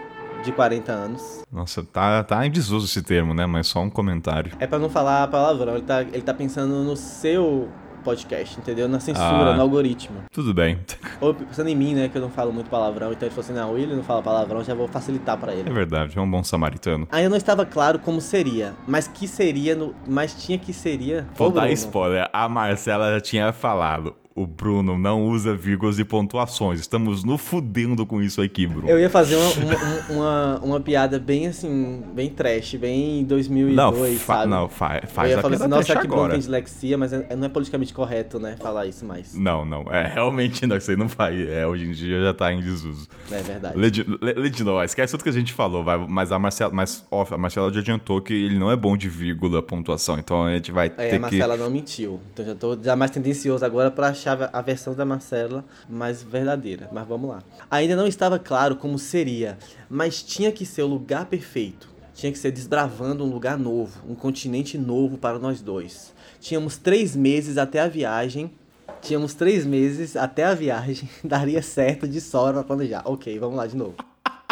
de 0.45 0.53
40 0.53 0.91
anos. 0.93 1.43
Nossa, 1.53 1.83
tá, 1.85 2.23
tá 2.25 2.47
em 2.47 2.51
desuso 2.51 2.87
esse 2.87 3.03
termo, 3.03 3.35
né? 3.35 3.45
Mas 3.47 3.67
só 3.67 3.81
um 3.83 3.91
comentário. 3.91 4.53
É 4.59 4.67
pra 4.67 4.79
não 4.79 4.89
falar 4.89 5.27
palavrão, 5.29 5.75
ele 5.75 5.83
tá, 5.83 6.03
ele 6.03 6.23
tá 6.23 6.33
pensando 6.33 6.83
no 6.83 6.97
seu 6.97 7.69
podcast, 8.03 8.59
entendeu? 8.59 8.89
Na 8.89 8.99
censura, 8.99 9.51
Ah. 9.51 9.55
no 9.55 9.61
algoritmo. 9.61 10.23
Tudo 10.33 10.55
bem. 10.55 10.79
Ou 11.21 11.35
pensando 11.35 11.69
em 11.69 11.77
mim, 11.77 11.93
né, 11.95 12.09
que 12.09 12.17
eu 12.17 12.23
não 12.23 12.31
falo 12.31 12.51
muito 12.51 12.71
palavrão, 12.71 13.13
então 13.13 13.27
ele 13.29 13.35
falou 13.35 13.45
assim, 13.45 13.53
não, 13.53 13.77
ele 13.77 13.95
não 13.95 14.03
fala 14.03 14.23
palavrão, 14.23 14.65
já 14.65 14.73
vou 14.73 14.89
facilitar 14.89 15.37
pra 15.37 15.53
É 15.53 15.57
ele. 15.57 15.71
verdade, 15.71 16.17
é 16.17 16.21
um 16.23 16.31
bom 16.31 16.43
samaritano. 16.43 17.07
Ainda 17.13 17.29
não 17.29 17.37
estava 17.37 17.67
claro 17.67 17.99
como 17.99 18.19
seria, 18.23 18.75
mas 18.89 19.07
que 19.07 19.29
seria 19.29 19.75
no, 19.75 19.95
mas 20.09 20.33
tinha 20.43 20.57
que 20.59 20.73
seria. 20.73 21.27
Vou 21.35 21.51
dar 21.51 21.71
spoiler. 21.73 22.27
A 22.33 22.49
Marcela 22.49 23.13
já 23.13 23.21
tinha 23.21 23.53
falado. 23.53 24.15
O 24.33 24.47
Bruno 24.47 24.97
não 24.97 25.25
usa 25.27 25.55
vírgulas 25.57 25.99
e 25.99 26.05
pontuações. 26.05 26.79
Estamos 26.79 27.25
no 27.25 27.37
fudendo 27.37 28.07
com 28.07 28.23
isso 28.23 28.41
aqui, 28.41 28.65
Bruno. 28.65 28.89
Eu 28.89 28.99
ia 28.99 29.11
fazer 29.11 29.35
uma, 29.35 29.51
uma, 29.53 30.07
uma, 30.09 30.61
uma 30.61 30.81
piada 30.81 31.19
bem 31.19 31.49
assim, 31.49 32.01
bem 32.15 32.31
trash, 32.31 32.77
bem 32.77 33.25
2002, 33.25 33.75
não, 33.75 34.19
sabe? 34.19 34.47
não 34.49 34.69
fa 34.69 35.01
eu 35.03 35.09
faz 35.09 35.31
ia 35.31 35.39
a 35.39 35.43
falar 35.43 35.57
assim, 35.57 35.67
nossa, 35.67 35.93
que 35.97 36.07
agora. 36.07 36.31
tem 36.31 36.39
dislexia, 36.39 36.97
mas 36.97 37.13
é- 37.13 37.35
não 37.35 37.47
é 37.47 37.49
politicamente 37.49 37.93
correto, 37.93 38.39
né, 38.39 38.57
falar 38.61 38.87
isso 38.87 39.05
mais. 39.05 39.35
Não, 39.35 39.65
não. 39.65 39.83
É, 39.93 40.07
realmente 40.07 40.65
não, 40.65 40.77
isso 40.77 40.93
aí 40.93 40.97
não 40.97 41.09
faz. 41.09 41.37
É, 41.49 41.67
hoje 41.67 41.87
em 41.87 41.93
dia 41.93 42.23
já 42.23 42.33
tá 42.33 42.53
em 42.53 42.61
desuso. 42.61 43.09
É 43.33 43.43
verdade. 43.43 43.77
Lê 43.77 43.91
de, 43.91 44.05
lê, 44.23 44.33
lê 44.35 44.49
de 44.49 44.63
novo, 44.63 44.81
esquece 44.85 45.11
tudo 45.11 45.25
que 45.25 45.29
a 45.29 45.33
gente 45.33 45.53
falou, 45.53 45.83
vai, 45.83 45.99
mas 46.09 46.31
a 46.31 46.39
Marcela, 46.39 46.73
mas, 46.73 47.05
ó, 47.11 47.27
a 47.29 47.37
Marcela 47.37 47.73
já 47.73 47.81
adiantou 47.81 48.21
que 48.21 48.33
ele 48.33 48.61
não 48.61 48.71
é 48.71 48.77
bom 48.77 48.97
de 48.97 49.09
vírgula, 49.09 49.61
pontuação, 49.61 50.19
então 50.21 50.45
a 50.45 50.53
gente 50.55 50.71
vai 50.71 50.87
É, 50.97 51.11
ter 51.11 51.17
a 51.17 51.19
Marcela 51.19 51.57
não 51.57 51.69
mentiu. 51.69 52.21
Então 52.33 52.47
já 52.47 52.55
tô 52.55 52.79
já 52.81 52.95
mais 52.95 53.11
tendencioso 53.11 53.65
agora 53.65 53.91
pra 53.91 54.15
achar 54.21 54.51
a 54.53 54.61
versão 54.61 54.95
da 54.95 55.05
Marcela 55.05 55.65
mais 55.89 56.23
verdadeira. 56.23 56.89
Mas 56.93 57.07
vamos 57.07 57.31
lá. 57.31 57.43
Ainda 57.71 57.97
não 57.97 58.07
estava 58.07 58.39
claro 58.39 58.77
como 58.77 58.99
seria, 58.99 59.59
mas 59.89 60.23
tinha 60.23 60.53
que 60.53 60.67
ser 60.67 60.83
o 60.83 60.87
lugar 60.87 61.27
perfeito. 61.27 61.89
Tinha 62.15 62.31
que 62.31 62.39
ser 62.39 62.51
desbravando 62.51 63.25
um 63.25 63.31
lugar 63.31 63.59
novo, 63.59 63.99
um 64.07 64.15
continente 64.15 64.77
novo 64.77 65.17
para 65.17 65.39
nós 65.39 65.63
dois. 65.63 66.13
Tínhamos 66.39 66.77
três 66.77 67.17
meses 67.17 67.57
até 67.57 67.81
a 67.81 67.89
viagem. 67.89 68.53
Tínhamos 69.01 69.33
três 69.33 69.65
meses 69.65 70.17
até 70.17 70.45
a 70.45 70.53
viagem. 70.53 71.09
Daria 71.25 71.63
certo 71.63 72.07
de 72.07 72.21
sobra 72.21 72.55
pra 72.55 72.65
planejar. 72.65 73.03
Ok, 73.07 73.39
vamos 73.39 73.57
lá 73.57 73.67
de 73.67 73.77
novo. 73.77 73.95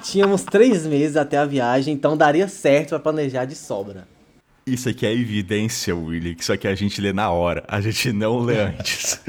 Tínhamos 0.03 0.45
três 0.45 0.87
meses 0.87 1.17
até 1.17 1.37
a 1.37 1.45
viagem, 1.45 1.93
então 1.93 2.17
daria 2.17 2.47
certo 2.47 2.91
pra 2.91 3.01
planejar 3.01 3.45
de 3.47 3.57
sobra. 3.57 4.07
Isso 4.69 4.89
aqui 4.89 5.07
é 5.07 5.13
evidência, 5.13 5.97
Willy, 5.97 6.35
que 6.35 6.43
isso 6.43 6.53
aqui 6.53 6.69
a 6.69 6.75
gente 6.75 7.01
lê 7.01 7.13
na 7.13 7.31
hora, 7.31 7.65
a 7.67 7.81
gente 7.81 8.13
não 8.13 8.39
lê 8.41 8.59
antes. 8.61 9.21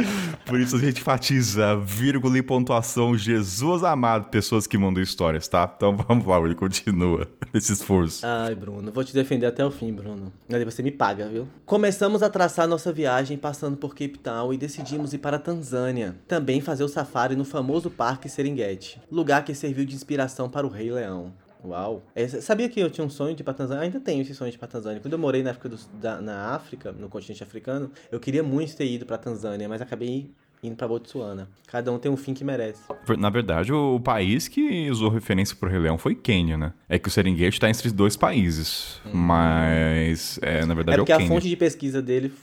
Por 0.45 0.59
isso 0.59 0.75
a 0.75 0.79
gente 0.79 0.99
enfatiza 0.99 1.77
vírgula 1.77 2.37
e 2.37 2.43
pontuação, 2.43 3.17
Jesus 3.17 3.83
amado, 3.83 4.29
pessoas 4.29 4.67
que 4.67 4.77
mandam 4.77 5.01
histórias, 5.01 5.47
tá? 5.47 5.71
Então 5.75 5.95
vamos 6.07 6.25
lá, 6.25 6.37
Willy, 6.37 6.55
continua 6.55 7.27
esse 7.53 7.71
esforço. 7.71 8.25
Ai, 8.25 8.53
Bruno, 8.53 8.91
vou 8.91 9.03
te 9.03 9.13
defender 9.13 9.45
até 9.45 9.65
o 9.65 9.71
fim, 9.71 9.93
Bruno. 9.93 10.31
Aí 10.51 10.65
você 10.65 10.83
me 10.83 10.91
paga, 10.91 11.29
viu? 11.29 11.47
Começamos 11.65 12.21
a 12.21 12.29
traçar 12.29 12.67
nossa 12.67 12.91
viagem 12.91 13.37
passando 13.37 13.77
por 13.77 13.91
Cape 13.91 14.19
Town 14.19 14.53
e 14.53 14.57
decidimos 14.57 15.13
ir 15.13 15.19
para 15.19 15.37
a 15.37 15.39
Tanzânia. 15.39 16.15
Também 16.27 16.59
fazer 16.59 16.83
o 16.83 16.89
safari 16.89 17.35
no 17.35 17.45
famoso 17.45 17.89
Parque 17.89 18.27
Serengeti, 18.27 18.99
lugar 19.09 19.45
que 19.45 19.55
serviu 19.55 19.85
de 19.85 19.95
inspiração 19.95 20.49
para 20.49 20.67
o 20.67 20.69
Rei 20.69 20.91
Leão. 20.91 21.31
Uau. 21.63 22.01
É, 22.15 22.27
sabia 22.27 22.69
que 22.69 22.79
eu 22.79 22.89
tinha 22.89 23.05
um 23.05 23.09
sonho 23.09 23.35
de 23.35 23.41
ir 23.41 23.43
pra 23.43 23.53
Tanzânia? 23.53 23.83
Ainda 23.83 23.99
tenho 23.99 24.21
esse 24.21 24.33
sonho 24.33 24.49
de 24.49 24.55
ir 24.55 24.59
pra 24.59 24.67
Tanzânia. 24.67 24.99
Quando 25.01 25.13
eu 25.13 25.19
morei 25.19 25.43
na, 25.43 25.51
África 25.51 25.67
do- 25.69 25.79
da- 25.99 26.21
na 26.21 26.55
África, 26.55 26.91
no 26.93 27.09
continente 27.09 27.43
africano, 27.43 27.91
eu 28.11 28.19
queria 28.19 28.41
muito 28.41 28.75
ter 28.77 28.85
ido 28.85 29.05
pra 29.05 29.17
Tanzânia, 29.17 29.67
mas 29.67 29.81
acabei 29.81 30.31
indo 30.63 30.75
pra 30.75 30.87
Botsuana. 30.87 31.49
Cada 31.67 31.91
um 31.91 31.97
tem 31.97 32.11
um 32.11 32.17
fim 32.17 32.33
que 32.33 32.43
merece. 32.43 32.81
Na 33.17 33.29
verdade, 33.29 33.71
o 33.73 33.99
país 33.99 34.47
que 34.47 34.89
usou 34.89 35.09
referência 35.09 35.55
pro 35.55 35.69
Rei 35.69 35.79
Leão 35.79 35.97
foi 35.97 36.15
Quênia, 36.15 36.57
né? 36.57 36.73
É 36.87 36.97
que 36.99 37.07
o 37.07 37.11
Serengeti 37.11 37.59
tá 37.59 37.69
entre 37.69 37.87
os 37.87 37.93
dois 37.93 38.15
países, 38.17 38.99
mas 39.13 40.39
é, 40.41 40.65
na 40.65 40.73
É 40.73 40.75
verdade 40.75 40.95
é, 40.95 40.97
porque 40.99 41.11
o 41.11 41.15
a 41.15 41.17
Quênia. 41.17 41.33
fonte 41.33 41.47
de 41.49 41.55
pesquisa 41.55 42.01
dele 42.01 42.33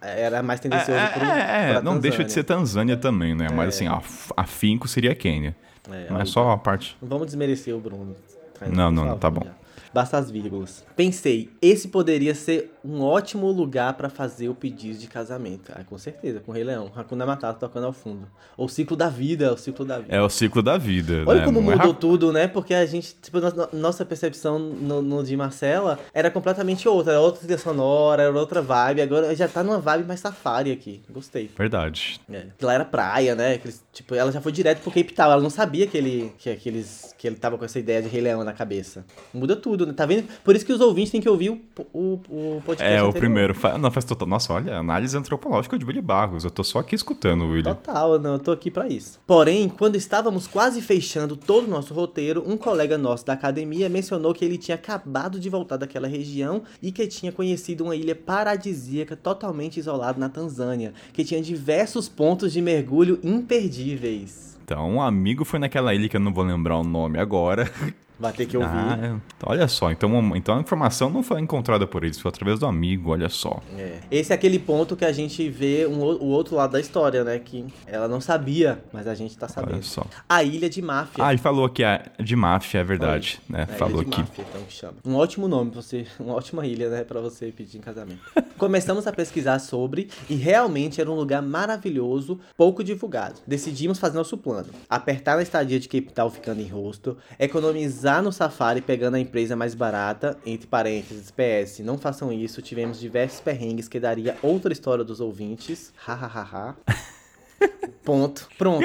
era 0.00 0.42
mais 0.42 0.60
tendencioso 0.60 0.98
É, 0.98 1.06
pro, 1.08 1.24
é, 1.24 1.70
é, 1.76 1.82
não 1.82 1.98
deixa 1.98 2.24
de 2.24 2.32
ser 2.32 2.44
Tanzânia 2.44 2.96
também, 2.96 3.34
né? 3.34 3.48
Mas 3.54 3.68
assim, 3.76 3.86
af- 3.86 4.32
afinco 4.36 4.86
seria 4.88 5.14
Quênia. 5.14 5.54
É, 5.90 6.08
Não 6.10 6.16
é 6.16 6.20
aí 6.22 6.26
só 6.26 6.50
a 6.50 6.56
parte. 6.58 6.96
Não 7.00 7.08
vamos 7.08 7.26
desmerecer 7.26 7.74
o 7.76 7.78
Bruno. 7.80 8.16
Não, 8.60 8.90
não, 8.90 9.04
não, 9.04 9.18
tá 9.18 9.30
bom. 9.30 9.42
já. 9.44 9.63
Basta 9.94 10.18
as 10.18 10.28
vírgulas. 10.30 10.84
Pensei, 10.96 11.50
esse 11.62 11.86
poderia 11.86 12.34
ser 12.34 12.72
um 12.84 13.00
ótimo 13.00 13.50
lugar 13.52 13.94
pra 13.94 14.10
fazer 14.10 14.48
o 14.48 14.54
pedido 14.54 14.98
de 14.98 15.06
casamento. 15.06 15.70
Ah, 15.74 15.84
com 15.84 15.96
certeza, 15.96 16.40
com 16.40 16.50
o 16.50 16.54
Rei 16.54 16.64
Leão. 16.64 16.90
Hakuna 16.96 17.24
Matata 17.24 17.60
tocando 17.60 17.86
ao 17.86 17.92
fundo. 17.92 18.26
O 18.58 18.66
ciclo 18.68 18.96
da 18.96 19.08
vida, 19.08 19.52
o 19.54 19.56
ciclo 19.56 19.84
da 19.84 20.00
vida. 20.00 20.14
É 20.14 20.20
o 20.20 20.28
ciclo 20.28 20.60
da 20.62 20.76
vida. 20.76 21.22
Olha 21.26 21.40
né? 21.40 21.44
como 21.46 21.60
Não 21.60 21.70
é 21.72 21.76
mudou 21.76 21.92
ra- 21.92 21.98
tudo, 21.98 22.32
né? 22.32 22.48
Porque 22.48 22.74
a 22.74 22.84
gente, 22.84 23.14
tipo, 23.22 23.38
no- 23.40 23.68
nossa 23.72 24.04
percepção 24.04 24.58
no, 24.58 25.00
no 25.00 25.22
de 25.22 25.36
Marcela 25.36 25.98
era 26.12 26.28
completamente 26.30 26.88
outra. 26.88 27.12
Era 27.12 27.20
outra 27.20 27.40
trilha 27.42 27.56
sonora, 27.58 28.24
era 28.24 28.32
outra 28.38 28.60
vibe. 28.60 29.00
Agora 29.00 29.34
já 29.36 29.46
tá 29.46 29.62
numa 29.62 29.78
vibe 29.78 30.08
mais 30.08 30.18
safari 30.18 30.72
aqui. 30.72 31.02
Gostei. 31.08 31.48
Verdade. 31.56 32.20
É. 32.30 32.46
Que 32.58 32.64
lá 32.64 32.74
era 32.74 32.84
praia, 32.84 33.36
né? 33.36 33.54
Aqueles- 33.54 33.82
tipo, 33.92 34.14
ela 34.14 34.32
já 34.32 34.40
foi 34.40 34.50
direto 34.50 34.80
pro 34.82 34.90
Cape 34.90 35.12
Town. 35.14 35.30
Ela 35.30 35.40
não 35.42 35.50
sabia 35.50 35.86
que 35.86 35.96
ele, 35.96 36.32
que, 36.36 36.50
aqueles, 36.50 37.14
que 37.16 37.26
ele 37.28 37.36
tava 37.36 37.56
com 37.56 37.64
essa 37.64 37.78
ideia 37.78 38.02
de 38.02 38.08
Rei 38.08 38.20
Leão 38.20 38.42
na 38.42 38.52
cabeça. 38.52 39.04
Muda 39.32 39.54
tudo, 39.54 39.83
né? 39.86 39.92
Tá 39.92 40.06
vendo? 40.06 40.26
Por 40.44 40.54
isso 40.56 40.64
que 40.64 40.72
os 40.72 40.80
ouvintes 40.80 41.10
têm 41.12 41.20
que 41.20 41.28
ouvir 41.28 41.50
o, 41.50 41.60
o, 41.92 42.20
o 42.28 42.62
podcast 42.64 42.82
É, 42.84 43.02
o 43.02 43.06
anterior. 43.08 43.12
primeiro. 43.20 43.54
Fa- 43.54 43.76
Não, 43.78 43.90
faz 43.90 44.04
total. 44.04 44.26
Nossa, 44.28 44.52
olha, 44.52 44.76
análise 44.78 45.16
antropológica 45.16 45.78
de 45.78 45.84
Willy 45.84 46.00
Barros. 46.02 46.44
Eu 46.44 46.50
tô 46.50 46.62
só 46.64 46.78
aqui 46.78 46.94
escutando, 46.94 47.44
Willy. 47.46 47.64
Total, 47.64 48.18
não, 48.18 48.34
eu 48.34 48.38
tô 48.38 48.50
aqui 48.52 48.70
pra 48.70 48.88
isso. 48.88 49.20
Porém, 49.26 49.68
quando 49.68 49.96
estávamos 49.96 50.46
quase 50.46 50.80
fechando 50.82 51.36
todo 51.36 51.64
o 51.66 51.70
nosso 51.70 51.92
roteiro, 51.94 52.42
um 52.46 52.56
colega 52.56 52.96
nosso 52.98 53.24
da 53.26 53.32
academia 53.32 53.88
mencionou 53.88 54.32
que 54.34 54.44
ele 54.44 54.58
tinha 54.58 54.74
acabado 54.74 55.38
de 55.40 55.48
voltar 55.50 55.76
daquela 55.76 56.06
região 56.08 56.62
e 56.82 56.90
que 56.92 57.06
tinha 57.06 57.32
conhecido 57.32 57.84
uma 57.84 57.96
ilha 57.96 58.14
paradisíaca 58.14 59.16
totalmente 59.16 59.78
isolada 59.78 60.18
na 60.18 60.28
Tanzânia, 60.28 60.92
que 61.12 61.24
tinha 61.24 61.40
diversos 61.42 62.08
pontos 62.08 62.52
de 62.52 62.60
mergulho 62.60 63.18
imperdíveis. 63.22 64.58
Então, 64.64 64.92
um 64.94 65.02
amigo 65.02 65.44
foi 65.44 65.58
naquela 65.58 65.94
ilha 65.94 66.08
que 66.08 66.16
eu 66.16 66.20
não 66.20 66.32
vou 66.32 66.42
lembrar 66.44 66.78
o 66.78 66.84
nome 66.84 67.18
agora. 67.18 67.70
Vai 68.18 68.32
ter 68.32 68.46
que 68.46 68.56
ouvir. 68.56 68.68
Ah, 68.70 68.98
é. 69.02 69.16
olha 69.44 69.66
só, 69.66 69.90
então, 69.90 70.36
então 70.36 70.56
a 70.56 70.60
informação 70.60 71.10
não 71.10 71.22
foi 71.22 71.40
encontrada 71.40 71.86
por 71.86 72.04
eles, 72.04 72.18
foi 72.20 72.28
através 72.28 72.60
do 72.60 72.66
amigo, 72.66 73.10
olha 73.10 73.28
só. 73.28 73.60
É. 73.76 74.00
Esse 74.10 74.32
é 74.32 74.34
aquele 74.34 74.58
ponto 74.58 74.94
que 74.94 75.04
a 75.04 75.10
gente 75.12 75.48
vê 75.50 75.86
um 75.86 75.98
o 76.00 76.26
outro 76.26 76.54
lado 76.54 76.72
da 76.72 76.80
história, 76.80 77.24
né? 77.24 77.38
Que 77.38 77.66
ela 77.86 78.06
não 78.06 78.20
sabia, 78.20 78.82
mas 78.92 79.06
a 79.08 79.14
gente 79.14 79.36
tá 79.36 79.46
Olha 79.46 79.54
sabendo. 79.54 79.82
só. 79.82 80.06
A 80.28 80.44
ilha 80.44 80.70
de 80.70 80.80
máfia. 80.80 81.24
Ah, 81.24 81.32
ele 81.32 81.40
falou 81.40 81.64
aqui 81.64 81.82
é 81.82 82.04
de 82.20 82.36
máfia, 82.36 82.78
é 82.78 82.84
verdade, 82.84 83.40
né? 83.48 83.66
Falou 83.66 84.02
ilha 84.02 84.10
de 84.10 84.10
aqui. 84.10 84.20
máfia, 84.20 84.44
então 84.48 84.62
que 84.62 84.72
chama. 84.72 84.94
Um 85.04 85.16
ótimo 85.16 85.48
nome 85.48 85.72
pra 85.72 85.82
você, 85.82 86.06
uma 86.20 86.34
ótima 86.34 86.64
ilha, 86.66 86.88
né, 86.88 87.04
Pra 87.04 87.20
você 87.20 87.50
pedir 87.50 87.78
em 87.78 87.80
casamento. 87.80 88.20
Começamos 88.56 89.06
a 89.06 89.12
pesquisar 89.12 89.58
sobre 89.58 90.08
e 90.30 90.36
realmente 90.36 91.00
era 91.00 91.10
um 91.10 91.14
lugar 91.14 91.42
maravilhoso, 91.42 92.38
pouco 92.56 92.84
divulgado. 92.84 93.40
Decidimos 93.46 93.98
fazer 93.98 94.16
nosso 94.16 94.38
plano: 94.38 94.68
apertar 94.88 95.36
na 95.36 95.42
estadia 95.42 95.80
de 95.80 95.88
Cape 95.88 96.12
Town 96.12 96.30
ficando 96.30 96.60
em 96.60 96.68
rosto, 96.68 97.16
economizar 97.38 98.03
no 98.22 98.32
safari 98.32 98.80
pegando 98.80 99.14
a 99.14 99.20
empresa 99.20 99.56
mais 99.56 99.74
barata, 99.74 100.38
entre 100.44 100.66
parênteses, 100.66 101.30
PS, 101.30 101.80
não 101.80 101.98
façam 101.98 102.32
isso, 102.32 102.62
tivemos 102.62 103.00
diversos 103.00 103.40
perrengues 103.40 103.88
que 103.88 103.98
daria 103.98 104.36
outra 104.42 104.72
história 104.72 105.04
dos 105.04 105.20
ouvintes. 105.20 105.92
Hahaha. 105.96 106.76
Ponto. 108.04 108.48
Pronto. 108.58 108.82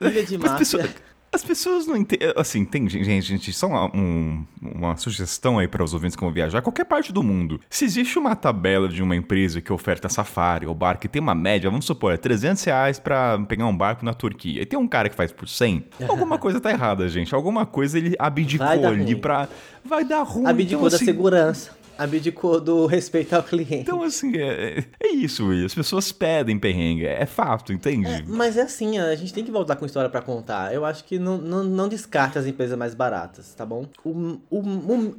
Ilha 0.00 0.24
de 0.24 0.38
Máfia. 0.38 0.94
As 1.36 1.44
pessoas 1.44 1.86
não 1.86 1.94
entendem. 1.98 2.32
Assim, 2.34 2.64
tem 2.64 2.88
gente, 2.88 3.20
gente, 3.20 3.52
só 3.52 3.66
uma, 3.66 3.84
um- 3.94 4.42
uma 4.62 4.96
sugestão 4.96 5.58
aí 5.58 5.68
para 5.68 5.84
os 5.84 5.92
ouvintes 5.92 6.16
que 6.16 6.22
vão 6.24 6.32
viajar, 6.32 6.62
qualquer 6.62 6.86
parte 6.86 7.12
do 7.12 7.22
mundo. 7.22 7.60
Se 7.68 7.84
existe 7.84 8.18
uma 8.18 8.34
tabela 8.34 8.88
de 8.88 9.02
uma 9.02 9.14
empresa 9.14 9.60
que 9.60 9.70
oferta 9.70 10.08
safari 10.08 10.66
ou 10.66 10.74
barco 10.74 11.04
e 11.04 11.08
tem 11.10 11.20
uma 11.20 11.34
média, 11.34 11.68
vamos 11.68 11.84
supor, 11.84 12.14
é 12.14 12.16
300 12.16 12.64
reais 12.64 12.98
pra 12.98 13.38
pegar 13.46 13.66
um 13.66 13.76
barco 13.76 14.02
na 14.02 14.14
Turquia, 14.14 14.62
e 14.62 14.66
tem 14.66 14.78
um 14.78 14.88
cara 14.88 15.10
que 15.10 15.14
faz 15.14 15.30
por 15.30 15.46
100, 15.46 15.84
alguma 16.08 16.38
coisa 16.38 16.58
tá 16.58 16.70
errada, 16.70 17.06
gente. 17.06 17.34
Alguma 17.34 17.66
coisa 17.66 17.98
ele 17.98 18.16
abdicou 18.18 18.66
ali 18.66 19.14
pra. 19.14 19.46
Vai 19.84 20.04
dar 20.06 20.22
ruim. 20.22 20.46
Abdicou 20.46 20.86
então, 20.86 20.90
da 20.90 20.96
assim, 20.96 21.04
segurança. 21.04 21.76
Abdicou 21.98 22.60
do 22.60 22.86
respeito 22.86 23.34
ao 23.34 23.42
cliente. 23.42 23.74
Então, 23.76 24.02
assim, 24.02 24.36
é, 24.36 24.84
é 25.00 25.08
isso, 25.08 25.46
Will. 25.46 25.64
As 25.66 25.74
pessoas 25.74 26.12
pedem 26.12 26.58
perrengue. 26.58 27.06
É 27.06 27.24
fato, 27.26 27.72
entende? 27.72 28.24
Mas 28.26 28.56
é 28.56 28.62
assim, 28.62 28.98
a 28.98 29.14
gente 29.14 29.32
tem 29.32 29.44
que 29.44 29.50
voltar 29.50 29.76
com 29.76 29.86
história 29.86 30.10
pra 30.10 30.20
contar. 30.20 30.74
Eu 30.74 30.84
acho 30.84 31.04
que 31.04 31.18
não, 31.18 31.38
não, 31.38 31.64
não 31.64 31.88
descarte 31.88 32.38
as 32.38 32.46
empresas 32.46 32.76
mais 32.78 32.94
baratas, 32.94 33.54
tá 33.54 33.64
bom? 33.64 33.86
O, 34.04 34.38
o, 34.50 34.58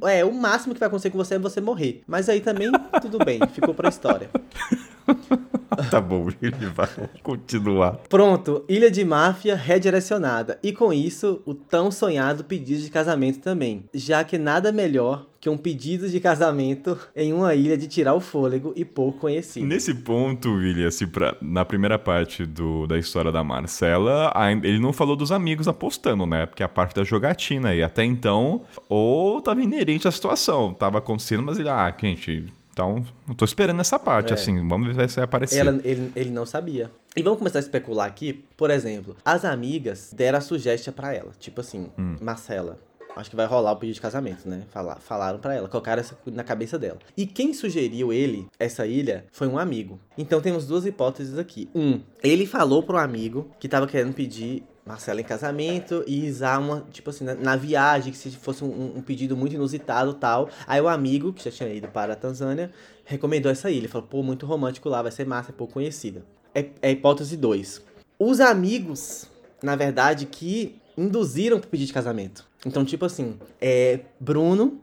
o- 0.02 0.08
é, 0.08 0.24
o 0.24 0.32
máximo 0.32 0.74
que 0.74 0.80
vai 0.80 0.86
acontecer 0.86 1.10
com 1.10 1.18
você 1.18 1.34
é 1.34 1.38
você 1.38 1.60
morrer. 1.60 2.02
Mas 2.06 2.28
aí 2.28 2.40
também, 2.40 2.70
tudo 3.00 3.18
bem, 3.24 3.40
ficou 3.52 3.74
pra 3.74 3.88
história. 3.88 4.30
Tá 5.90 6.00
bom, 6.00 6.28
ele 6.42 6.66
vai 6.74 6.88
continuar. 7.22 7.92
Pronto, 8.08 8.64
Ilha 8.68 8.90
de 8.90 9.04
Máfia 9.04 9.54
redirecionada. 9.54 10.58
E 10.62 10.72
com 10.72 10.92
isso, 10.92 11.40
o 11.46 11.54
tão 11.54 11.90
sonhado 11.90 12.42
pedido 12.42 12.82
de 12.82 12.90
casamento 12.90 13.38
também. 13.38 13.84
Já 13.94 14.24
que 14.24 14.36
nada 14.38 14.72
melhor 14.72 15.26
que 15.40 15.48
um 15.48 15.56
pedido 15.56 16.08
de 16.08 16.18
casamento 16.18 16.98
em 17.14 17.32
uma 17.32 17.54
ilha 17.54 17.76
de 17.78 17.86
tirar 17.86 18.14
o 18.14 18.20
fôlego 18.20 18.72
e 18.74 18.84
pouco 18.84 19.20
conhecido. 19.20 19.66
Nesse 19.66 19.94
ponto, 19.94 20.50
William, 20.52 20.88
assim, 20.88 21.06
pra- 21.06 21.36
na 21.40 21.64
primeira 21.64 21.96
parte 21.96 22.44
do, 22.44 22.86
da 22.88 22.98
história 22.98 23.30
da 23.30 23.44
Marcela, 23.44 24.32
ainda- 24.34 24.66
ele 24.66 24.80
não 24.80 24.92
falou 24.92 25.14
dos 25.14 25.30
amigos 25.30 25.68
apostando, 25.68 26.26
né? 26.26 26.44
Porque 26.46 26.62
a 26.62 26.68
parte 26.68 26.96
da 26.96 27.04
jogatina. 27.04 27.72
E 27.72 27.82
até 27.84 28.04
então, 28.04 28.62
ou 28.88 29.40
tava 29.40 29.62
inerente 29.62 30.08
à 30.08 30.10
situação. 30.10 30.74
Tava 30.74 30.98
acontecendo, 30.98 31.44
mas 31.44 31.58
ele, 31.58 31.68
ah, 31.68 31.94
gente, 32.00 32.46
então, 32.78 33.04
eu 33.28 33.34
tô 33.34 33.44
esperando 33.44 33.80
essa 33.80 33.98
parte, 33.98 34.30
É. 34.30 34.34
assim, 34.34 34.66
vamos 34.68 34.94
ver 34.94 35.08
se 35.10 35.16
vai 35.16 35.24
aparecer. 35.24 35.58
Ela- 35.58 35.80
ele, 35.82 36.12
ele 36.14 36.30
não 36.30 36.46
sabia. 36.46 36.90
E 37.16 37.22
vamos 37.22 37.38
começar 37.40 37.58
a 37.58 37.60
especular 37.60 38.06
aqui. 38.06 38.44
Por 38.56 38.70
exemplo, 38.70 39.16
as 39.24 39.44
amigas 39.44 40.12
deram 40.14 40.38
a 40.38 40.40
sugestão 40.40 40.94
pra 40.94 41.12
ela. 41.12 41.32
Tipo 41.40 41.60
assim, 41.60 41.88
Hum. 41.98 42.14
Marcela, 42.20 42.78
acho 43.16 43.30
que 43.30 43.36
vai 43.36 43.46
rolar 43.46 43.72
o 43.72 43.76
pedido 43.76 43.94
de 43.96 44.00
casamento, 44.00 44.48
né? 44.48 44.62
Fala- 44.70 44.96
falaram 44.96 45.38
pra 45.38 45.54
ela, 45.54 45.68
colocaram 45.68 46.00
essa 46.00 46.16
na 46.26 46.44
cabeça 46.44 46.78
dela. 46.78 46.98
E 47.16 47.26
quem 47.26 47.52
sugeriu 47.52 48.12
ele, 48.12 48.46
essa 48.58 48.86
ilha, 48.86 49.24
foi 49.32 49.48
um 49.48 49.58
amigo. 49.58 49.98
Então 50.16 50.40
temos 50.40 50.66
duas 50.66 50.86
hipóteses 50.86 51.38
aqui. 51.38 51.68
Um, 51.74 52.00
ele 52.22 52.46
falou 52.46 52.82
pro 52.82 52.96
amigo 52.98 53.50
que 53.58 53.68
tava 53.68 53.86
querendo 53.86 54.14
pedir 54.14 54.62
Marcela 54.86 55.20
em 55.20 55.24
casamento 55.24 56.02
e 56.06 56.30
usar 56.30 56.58
uma, 56.58 56.86
tipo 56.90 57.10
assim, 57.10 57.22
na, 57.24 57.34
na 57.34 57.56
viagem, 57.56 58.10
que 58.10 58.16
se 58.18 58.30
fosse 58.30 58.64
um, 58.64 58.96
um 58.96 59.02
pedido 59.02 59.36
muito 59.36 59.54
inusitado 59.54 60.14
tal. 60.14 60.48
Aí 60.66 60.80
o 60.80 60.88
amigo, 60.88 61.32
que 61.32 61.44
já 61.44 61.50
tinha 61.50 61.68
ido 61.68 61.88
para 61.88 62.14
a 62.14 62.16
Tanzânia, 62.16 62.70
recomendou 63.04 63.52
essa 63.52 63.70
ilha. 63.70 63.86
Falou, 63.88 64.06
pô, 64.08 64.22
muito 64.22 64.46
romântico 64.46 64.88
lá, 64.88 65.02
vai 65.02 65.12
ser 65.12 65.26
massa, 65.26 65.50
é 65.50 65.52
pouco 65.52 65.74
conhecida. 65.74 66.24
É, 66.54 66.66
é 66.80 66.90
hipótese 66.90 67.36
2. 67.36 67.82
Os 68.18 68.40
amigos, 68.40 69.26
na 69.62 69.76
verdade, 69.76 70.24
que 70.24 70.76
induziram 70.96 71.60
pro 71.60 71.68
pedido 71.68 71.88
de 71.88 71.92
casamento. 71.92 72.47
Então, 72.66 72.84
tipo 72.84 73.04
assim, 73.04 73.38
é, 73.60 74.00
Bruno 74.18 74.80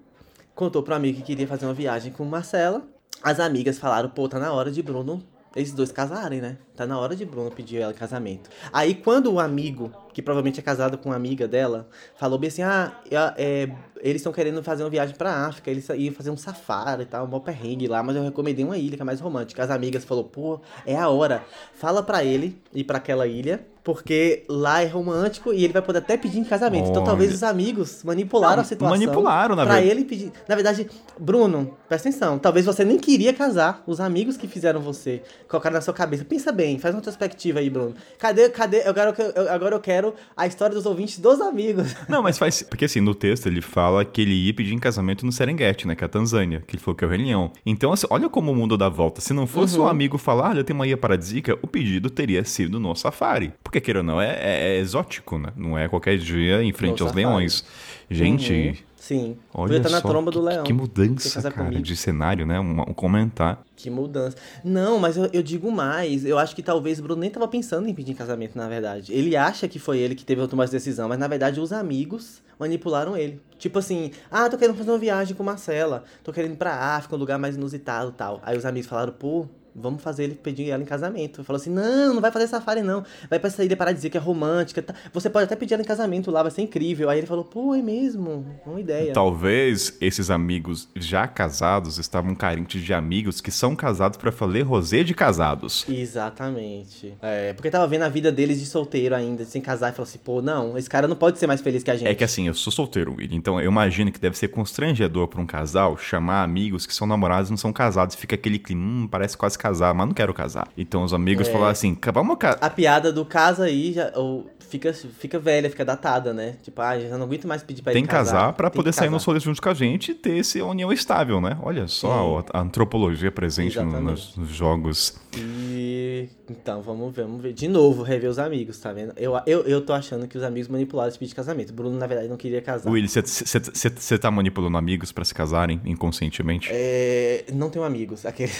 contou 0.54 0.82
pro 0.82 0.96
amigo 0.96 1.18
que 1.18 1.24
queria 1.24 1.48
fazer 1.48 1.66
uma 1.66 1.74
viagem 1.74 2.12
com 2.12 2.24
Marcela. 2.24 2.84
As 3.22 3.40
amigas 3.40 3.78
falaram, 3.78 4.10
pô, 4.10 4.30
tá 4.30 4.40
na 4.40 4.54
hora 4.54 4.72
de 4.72 4.82
Bruno 4.82 5.22
esses 5.56 5.74
dois 5.74 5.92
casarem, 5.92 6.42
né? 6.42 6.58
Tá 6.76 6.86
na 6.86 7.00
hora 7.00 7.16
de 7.16 7.26
Bruno 7.26 7.50
pedir 7.50 7.78
ela 7.78 7.94
casamento. 7.94 8.50
Aí 8.74 8.94
quando 8.94 9.32
o 9.32 9.40
amigo, 9.40 9.92
que 10.14 10.22
provavelmente 10.22 10.60
é 10.60 10.64
casado 10.64 10.98
com 10.98 11.10
uma 11.10 11.16
amiga 11.16 11.48
dela, 11.48 11.88
falou 12.18 12.38
bem 12.38 12.50
assim: 12.50 12.62
ah, 12.62 12.92
é, 13.38 13.70
eles 14.02 14.18
estão 14.18 14.34
querendo 14.34 14.62
fazer 14.62 14.84
uma 14.84 14.90
viagem 14.90 15.16
pra 15.16 15.46
África, 15.48 15.72
eles 15.72 15.88
iam 15.90 16.14
fazer 16.14 16.30
um 16.30 16.36
safari 16.36 17.04
e 17.04 17.06
tal, 17.06 17.26
um 17.26 17.40
perrengue 17.40 17.88
lá, 17.88 18.04
mas 18.04 18.18
eu 18.18 18.24
recomendei 18.24 18.66
uma 18.66 18.78
ilha 18.78 18.98
que 18.98 19.02
é 19.02 19.06
mais 19.06 19.22
romântica. 19.22 19.64
As 19.64 19.70
amigas 19.70 20.04
falou, 20.04 20.26
pô, 20.26 20.60
é 20.86 20.98
a 20.98 21.08
hora. 21.08 21.44
Fala 21.74 22.04
pra 22.04 22.24
ele 22.24 22.62
ir 22.74 22.84
pra 22.84 22.98
aquela 22.98 23.26
ilha, 23.26 23.66
porque 23.86 24.44
lá 24.50 24.82
é 24.82 24.88
romântico 24.88 25.54
e 25.54 25.64
ele 25.64 25.72
vai 25.72 25.82
poder 25.82 26.00
até 26.00 26.18
pedir 26.18 26.40
em 26.40 26.44
casamento. 26.44 26.90
Então 26.90 27.04
Olha. 27.04 27.06
talvez 27.12 27.32
os 27.34 27.44
amigos 27.44 28.04
manipularam 28.04 28.56
Não, 28.56 28.62
a 28.64 28.66
situação. 28.66 28.98
manipularam, 28.98 29.56
na 29.56 29.64
pra 29.64 29.76
verdade. 29.76 29.92
ele 29.92 30.04
pedir. 30.06 30.32
Na 30.50 30.56
verdade, 30.56 30.90
Bruno, 31.20 31.78
presta 31.88 32.10
atenção. 32.10 32.40
Talvez 32.40 32.66
você 32.66 32.84
nem 32.84 32.98
queria 32.98 33.32
casar. 33.32 33.84
Os 33.86 34.00
amigos 34.02 34.36
que 34.38 34.48
fizeram 34.48 34.82
você 34.82 35.22
colocaram 35.48 35.76
na 35.76 35.82
sua 35.82 35.94
cabeça. 35.94 36.26
Pensa 36.26 36.52
bem, 36.52 36.80
faz 36.80 36.96
uma 36.96 37.02
perspectiva 37.02 37.60
aí, 37.60 37.70
Bruno. 37.70 37.94
Cadê, 38.18 38.50
cadê? 38.50 38.82
Eu 38.88 38.94
quero, 38.94 39.14
eu- 39.36 39.52
agora 39.52 39.76
eu 39.76 39.80
quero 39.80 40.16
a 40.36 40.48
história 40.48 40.74
dos 40.76 40.86
ouvintes 40.88 41.20
dos 41.20 41.40
amigos. 41.40 41.96
Não, 42.10 42.24
mas 42.24 42.38
faz. 42.40 42.64
Porque 42.64 42.86
assim, 42.86 43.00
no 43.02 43.14
texto 43.14 43.46
ele 43.46 43.62
fala 43.62 44.04
que 44.04 44.22
ele 44.22 44.34
ia 44.34 44.54
pedir 44.54 44.74
em 44.74 44.80
casamento 44.80 45.26
no 45.26 45.32
Serengeti, 45.32 45.88
né? 45.88 45.96
Que 45.96 46.04
é 46.04 46.08
a 46.08 46.10
Tanzânia. 46.10 46.64
Que 46.66 46.76
ele 46.76 46.82
falou 46.82 46.96
que 46.96 47.04
é 47.04 47.08
o 47.08 47.10
Rei 47.12 47.20
Leão. 47.24 47.52
Então, 47.64 47.94
assim, 47.94 48.08
olha 48.10 48.28
como 48.30 48.52
o 48.52 48.56
mundo 48.56 48.76
dá 48.76 48.90
volta. 48.90 49.22
Se 49.22 49.32
não 49.32 49.46
fosse 49.46 49.78
Uhum. 49.78 49.86
um 49.86 49.88
amigo 49.88 50.18
falar, 50.18 50.50
olha, 50.50 50.64
tem 50.64 50.76
uma 50.76 50.88
ilha 50.88 50.98
paradisíaca, 50.98 51.56
o 51.62 51.68
pedido 51.68 52.10
teria 52.10 52.44
sido 52.44 52.80
no 52.80 52.96
safari. 52.96 53.54
Porque, 53.64 53.75
queira 53.82 54.00
ou 54.00 54.04
não, 54.06 54.20
é, 54.22 54.28
é- 54.40 54.68
é 54.76 54.78
exótico, 54.80 55.38
né? 55.38 55.50
Não 55.56 55.78
é 55.78 55.88
qualquer 55.88 56.18
dia 56.18 56.62
em 56.64 56.72
frente 56.74 57.00
No 57.02 57.08
aos 57.08 57.16
leões. 57.16 57.64
Gente. 58.10 58.54
Uhum. 58.54 58.96
Sim. 59.06 59.38
Olha 59.54 59.68
Podia 59.68 59.78
estar 59.78 59.90
na 59.92 60.02
só, 60.02 60.08
tromba 60.08 60.32
que, 60.32 60.38
do 60.40 60.44
leão. 60.44 60.64
Que 60.64 60.74
mudança, 60.74 61.40
cara, 61.52 61.66
comigo? 61.68 61.84
de 61.84 61.96
cenário, 61.96 62.44
né? 62.44 62.60
Um, 62.60 62.82
um 62.82 62.94
comentar. 62.94 63.62
Que 63.76 63.88
mudança. 63.88 64.36
Não, 64.64 64.98
mas 64.98 65.16
eu, 65.16 65.30
eu 65.32 65.44
digo 65.44 65.72
mais. 65.72 66.26
Eu 66.26 66.40
acho 66.40 66.56
que 66.56 66.64
talvez 66.64 66.98
o 66.98 67.04
Bruno 67.04 67.22
nem 67.22 67.30
tava 67.30 67.48
pensando 67.48 67.88
em 67.88 67.94
pedir 67.94 68.16
casamento, 68.16 68.58
na 68.58 68.68
verdade. 68.68 69.14
Ele 69.14 69.36
acha 69.36 69.68
que 69.68 69.78
foi 69.78 70.00
ele 70.00 70.16
que 70.16 70.26
teve 70.26 70.42
a 70.42 70.48
tomar 70.48 70.64
essa 70.64 70.74
decisão, 70.74 71.08
mas 71.08 71.20
na 71.20 71.28
verdade 71.28 71.60
os 71.60 71.72
amigos 71.72 72.42
manipularam 72.60 73.16
ele. 73.16 73.40
Tipo 73.60 73.78
assim, 73.78 74.10
ah, 74.32 74.50
tô 74.50 74.58
querendo 74.58 74.76
fazer 74.76 74.90
uma 74.90 74.98
viagem 74.98 75.36
com 75.36 75.44
Marcela, 75.44 76.04
tô 76.24 76.34
querendo 76.34 76.54
ir 76.54 76.58
pra 76.58 76.74
África, 76.96 77.16
um 77.16 77.20
lugar 77.20 77.38
mais 77.38 77.56
inusitado 77.56 78.10
e 78.10 78.14
tal. 78.14 78.42
Aí 78.44 78.58
os 78.58 78.66
amigos 78.66 78.90
falaram, 78.90 79.14
pô, 79.14 79.46
vamos 79.76 80.02
fazer 80.02 80.24
ele 80.24 80.36
pedir 80.36 80.70
ela 80.70 80.82
em 80.82 80.86
casamento. 80.86 81.44
Falou 81.44 81.60
assim, 81.60 81.70
não, 81.70 82.14
não 82.14 82.22
vai 82.22 82.32
fazer 82.32 82.48
safari 82.48 82.82
não. 82.82 83.04
Vai 83.30 83.40
pra 83.40 83.48
essa 83.48 83.64
ilha 83.64 83.76
para 83.76 83.92
dizer 83.92 84.10
que 84.10 84.18
é 84.18 84.20
romântica. 84.20 84.82
tá? 84.82 84.94
Você 85.14 85.30
pode 85.30 85.46
até 85.46 85.56
pedir 85.56 85.74
ela 85.74 85.84
em 85.84 85.86
casamento 85.86 86.32
lá, 86.32 86.42
vai 86.42 86.52
ser 86.52 86.62
incrível. 86.62 87.10
Aí 87.10 87.20
ele 87.20 87.28
falou, 87.28 87.44
pô, 87.44 87.76
é 87.76 87.82
mesmo, 87.82 88.46
uma 88.66 88.80
ideia. 88.80 89.14
Talvez 89.14 89.98
esses 90.00 90.30
amigos 90.30 90.88
já 90.96 91.28
casados 91.28 91.98
estavam 91.98 92.34
carentes 92.34 92.82
de 92.82 92.94
amigos 92.94 93.42
que 93.42 93.52
são 93.52 93.76
casados 93.76 94.18
pra 94.18 94.32
fazer 94.32 94.62
rosé 94.62 95.04
de 95.04 95.14
casados. 95.14 95.86
Exatamente. 95.90 97.14
É, 97.22 97.54
porque 97.54 97.70
tava 97.70 97.88
vendo 97.88 98.04
a 98.04 98.10
vida 98.10 98.32
deles 98.32 98.60
de 98.60 98.66
solteiro 98.66 99.16
ainda, 99.16 99.44
sem 99.46 99.62
casar, 99.62 99.90
e 99.92 99.92
falou 99.92 100.08
assim, 100.08 100.20
pô, 100.20 100.42
não, 100.42 100.78
esse 100.78 100.90
cara 100.90 101.08
não 101.08 101.16
pode 101.16 101.38
ser 101.40 101.48
mais 101.48 101.62
feliz 101.62 101.84
que 101.84 101.92
a 101.92 101.96
gente. 101.96 102.08
É 102.08 102.16
que 102.16 102.24
assim, 102.24 102.48
eu 102.48 102.54
sou 102.54 102.72
solteiro, 102.72 103.16
William, 103.18 103.36
então 103.36 103.60
eu 103.60 103.70
imagino 103.70 104.12
que 104.12 104.20
deve 104.20 104.38
ser 104.38 104.48
constrangedor 104.50 105.28
pra 105.28 105.42
um 105.42 105.46
casal 105.46 105.98
chamar 105.98 106.44
amigos 106.44 106.86
que 106.86 106.94
são 106.94 107.08
namorados 107.08 107.50
e 107.50 107.52
não 107.52 107.58
são 107.58 107.74
casados. 107.74 108.16
Fica 108.16 108.36
aquele 108.36 108.60
clima, 108.60 108.82
hum, 108.86 109.08
parece 109.10 109.38
quase 109.38 109.58
casar, 109.66 109.94
mas 109.96 110.08
não 110.08 110.14
quero 110.14 110.34
casar. 110.34 110.68
Então 110.78 111.04
os 111.04 111.14
amigos 111.14 111.48
É. 111.48 111.52
falaram 111.52 111.72
assim, 111.72 111.96
"Ca- 111.96 112.12
vamos 112.12 112.38
casar. 112.38 112.60
A 112.62 112.70
piada 112.70 113.12
do 113.12 113.26
casa 113.26 113.64
aí 113.66 113.94
já, 113.94 114.12
ou 114.16 114.46
fica, 114.70 114.94
fica 114.94 115.40
velha, 115.40 115.70
fica 115.70 115.84
datada, 115.86 116.34
né? 116.34 116.56
Tipo, 116.64 116.82
ah, 116.82 117.00
já 117.00 117.18
não 117.18 117.26
aguento 117.26 117.48
mais 117.48 117.64
pedir 117.64 117.82
pra 117.82 117.94
Tem 117.94 118.02
ele 118.02 118.08
que 118.08 118.14
casar 118.14 118.54
pra 118.54 118.70
tem 118.70 118.78
poder 118.78 118.90
que 118.90 118.96
sair 118.96 119.06
casar. 119.08 119.12
nos 119.16 119.24
rolês 119.24 119.44
juntos 119.44 119.60
com 119.60 119.70
a 119.70 119.74
gente 119.74 120.12
e 120.12 120.16
ter 120.16 120.40
essa 120.40 120.64
união 120.64 120.92
estável, 120.92 121.40
né? 121.42 121.58
Olha 121.62 121.88
só 121.88 122.44
a 122.54 122.60
antropologia 122.62 123.32
presente 123.32 123.80
no- 123.80 124.02
nos, 124.02 124.36
nos 124.36 124.50
jogos. 124.50 125.18
E 125.38 126.30
então, 126.50 126.82
vamos 126.82 127.14
ver, 127.16 127.24
vamos 127.24 127.42
ver. 127.42 127.54
De 127.54 127.68
novo, 127.68 128.04
rever 128.04 128.30
os 128.30 128.38
amigos, 128.40 128.78
tá 128.80 128.94
vendo? 128.94 129.14
Eu, 129.18 129.34
eu, 129.46 129.62
eu 129.64 129.82
tô 129.82 129.94
achando 129.94 130.28
que 130.28 130.38
os 130.38 130.44
amigos 130.44 130.68
manipularam 130.70 131.10
esse 131.10 131.18
pedido 131.18 131.32
de 131.32 131.36
casamento. 131.36 131.74
Bruno, 131.74 131.98
na 131.98 132.08
verdade, 132.08 132.30
não 132.30 132.38
queria 132.38 132.62
casar. 132.62 132.90
William, 132.90 133.10
você 133.10 134.18
tá 134.18 134.30
manipulando 134.32 134.78
amigos 134.78 135.12
pra 135.12 135.26
se 135.26 135.34
casarem 135.34 135.82
inconscientemente? 135.86 136.70
É, 136.72 137.46
não 137.54 137.70
tenho 137.70 137.84
amigos. 137.84 138.26
Aquele... 138.26 138.52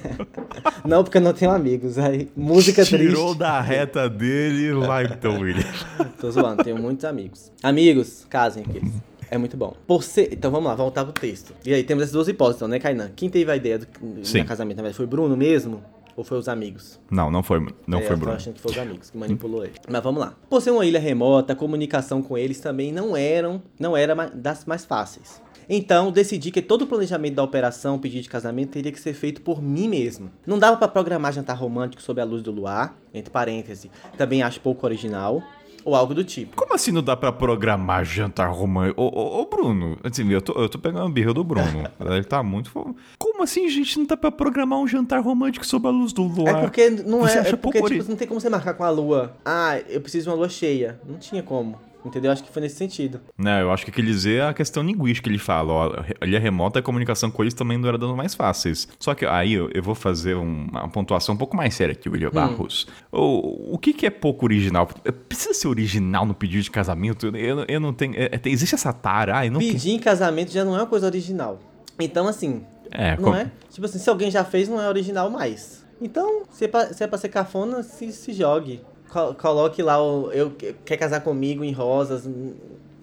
não, 0.84 1.02
porque 1.02 1.18
eu 1.18 1.22
não 1.22 1.32
tenho 1.32 1.50
amigos. 1.50 1.98
Aí, 1.98 2.28
música 2.36 2.84
Tirou 2.84 3.26
triste. 3.26 3.38
da 3.38 3.60
reta 3.60 4.08
dele 4.08 4.72
lá 4.72 5.02
então, 5.28 5.40
William. 5.40 5.64
Tô 6.20 6.30
zoando, 6.30 6.62
tenho 6.64 6.78
muitos 6.78 7.04
amigos. 7.04 7.50
Amigos, 7.62 8.26
casem 8.28 8.64
aqueles. 8.68 8.92
É 9.30 9.38
muito 9.38 9.56
bom. 9.56 9.74
Por 9.86 10.02
ser... 10.02 10.32
Então 10.32 10.50
vamos 10.50 10.68
lá, 10.68 10.74
voltar 10.74 11.04
pro 11.04 11.12
texto. 11.12 11.54
E 11.64 11.72
aí 11.72 11.82
temos 11.82 12.02
essas 12.04 12.12
duas 12.12 12.28
hipóteses, 12.28 12.58
então, 12.58 12.68
né, 12.68 12.78
Kainan? 12.78 13.10
Quem 13.16 13.28
teve 13.30 13.50
a 13.50 13.56
ideia 13.56 13.78
do 13.78 13.86
Sim. 14.22 14.44
casamento, 14.44 14.76
na 14.76 14.82
verdade, 14.82 14.96
foi 14.96 15.06
Bruno 15.06 15.36
mesmo? 15.36 15.82
Ou 16.16 16.22
foi 16.22 16.38
os 16.38 16.48
amigos? 16.48 17.00
Não, 17.10 17.28
não 17.30 17.42
foi, 17.42 17.58
não 17.86 17.98
É, 17.98 18.02
foi 18.02 18.12
eu 18.12 18.18
tô 18.18 18.20
Bruno. 18.20 18.36
achando 18.36 18.54
que 18.54 18.60
foi 18.60 18.70
os 18.70 18.78
amigos 18.78 19.10
que 19.10 19.18
manipulou 19.18 19.64
ele. 19.64 19.74
Mas 19.88 20.02
vamos 20.02 20.20
lá. 20.20 20.34
Por 20.48 20.62
ser 20.62 20.70
uma 20.70 20.86
ilha 20.86 21.00
remota, 21.00 21.54
a 21.54 21.56
comunicação 21.56 22.22
com 22.22 22.38
eles 22.38 22.60
também 22.60 22.92
não 22.92 23.16
eram, 23.16 23.60
não 23.80 23.96
era 23.96 24.14
das 24.32 24.64
mais 24.64 24.84
fáceis. 24.84 25.42
Então, 25.68 26.10
decidi 26.10 26.50
que 26.50 26.60
todo 26.62 26.82
o 26.82 26.86
planejamento 26.86 27.34
da 27.34 27.42
operação 27.42 27.98
pedido 27.98 28.22
de 28.22 28.28
casamento 28.28 28.70
teria 28.70 28.92
que 28.92 29.00
ser 29.00 29.14
feito 29.14 29.40
por 29.42 29.62
mim 29.62 29.88
mesmo. 29.88 30.30
Não 30.46 30.58
dava 30.58 30.76
pra 30.76 30.88
programar 30.88 31.32
jantar 31.32 31.56
romântico 31.56 32.02
sob 32.02 32.20
a 32.20 32.24
luz 32.24 32.42
do 32.42 32.50
luar, 32.50 32.96
entre 33.12 33.30
parênteses. 33.30 33.90
Também 34.18 34.42
acho 34.42 34.60
pouco 34.60 34.86
original. 34.86 35.42
Ou 35.84 35.94
algo 35.94 36.14
do 36.14 36.24
tipo. 36.24 36.56
Como 36.56 36.72
assim 36.74 36.90
não 36.90 37.02
dá 37.02 37.14
pra 37.14 37.30
programar 37.30 38.06
jantar 38.06 38.48
romântico? 38.50 39.02
Ô, 39.02 39.04
ô, 39.06 39.42
ô, 39.42 39.44
Bruno, 39.46 39.98
assim, 40.02 40.26
eu 40.32 40.40
tô, 40.40 40.54
eu 40.54 40.66
tô 40.66 40.78
pegando 40.78 41.04
a 41.04 41.10
birra 41.10 41.34
do 41.34 41.44
Bruno. 41.44 41.84
Ele 42.00 42.24
tá 42.24 42.42
muito. 42.42 42.70
fo- 42.70 42.96
Como 43.18 43.42
assim, 43.42 43.68
gente, 43.68 43.98
não 43.98 44.06
dá 44.06 44.16
pra 44.16 44.30
programar 44.30 44.78
um 44.78 44.88
jantar 44.88 45.20
romântico 45.20 45.66
sob 45.66 45.86
a 45.86 45.90
luz 45.90 46.14
do 46.14 46.22
luar? 46.22 46.56
É 46.56 46.60
porque 46.62 46.88
não 46.88 47.20
Você 47.20 47.36
é, 47.36 47.40
acha 47.42 47.50
é 47.50 47.56
porque 47.56 47.82
tipo, 47.82 48.08
não 48.08 48.16
tem 48.16 48.26
como 48.26 48.40
você 48.40 48.48
marcar 48.48 48.72
com 48.72 48.82
a 48.82 48.88
lua. 48.88 49.36
Ah, 49.44 49.78
eu 49.86 50.00
preciso 50.00 50.24
de 50.24 50.30
uma 50.30 50.36
lua 50.36 50.48
cheia. 50.48 50.98
Não 51.06 51.18
tinha 51.18 51.42
como. 51.42 51.78
Entendeu? 52.04 52.30
Acho 52.30 52.44
que 52.44 52.50
foi 52.52 52.60
nesse 52.62 52.76
sentido. 52.76 53.20
Não, 53.38 53.58
eu 53.60 53.72
acho 53.72 53.84
que 53.84 53.90
quer 53.90 54.02
dizer 54.04 54.42
a 54.42 54.52
questão 54.52 54.82
linguística 54.82 55.24
que 55.24 55.30
ele 55.30 55.38
fala. 55.38 55.72
Ó, 55.72 56.04
ele 56.20 56.36
é 56.36 56.38
remota, 56.38 56.78
a 56.78 56.82
comunicação 56.82 57.30
com 57.30 57.42
eles 57.42 57.54
também 57.54 57.78
não 57.78 57.88
era 57.88 57.96
das 57.96 58.10
mais 58.14 58.34
fáceis. 58.34 58.86
Só 58.98 59.14
que 59.14 59.24
aí 59.24 59.54
eu, 59.54 59.70
eu 59.72 59.82
vou 59.82 59.94
fazer 59.94 60.34
um- 60.36 60.66
uma 60.70 60.88
pontuação 60.88 61.34
um 61.34 61.38
pouco 61.38 61.56
mais 61.56 61.72
séria 61.74 61.92
aqui, 61.92 62.08
William 62.08 62.30
Barros. 62.30 62.86
O, 63.10 63.74
o 63.74 63.78
que, 63.78 63.92
que 63.94 64.04
é 64.04 64.10
pouco 64.10 64.44
original? 64.44 64.86
Precisa 65.28 65.54
ser 65.54 65.66
original 65.68 66.26
no 66.26 66.34
pedido 66.34 66.62
de 66.62 66.70
casamento? 66.70 67.26
Eu, 67.36 67.64
eu 67.66 67.80
não 67.80 67.92
tenho. 67.94 68.14
é- 68.16 68.26
é- 68.32 68.40
existe 68.48 68.74
essa 68.74 68.92
tara? 68.92 69.48
Não 69.48 69.58
Pedir 69.60 69.92
em 69.92 69.98
casamento 69.98 70.52
já 70.52 70.64
não 70.64 70.74
é 70.76 70.80
uma 70.80 70.86
coisa 70.86 71.06
original. 71.06 71.58
Então, 71.98 72.28
assim, 72.28 72.62
É, 72.90 73.16
não 73.16 73.24
com- 73.30 73.34
é? 73.34 73.50
Tipo 73.70 73.86
assim, 73.86 73.98
se 73.98 74.10
alguém 74.10 74.30
já 74.30 74.44
fez, 74.44 74.68
não 74.68 74.80
é 74.80 74.88
original 74.88 75.30
mais. 75.30 75.84
Então, 76.02 76.42
se 76.50 76.64
é 76.66 76.68
pra, 76.68 76.92
se 76.92 77.02
é 77.02 77.06
pra 77.06 77.16
ser 77.16 77.28
cafona, 77.30 77.82
se, 77.82 78.12
se 78.12 78.32
jogue. 78.32 78.82
Co- 79.14 79.32
coloque 79.34 79.80
lá 79.80 80.02
o. 80.02 80.32
Eu, 80.32 80.50
quer 80.84 80.96
casar 80.96 81.20
comigo 81.20 81.62
em 81.62 81.70
rosas 81.72 82.26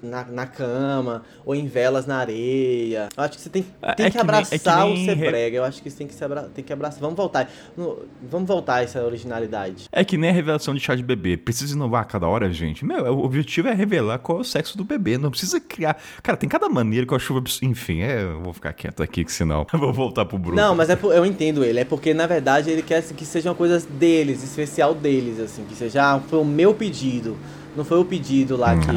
na, 0.02 0.24
na 0.26 0.46
cama, 0.48 1.24
ou 1.46 1.54
em 1.56 1.68
velas 1.68 2.06
na 2.06 2.18
areia. 2.18 3.10
Eu 3.16 3.24
acho 3.24 3.34
que 3.38 3.42
você 3.44 3.50
tem, 3.50 3.66
É- 3.82 3.94
tem 3.94 4.06
é 4.06 4.10
que 4.10 4.18
que 4.18 4.24
nem- 4.24 4.34
é 4.34 4.38
abraçar 4.38 4.78
que 4.86 4.92
o 4.92 4.94
nem 4.96 5.06
ser 5.06 5.14
re- 5.18 5.28
brega. 5.30 5.58
Eu 5.58 5.64
acho 5.64 5.82
que 5.84 5.90
você 5.90 5.98
tem 5.98 6.08
que, 6.08 6.14
se 6.14 6.24
abra, 6.24 6.44
tem 6.54 6.64
que 6.64 6.74
abraçar. 6.74 7.00
Vamos 7.00 7.16
voltar. 7.16 7.50
Vamos 7.78 8.48
voltar 8.48 8.76
a 8.76 8.84
essa 8.84 9.04
originalidade. 9.04 9.86
É 9.92 10.04
que 10.04 10.18
nem 10.18 10.30
a 10.30 10.34
revelação 10.34 10.74
de 10.74 10.80
chá 10.80 10.96
de 10.96 11.04
bebê. 11.04 11.38
Precisa 11.38 11.74
inovar 11.76 12.02
a 12.02 12.06
cada 12.06 12.28
hora, 12.28 12.52
gente. 12.52 12.84
Meu, 12.86 13.04
o 13.14 13.24
objetivo 13.26 13.68
é 13.68 13.74
revelar 13.74 14.20
qual 14.20 14.40
é 14.40 14.42
o 14.42 14.44
sexo 14.44 14.78
do 14.78 14.84
bebê. 14.84 15.18
Não 15.18 15.30
precisa 15.30 15.60
criar. 15.60 15.98
Cara, 16.24 16.38
tem 16.38 16.50
cada 16.50 16.68
maneira 16.70 17.06
que 17.06 17.14
eu 17.14 17.18
acho. 17.18 17.32
Enfim, 17.62 18.02
é, 18.02 18.24
eu 18.24 18.42
vou 18.42 18.54
ficar 18.54 18.74
quieto 18.74 19.02
aqui, 19.04 19.24
que 19.24 19.32
senão 19.32 19.66
eu 19.74 19.80
vou 19.80 19.94
voltar 19.94 20.26
pro 20.26 20.38
Bruno. 20.38 20.56
Não, 20.56 20.76
mas 20.76 20.90
é 20.90 20.96
por- 20.96 21.14
eu 21.14 21.26
entendo 21.26 21.64
ele. 21.64 21.80
É 21.80 21.86
porque, 21.86 22.14
na 22.14 22.26
verdade, 22.28 22.70
ele 22.70 22.82
quer 22.82 23.02
que 23.04 23.26
sejam 23.26 23.54
coisas 23.56 23.86
deles, 23.86 24.44
especial 24.44 24.94
deles, 24.94 25.40
assim. 25.40 25.64
Que 25.66 25.76
seja, 25.76 26.16
ah, 26.16 26.20
foi 26.20 26.40
o 26.40 26.46
meu 26.46 26.74
pedido. 26.74 27.38
Não 27.76 27.86
foi 27.86 28.00
o 28.00 28.06
pedido 28.06 28.58
lá 28.58 28.78
que 28.78 28.88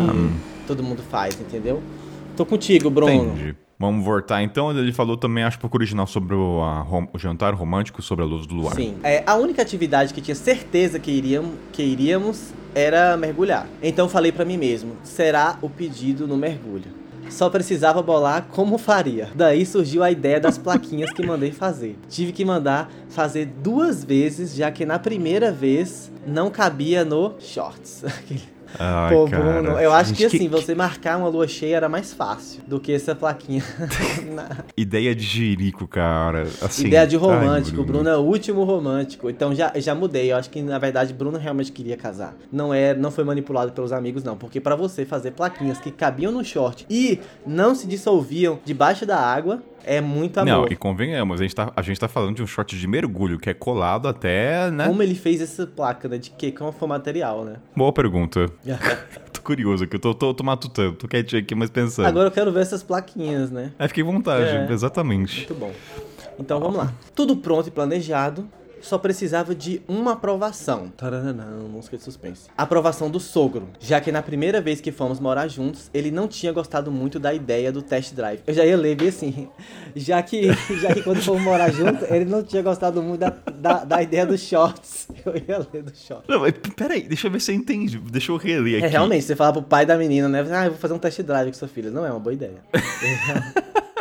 todo 0.66 0.82
mundo 0.82 1.02
faz, 1.10 1.38
entendeu? 1.40 1.82
Tô 2.36 2.44
contigo, 2.44 2.90
Bruno. 2.90 3.12
Entendi. 3.12 3.56
Vamos 3.78 4.04
voltar 4.04 4.42
então. 4.42 4.70
Ele 4.76 4.92
falou 4.92 5.16
também, 5.16 5.44
acho 5.44 5.58
pouco 5.58 5.76
original, 5.76 6.06
sobre 6.06 6.34
o, 6.34 6.62
a 6.62 6.86
o 7.12 7.18
jantar 7.18 7.54
romântico 7.54 8.00
sobre 8.00 8.24
a 8.24 8.26
luz 8.26 8.46
do 8.46 8.54
luar. 8.54 8.74
Sim. 8.74 8.96
É, 9.02 9.22
a 9.26 9.34
única 9.34 9.62
atividade 9.62 10.14
que 10.14 10.20
tinha 10.20 10.34
certeza 10.34 10.98
que 10.98 11.10
iríamos, 11.10 11.52
que 11.72 11.82
iríamos 11.82 12.52
era 12.74 13.16
mergulhar. 13.16 13.66
Então 13.82 14.08
falei 14.08 14.32
pra 14.32 14.44
mim 14.44 14.56
mesmo, 14.56 14.96
será 15.02 15.58
o 15.60 15.68
pedido 15.68 16.26
no 16.26 16.36
mergulho. 16.36 17.04
Só 17.30 17.48
precisava 17.48 18.02
bolar 18.02 18.46
como 18.50 18.76
faria. 18.78 19.30
Daí 19.34 19.64
surgiu 19.64 20.02
a 20.02 20.10
ideia 20.10 20.38
das 20.38 20.58
plaquinhas 20.58 21.10
que 21.12 21.26
mandei 21.26 21.50
fazer. 21.50 21.98
Tive 22.08 22.32
que 22.32 22.44
mandar 22.44 22.90
fazer 23.08 23.46
duas 23.46 24.04
vezes, 24.04 24.54
já 24.54 24.70
que 24.70 24.84
na 24.84 24.98
primeira 24.98 25.50
vez 25.50 26.12
não 26.26 26.50
cabia 26.50 27.04
no 27.04 27.34
shorts. 27.40 28.04
Ai, 28.78 29.14
Pô, 29.14 29.28
cara. 29.28 29.42
Bruno, 29.42 29.78
eu 29.78 29.92
acho 29.92 30.12
que 30.14 30.22
Gente, 30.22 30.36
assim, 30.36 30.48
você 30.48 30.74
marcar 30.74 31.16
uma 31.18 31.28
lua 31.28 31.46
cheia 31.46 31.76
era 31.76 31.88
mais 31.88 32.12
fácil 32.12 32.62
do 32.66 32.80
que 32.80 32.92
essa 32.92 33.14
plaquinha. 33.14 33.62
Ideia 34.76 35.14
de 35.14 35.22
jirico, 35.22 35.86
cara. 35.86 36.42
Assim, 36.60 36.86
Ideia 36.86 37.06
de 37.06 37.16
ai, 37.16 37.22
romântico. 37.22 37.84
Bruno 37.84 38.08
é 38.08 38.16
o 38.16 38.20
último 38.20 38.64
romântico. 38.64 39.30
Então 39.30 39.54
já, 39.54 39.72
já 39.76 39.94
mudei. 39.94 40.32
Eu 40.32 40.36
acho 40.36 40.50
que 40.50 40.62
na 40.62 40.78
verdade 40.78 41.12
Bruno 41.12 41.38
realmente 41.38 41.72
queria 41.72 41.96
casar. 41.96 42.34
Não 42.50 42.72
é, 42.72 42.94
não 42.94 43.10
foi 43.10 43.24
manipulado 43.24 43.72
pelos 43.72 43.92
amigos 43.92 44.24
não, 44.24 44.36
porque 44.36 44.60
pra 44.60 44.74
você 44.74 45.04
fazer 45.04 45.32
plaquinhas 45.32 45.78
que 45.78 45.90
cabiam 45.90 46.32
no 46.32 46.44
short 46.44 46.86
e 46.90 47.20
não 47.46 47.74
se 47.74 47.86
dissolviam 47.86 48.58
debaixo 48.64 49.06
da 49.06 49.18
água 49.18 49.62
é 49.86 50.00
muito 50.00 50.38
amor. 50.38 50.50
Não, 50.50 50.66
e 50.68 50.76
convenhamos, 50.76 51.40
a 51.40 51.42
gente, 51.44 51.54
tá, 51.54 51.72
a 51.74 51.82
gente 51.82 51.98
tá 52.00 52.08
falando 52.08 52.36
de 52.36 52.42
um 52.42 52.46
short 52.46 52.78
de 52.78 52.86
mergulho 52.86 53.38
que 53.38 53.48
é 53.50 53.54
colado 53.54 54.08
até, 54.08 54.70
né? 54.70 54.86
Como 54.86 55.02
ele 55.02 55.14
fez 55.14 55.40
essa 55.40 55.66
placa, 55.66 56.08
né? 56.08 56.18
De 56.18 56.30
que? 56.30 56.52
Como 56.52 56.72
foi 56.72 56.86
o 56.86 56.88
material, 56.88 57.44
né? 57.44 57.56
Boa 57.76 57.92
pergunta. 57.92 58.50
tô 59.32 59.40
curioso 59.42 59.84
aqui, 59.84 59.96
eu 59.96 60.00
tô, 60.00 60.14
tô, 60.14 60.34
tô 60.34 60.44
matutando, 60.44 60.92
tô 60.96 61.06
quietinho 61.08 61.42
aqui, 61.42 61.54
mas 61.54 61.70
pensando. 61.70 62.06
Agora 62.06 62.28
eu 62.28 62.32
quero 62.32 62.52
ver 62.52 62.60
essas 62.60 62.82
plaquinhas, 62.82 63.50
né? 63.50 63.72
Aí 63.78 63.88
fiquei 63.88 64.02
vontade, 64.04 64.48
É. 64.48 64.72
exatamente. 64.72 65.38
Muito 65.38 65.54
bom. 65.54 65.72
Então 66.38 66.58
vamos 66.58 66.76
lá. 66.76 66.92
Tudo 67.14 67.36
pronto 67.36 67.68
e 67.68 67.70
planejado. 67.70 68.48
Só 68.84 68.98
precisava 68.98 69.54
de 69.54 69.80
uma 69.88 70.12
aprovação. 70.12 70.88
Taranã, 70.94 71.66
música 71.70 71.96
de 71.96 72.02
suspense. 72.02 72.50
Aprovação 72.54 73.10
do 73.10 73.18
sogro. 73.18 73.70
Já 73.80 73.98
que 73.98 74.12
na 74.12 74.22
primeira 74.22 74.60
vez 74.60 74.78
que 74.78 74.92
fomos 74.92 75.18
morar 75.18 75.48
juntos, 75.48 75.90
ele 75.94 76.10
não 76.10 76.28
tinha 76.28 76.52
gostado 76.52 76.92
muito 76.92 77.18
da 77.18 77.32
ideia 77.32 77.72
do 77.72 77.80
test 77.80 78.12
drive. 78.12 78.40
Eu 78.46 78.52
já 78.52 78.62
ia 78.62 78.76
ler 78.76 78.94
bem 78.94 79.08
assim. 79.08 79.48
Já 79.96 80.20
que, 80.22 80.48
já 80.82 80.92
que 80.92 81.02
quando 81.02 81.22
fomos 81.22 81.40
morar 81.42 81.70
juntos, 81.70 82.10
ele 82.10 82.24
não 82.24 82.42
tinha 82.42 82.60
gostado 82.60 83.00
muito 83.00 83.20
da, 83.20 83.30
da, 83.54 83.84
da 83.84 84.02
ideia 84.02 84.26
dos 84.26 84.40
shorts. 84.40 85.06
Eu 85.24 85.34
ia 85.36 85.58
ler 85.72 85.84
dos 85.84 86.04
shorts. 86.04 86.26
Não, 86.28 86.40
mas 86.40 86.52
peraí, 86.76 87.02
deixa 87.04 87.28
eu 87.28 87.30
ver 87.30 87.40
se 87.40 87.52
eu 87.52 87.54
entendi. 87.54 87.98
Deixa 87.98 88.32
eu 88.32 88.36
reler 88.36 88.78
aqui. 88.78 88.86
É, 88.86 88.88
realmente, 88.88 89.24
você 89.24 89.36
fala 89.36 89.52
pro 89.52 89.62
pai 89.62 89.86
da 89.86 89.96
menina, 89.96 90.28
né? 90.28 90.44
Ah, 90.50 90.64
eu 90.64 90.72
vou 90.72 90.80
fazer 90.80 90.94
um 90.94 90.98
test 90.98 91.22
drive 91.22 91.46
com 91.52 91.54
sua 91.54 91.68
filha. 91.68 91.90
Não 91.90 92.04
é 92.04 92.10
uma 92.10 92.18
boa 92.18 92.34
ideia. 92.34 92.56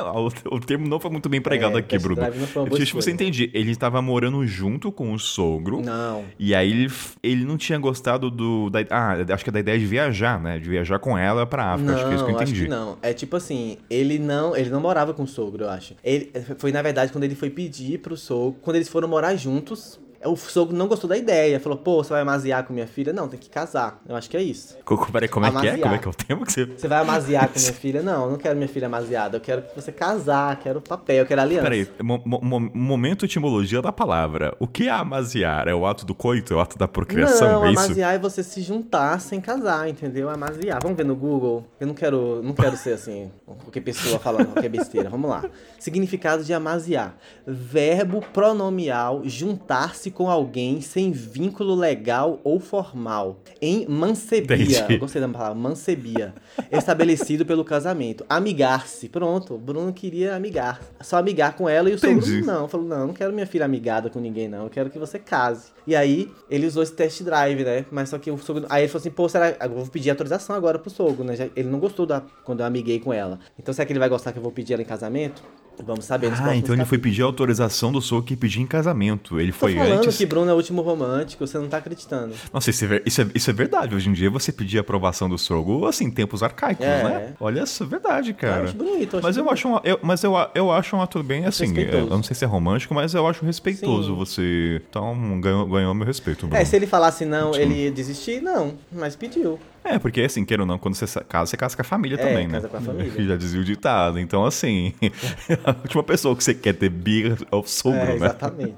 O, 0.52 0.60
termo 0.60 0.88
não 0.88 1.00
foi 1.00 1.10
muito 1.12 1.30
bem 1.30 1.42
pregado 1.42 1.78
É, 1.78 1.80
aqui, 1.80 1.98
Bruno. 1.98 2.22
não 2.22 2.30
Deixa 2.30 2.60
eu 2.60 2.66
ver 2.66 2.76
se 2.76 2.82
eu 2.82 3.00
escolha. 3.00 3.13
entendi. 3.13 3.50
Ele 3.54 3.76
tava 3.76 4.02
morando 4.02 4.46
junto 4.46 4.92
com 4.92 5.13
o 5.13 5.20
sogro. 5.20 5.82
Não. 5.82 6.24
E 6.38 6.54
aí 6.54 6.70
ele, 6.72 6.92
ele 7.22 7.46
não 7.46 7.58
tinha 7.58 7.78
gostado 7.80 8.30
do. 8.30 8.70
Da, 8.70 8.80
ah, 8.89 9.16
acho 9.34 9.44
que 9.44 9.50
é 9.50 9.54
da 9.54 9.60
ideia 9.60 9.80
de 9.80 9.86
viajar, 9.86 10.39
né? 10.39 10.60
De 10.60 10.70
viajar 10.70 11.00
com 11.00 11.18
ela 11.18 11.46
pra 11.46 11.74
África. 11.74 11.94
acho 11.94 12.06
que 12.06 12.12
é 12.12 12.16
isso 12.16 12.26
que 12.26 12.32
eu 12.32 12.36
acho 12.36 12.44
entendi. 12.52 12.63
que 12.66 12.70
não. 12.70 12.98
É 13.02 13.13
tipo 13.13 13.36
assim, 13.36 13.78
ele 13.89 14.20
não, 14.20 14.56
ele 14.56 14.70
não 14.70 14.82
morava 14.82 15.13
com 15.13 15.24
o 15.24 15.28
sogro, 15.28 15.63
eu 15.66 15.70
acho. 15.70 15.96
Ele 16.04 16.32
foi 16.58 16.72
na 16.72 16.82
verdade 16.82 17.12
quando 17.12 17.24
ele 17.24 17.36
foi 17.36 17.50
pedir 17.50 18.00
pro 18.00 18.16
sogro, 18.18 18.58
quando 18.62 18.76
eles 18.78 18.89
foram 18.89 19.08
morar 19.08 19.36
juntos. 19.36 20.00
O 20.26 20.36
sogro 20.36 20.76
não 20.76 20.88
gostou 20.88 21.08
da 21.10 21.18
ideia, 21.18 21.60
falou: 21.60 21.78
"Pô, 21.78 22.04
você 22.04 22.10
vai 22.12 22.22
amaziar 22.22 22.64
com 22.66 22.74
minha 22.74 22.88
filha? 22.88 23.12
Não, 23.14 23.28
tem 23.28 23.40
que 23.40 23.50
casar". 23.50 24.02
Eu 24.08 24.16
acho 24.16 24.30
que 24.30 24.38
é 24.38 24.42
isso. 24.42 24.78
Co- 24.86 24.98
co- 24.98 25.12
Peraí, 25.12 25.28
como 25.30 25.46
é 25.46 25.50
que 25.50 25.56
é? 25.56 25.60
Amaziar. 25.60 25.80
Como 25.82 25.96
é 25.96 25.98
que 26.00 26.08
é 26.08 26.12
o 26.12 26.14
termo 26.14 26.46
que 26.46 26.52
você. 26.54 26.66
Você 26.66 26.88
vai 26.88 27.00
amaziar 27.02 27.50
com 27.50 27.60
minha 27.60 27.74
filha? 27.74 28.02
Não, 28.02 28.26
eu 28.26 28.32
não 28.32 28.38
quero 28.38 28.56
minha 28.56 28.68
filha 28.68 28.88
amaziada. 28.88 29.38
Eu 29.38 29.42
quero 29.42 29.62
que 29.64 29.76
você 29.76 29.92
casar, 29.92 30.56
quero 30.60 30.82
papel, 30.82 31.18
eu 31.18 31.26
quero 31.26 31.42
aliança. 31.42 31.64
Peraí, 31.64 31.88
mo- 32.02 32.22
mo- 32.26 32.72
momento 32.74 33.26
etimologia 33.26 33.82
da 33.82 33.92
palavra. 33.92 34.56
O 34.60 34.68
que 34.68 34.88
é 34.88 34.92
amaziar? 34.92 35.68
É 35.68 35.74
o 35.76 35.86
ato 35.86 36.06
do 36.06 36.16
coito? 36.16 36.54
É 36.54 36.58
o 36.58 36.60
ato 36.60 36.78
da 36.78 36.88
procriação? 36.88 37.48
Não, 37.62 37.66
é 37.66 37.72
isso? 37.72 37.84
amaziar 37.84 38.14
é 38.16 38.20
você 38.20 38.44
se 38.44 38.62
juntar 38.62 39.20
sem 39.20 39.40
casar, 39.42 39.88
entendeu? 39.90 40.30
Amaziar. 40.30 40.80
Vamos 40.82 40.98
ver 40.98 41.06
no 41.06 41.16
Google. 41.16 41.66
Eu 41.80 41.88
não 41.88 41.94
quero, 41.94 42.42
não 42.44 42.54
quero 42.54 42.78
ser 42.78 42.94
assim, 42.94 43.32
qualquer 43.46 43.82
pessoa 43.82 44.18
falando 44.20 44.48
qualquer 44.48 44.70
besteira. 44.70 45.10
Vamos 45.10 45.30
lá. 45.30 45.44
Significado 45.80 46.44
de 46.44 46.54
amaziar. 46.54 47.16
Verbo 47.46 48.22
pronomial 48.34 49.22
juntar-se 49.26 50.12
com 50.13 50.30
alguém 50.30 50.80
sem 50.82 51.12
vínculo 51.12 51.76
legal 51.76 52.39
ou 52.43 52.60
formal. 52.60 53.39
Em 53.62 53.86
mancebia. 53.88 54.88
Gostei 54.99 55.21
da 55.21 55.28
palavra, 55.28 55.56
mancebia. 55.56 56.34
Estabelecido 56.71 57.45
pelo 57.45 57.65
casamento. 57.65 58.26
Amigar-se. 58.30 59.10
Pronto. 59.10 59.58
Bruno 59.58 59.91
queria 59.91 60.36
amigar. 60.36 60.82
Só 61.02 61.17
amigar 61.17 61.56
com 61.56 61.67
ela 61.67 61.89
e 61.89 61.93
o 61.93 61.95
Entendi. 61.95 62.26
sogro 62.26 62.45
não. 62.45 62.67
Falou, 62.67 62.88
não, 62.88 63.08
não 63.08 63.13
quero 63.13 63.34
minha 63.34 63.47
filha 63.47 63.65
amigada 63.65 64.10
com 64.10 64.19
ninguém, 64.19 64.47
não. 64.47 64.63
Eu 64.63 64.69
quero 64.69 64.89
que 64.89 64.99
você 64.99 65.17
case. 65.19 65.71
E 65.86 65.95
aí, 65.95 66.32
ele 66.49 66.65
usou 66.65 66.84
esse 66.84 66.93
test 66.93 67.23
drive, 67.23 67.63
né? 67.63 67.86
Mas 67.91 68.10
só 68.10 68.17
que 68.17 68.32
o 68.32 68.38
sogro. 68.38 68.65
Aí 68.69 68.84
ele 68.84 68.88
falou 68.88 69.02
assim, 69.02 69.12
pô, 69.12 69.28
será. 69.28 69.56
Eu 69.60 69.69
vou 69.69 69.88
pedir 69.88 70.10
autorização 70.10 70.56
agora 70.56 70.80
pro 70.80 70.89
sogro, 70.89 71.23
né? 71.23 71.34
Ele 71.56 71.69
não 71.69 71.80
gostou 71.80 72.06
da... 72.06 72.21
quando 72.43 72.62
eu 72.62 72.65
amiguei 72.65 72.99
com 72.99 73.12
ela. 73.12 73.39
Então 73.58 73.73
será 73.73 73.86
que 73.86 73.91
ele 73.91 73.99
vai 73.99 74.10
gostar 74.10 74.32
que 74.32 74.38
eu 74.38 74.43
vou 74.43 74.52
pedir 74.52 74.73
ela 74.73 74.82
em 74.82 74.86
casamento? 74.86 75.43
Vamos 75.86 76.06
saber 76.06 76.30
nos 76.30 76.40
Ah, 76.40 76.56
então 76.56 76.76
ele 76.76 76.86
foi 76.86 76.98
pedir 76.98 77.24
autorização 77.24 77.92
do 77.92 78.00
sogro 78.02 78.24
que 78.26 78.36
pedir 78.36 78.62
em 78.62 78.68
casamento. 78.68 79.40
Ele 79.40 79.52
Tô 79.52 79.58
foi 79.60 79.74
falando 79.76 80.00
antes. 80.00 80.18
que 80.18 80.26
Bruno 80.26 80.50
é 80.50 80.54
o 80.54 80.58
último 80.58 80.82
romântico, 80.82 81.46
você 81.48 81.58
não 81.58 81.68
tá 81.68 81.78
acreditando. 81.78 82.34
Nossa, 82.54 82.70
isso 82.70 82.86
é, 82.86 83.02
isso, 83.06 83.22
é, 83.22 83.28
isso 83.34 83.50
é 83.50 83.54
verdade. 83.54 83.96
Hoje 83.96 84.08
em 84.10 84.14
dia 84.14 84.30
você 84.30 84.52
pedir 84.52 84.78
a 84.78 84.82
aprovação 84.82 85.28
do 85.28 85.38
sogro, 85.38 85.86
assim, 85.88 86.12
tempos 86.12 86.44
arcaicos, 86.44 86.86
É. 86.86 87.04
né? 87.04 87.34
Olha, 87.40 87.64
isso 87.64 87.84
é 87.84 87.86
verdade, 87.88 88.34
cara. 88.34 88.58
Eu 88.60 88.64
acho 88.66 88.76
bonito, 88.76 89.14
eu 89.16 89.20
acho 89.20 89.28
Mas 89.28 89.38
eu 89.38 89.44
bonito. 89.44 89.54
acho, 89.54 89.68
um, 89.68 89.80
eu, 89.84 90.00
mas 90.04 90.24
eu, 90.24 90.34
eu 90.54 90.72
acho 90.72 90.96
um 90.96 91.02
ato 91.02 91.24
bem 91.24 91.46
assim. 91.46 91.66
Respeitoso. 91.66 92.08
Eu 92.08 92.16
não 92.18 92.24
sei 92.24 92.36
se 92.36 92.44
é 92.46 92.48
romântico, 92.48 92.94
mas 92.94 93.14
eu 93.14 93.28
acho 93.28 93.44
respeitoso 93.44 94.10
Sim. 94.10 94.16
você. 94.16 94.82
Então 94.90 95.40
ganhou, 95.42 95.66
ganhou 95.68 95.94
meu 95.94 96.06
respeito, 96.06 96.46
Bruno. 96.48 96.56
É, 96.62 96.64
se 96.66 96.76
ele 96.76 96.86
falasse 96.88 97.26
não, 97.26 97.54
Sim. 97.54 97.62
ele 97.62 97.74
ia 97.86 97.92
desistir? 97.92 98.42
Não, 98.42 98.76
mas 98.92 99.16
pediu. 99.16 99.60
É, 99.84 100.00
porque 100.00 100.22
assim, 100.22 100.46
queira 100.46 100.63
ou 100.63 100.67
não, 100.67 100.78
quando 100.78 100.96
você 100.96 101.06
sa- 101.06 101.24
casa, 101.24 101.52
você 101.52 101.58
casa 101.58 101.76
com 101.76 101.82
a 101.82 101.86
família 101.86 102.15
É, 102.15 102.17
também, 102.26 102.48
né? 102.48 102.54
casa 102.54 102.69
com 102.69 102.78
a 102.78 102.82
família. 102.82 103.12
Já 103.24 103.36
dizia 103.36 103.60
o 103.60 103.63
ditado. 103.63 104.19
Então, 104.19 104.46
assim, 104.46 104.93
a 105.65 105.72
última 105.72 106.04
pessoa 106.04 106.36
que 106.36 106.43
você 106.43 106.54
quer 106.54 106.74
ter 106.74 106.89
birra 106.89 107.38
é 107.52 107.56
o 107.56 107.63
sogro, 107.63 108.00
É, 108.00 108.06
né? 108.08 108.15
exatamente. 108.15 108.76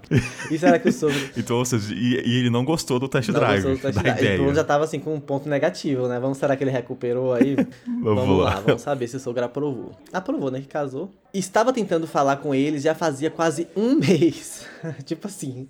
E 0.50 0.58
será 0.58 0.80
que 0.80 0.90
o 0.90 0.92
sogro 0.94 1.16
Então, 1.38 1.58
ou 1.58 1.66
seja, 1.66 1.94
e, 1.94 2.14
e 2.26 2.40
ele 2.40 2.50
não 2.50 2.66
gostou 2.66 3.00
do 3.00 3.08
test 3.08 3.30
não 3.30 3.40
drive, 3.40 3.64
gostou 3.64 3.76
do 3.76 3.82
test 3.82 4.00
drive? 4.04 4.18
ideia. 4.20 4.34
E 4.36 4.38
Bruno 4.38 4.56
já 4.56 4.64
tava 4.64 4.84
assim 4.84 5.00
com 5.00 5.14
um 5.14 5.20
ponto 5.20 5.48
negativo, 5.48 6.08
né? 6.08 6.20
Vamos, 6.20 6.38
será 6.38 6.56
que 6.56 6.64
ele 6.64 6.72
recuperou 6.72 7.34
aí? 7.34 7.56
vamos 8.02 8.40
lá. 8.40 8.56
lá, 8.56 8.60
vamos 8.62 8.82
saber 8.82 9.08
se 9.08 9.16
o 9.18 9.20
sogro 9.20 9.44
aprovou. 9.46 9.92
Aprovou, 10.12 10.50
né? 10.50 10.60
Que 10.62 10.68
casou. 10.68 11.12
Estava 11.34 11.72
tentando 11.74 12.08
falar 12.08 12.38
com 12.38 12.56
eles 12.56 12.82
já 12.84 12.96
fazia 12.96 13.30
quase 13.30 13.68
um 13.76 13.96
mês. 13.96 14.66
tipo 15.06 15.28
assim. 15.28 15.68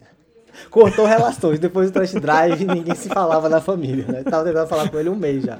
Cortou 0.69 1.05
relações. 1.05 1.59
Depois 1.59 1.91
do 1.91 1.99
test 1.99 2.15
drive, 2.15 2.63
ninguém 2.65 2.95
se 2.95 3.09
falava 3.09 3.49
na 3.49 3.61
família, 3.61 4.05
né? 4.07 4.23
Tava 4.23 4.43
tentando 4.43 4.67
falar 4.67 4.89
com 4.89 4.99
ele 4.99 5.09
um 5.09 5.15
mês 5.15 5.43
já. 5.43 5.57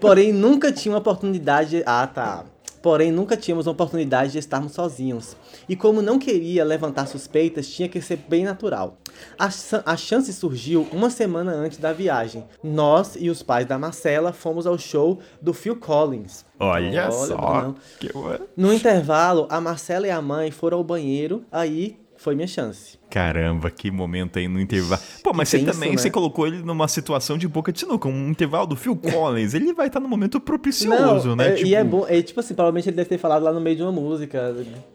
Porém, 0.00 0.32
nunca 0.32 0.72
tinha 0.72 0.92
uma 0.92 1.00
oportunidade. 1.00 1.82
Ah, 1.86 2.06
tá. 2.06 2.44
Porém, 2.82 3.10
nunca 3.10 3.36
tínhamos 3.36 3.66
uma 3.66 3.72
oportunidade 3.72 4.32
de 4.32 4.38
estarmos 4.38 4.72
sozinhos. 4.72 5.36
E 5.68 5.74
como 5.74 6.00
não 6.00 6.18
queria 6.18 6.64
levantar 6.64 7.06
suspeitas, 7.06 7.68
tinha 7.68 7.88
que 7.88 8.00
ser 8.00 8.16
bem 8.28 8.44
natural. 8.44 8.96
A, 9.38 9.48
a 9.84 9.96
chance 9.96 10.32
surgiu 10.32 10.86
uma 10.92 11.10
semana 11.10 11.52
antes 11.52 11.78
da 11.78 11.92
viagem. 11.92 12.44
Nós 12.62 13.16
e 13.18 13.30
os 13.30 13.42
pais 13.42 13.66
da 13.66 13.78
Marcela 13.78 14.32
fomos 14.32 14.66
ao 14.66 14.78
show 14.78 15.18
do 15.40 15.52
Phil 15.52 15.76
Collins. 15.76 16.44
Olha, 16.58 16.88
Olha, 16.88 17.10
só. 17.10 17.74
Que... 17.98 18.10
No 18.56 18.72
intervalo, 18.72 19.46
a 19.50 19.60
Marcela 19.60 20.06
e 20.06 20.10
a 20.10 20.22
mãe 20.22 20.50
foram 20.50 20.78
ao 20.78 20.84
banheiro, 20.84 21.44
aí 21.50 21.98
foi 22.16 22.34
minha 22.34 22.48
chance. 22.48 22.97
Caramba, 23.18 23.68
que 23.68 23.90
momento 23.90 24.38
aí 24.38 24.46
no 24.46 24.60
intervalo. 24.60 25.02
Pô, 25.24 25.32
mas 25.34 25.50
Que 25.50 25.58
você 25.58 25.64
também, 25.64 25.90
né? 25.90 25.96
você 25.98 26.08
colocou 26.08 26.46
ele 26.46 26.58
numa 26.62 26.86
situação 26.86 27.36
de 27.36 27.48
boca 27.48 27.72
de 27.72 27.80
sinuca, 27.80 28.06
um 28.08 28.28
intervalo 28.30 28.68
do 28.68 28.76
Phil 28.76 28.94
Collins. 28.94 29.54
ele 29.54 29.72
vai 29.72 29.88
estar 29.88 29.98
no 29.98 30.08
momento 30.08 30.34
Não, 30.34 30.40
propicioso, 30.40 31.34
né? 31.34 31.54
é- 31.54 31.62
E 31.64 31.74
é 31.74 31.82
bom, 31.82 32.06
é, 32.08 32.22
tipo 32.22 32.38
assim, 32.38 32.54
provavelmente 32.54 32.88
ele 32.88 32.94
deve 32.96 33.08
ter 33.08 33.18
falado 33.18 33.42
lá 33.42 33.52
no 33.52 33.60
meio 33.60 33.74
de 33.74 33.82
uma 33.82 33.90
música, 33.90 34.54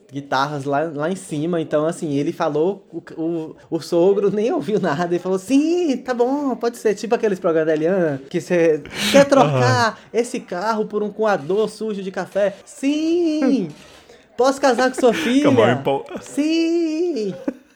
guitarras 0.09 0.63
lá, 0.63 0.83
lá 0.95 1.12
em 1.12 1.17
cima, 1.17 1.59
então 1.59 1.86
assim, 1.86 2.13
ele 2.13 2.31
falou, 2.31 2.88
o, 2.93 3.03
o, 3.21 3.55
o 3.69 3.79
sogro 3.81 4.31
nem 4.31 4.53
ouviu 4.53 4.79
nada, 4.79 5.13
ele 5.13 5.19
falou, 5.19 5.38
sim, 5.38 5.97
tá 5.97 6.13
bom, 6.13 6.55
pode 6.55 6.77
ser, 6.77 6.95
tipo 6.95 7.13
aqueles 7.13 7.39
programas 7.39 7.67
da 7.67 7.73
Eliana, 7.73 8.21
que 8.29 8.39
você 8.39 8.81
quer 9.12 9.25
trocar 9.25 9.99
esse 10.13 10.39
carro 10.39 10.86
por 10.86 11.03
um 11.03 11.09
coador 11.12 11.67
sujo 11.67 12.01
de 12.01 12.09
café? 12.09 12.55
Sim! 12.63 13.67
Posso 14.38 14.62
casar 14.62 14.89
com 14.89 14.99
sua 14.99 15.13
filha? 15.13 15.43
Sim! 16.21 17.33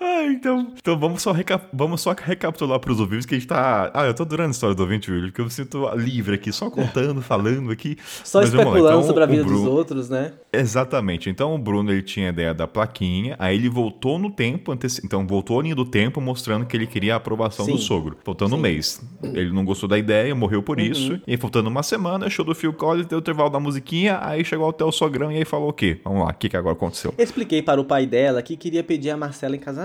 Ah, 0.00 0.24
então, 0.26 0.72
então 0.76 0.98
vamos, 0.98 1.22
só 1.22 1.34
vamos 1.72 2.00
só 2.00 2.12
recapitular 2.16 2.78
para 2.80 2.92
os 2.92 3.00
ouvintes 3.00 3.26
que 3.26 3.34
a 3.34 3.38
gente 3.38 3.48
tá. 3.48 3.90
Ah, 3.94 4.06
eu 4.06 4.14
tô 4.14 4.22
adorando 4.22 4.48
a 4.48 4.50
história 4.52 4.74
do 4.74 4.82
ouvinte, 4.82 5.10
William, 5.10 5.28
porque 5.28 5.40
eu 5.40 5.44
me 5.44 5.50
sinto 5.50 5.88
livre 5.96 6.34
aqui, 6.34 6.52
só 6.52 6.68
contando, 6.70 7.20
falando 7.22 7.70
aqui. 7.70 7.96
Só 8.24 8.40
Mas 8.40 8.48
especulando 8.50 8.78
então, 8.88 9.02
sobre 9.02 9.22
a 9.22 9.26
vida 9.26 9.42
dos 9.44 9.52
Bruno- 9.52 9.70
outros, 9.70 10.08
né? 10.10 10.32
Exatamente. 10.52 11.28
Então 11.30 11.54
o 11.54 11.58
Bruno 11.58 11.90
ele 11.92 12.02
tinha 12.02 12.26
a 12.26 12.30
ideia 12.30 12.54
da 12.54 12.66
plaquinha, 12.66 13.36
aí 13.38 13.56
ele 13.56 13.68
voltou 13.68 14.18
no 14.18 14.30
tempo, 14.30 14.72
anteci- 14.72 15.00
então 15.04 15.26
voltou 15.26 15.58
a 15.60 15.62
linha 15.62 15.74
do 15.74 15.84
tempo 15.84 16.20
mostrando 16.20 16.66
que 16.66 16.76
ele 16.76 16.86
queria 16.86 17.14
a 17.14 17.16
aprovação 17.16 17.66
do 17.66 17.78
Sim. 17.78 17.84
sogro. 17.84 18.16
Faltando 18.24 18.54
um 18.54 18.58
Sim. 18.58 18.62
mês. 18.62 19.00
Ele 19.22 19.52
não 19.52 19.64
gostou 19.64 19.88
da 19.88 19.98
ideia, 19.98 20.34
morreu 20.34 20.62
por 20.62 20.80
isso. 20.80 21.20
E 21.26 21.36
faltando 21.36 21.68
uma 21.68 21.82
semana, 21.82 22.28
show 22.30 22.44
do 22.44 22.54
Phil 22.54 22.72
Collins, 22.72 23.06
deu 23.06 23.18
o 23.18 23.20
intervalo 23.20 23.50
da 23.50 23.60
musiquinha, 23.60 24.18
aí 24.22 24.44
chegou 24.44 24.68
até 24.68 24.84
o 24.84 24.92
sogrão 24.92 25.30
e 25.30 25.36
aí 25.36 25.44
falou 25.44 25.68
o 25.68 25.72
quê? 25.72 26.00
Vamos 26.04 26.20
lá, 26.24 26.30
o 26.30 26.34
que, 26.34 26.48
que 26.48 26.56
agora 26.56 26.74
aconteceu? 26.74 27.14
Expliquei 27.18 27.62
para 27.62 27.80
o 27.80 27.84
pai 27.84 28.06
dela 28.06 28.42
que 28.42 28.56
queria 28.56 28.82
pedir 28.82 29.10
a 29.10 29.16
Marcela 29.16 29.54
em 29.56 29.58
casamento. 29.58 29.83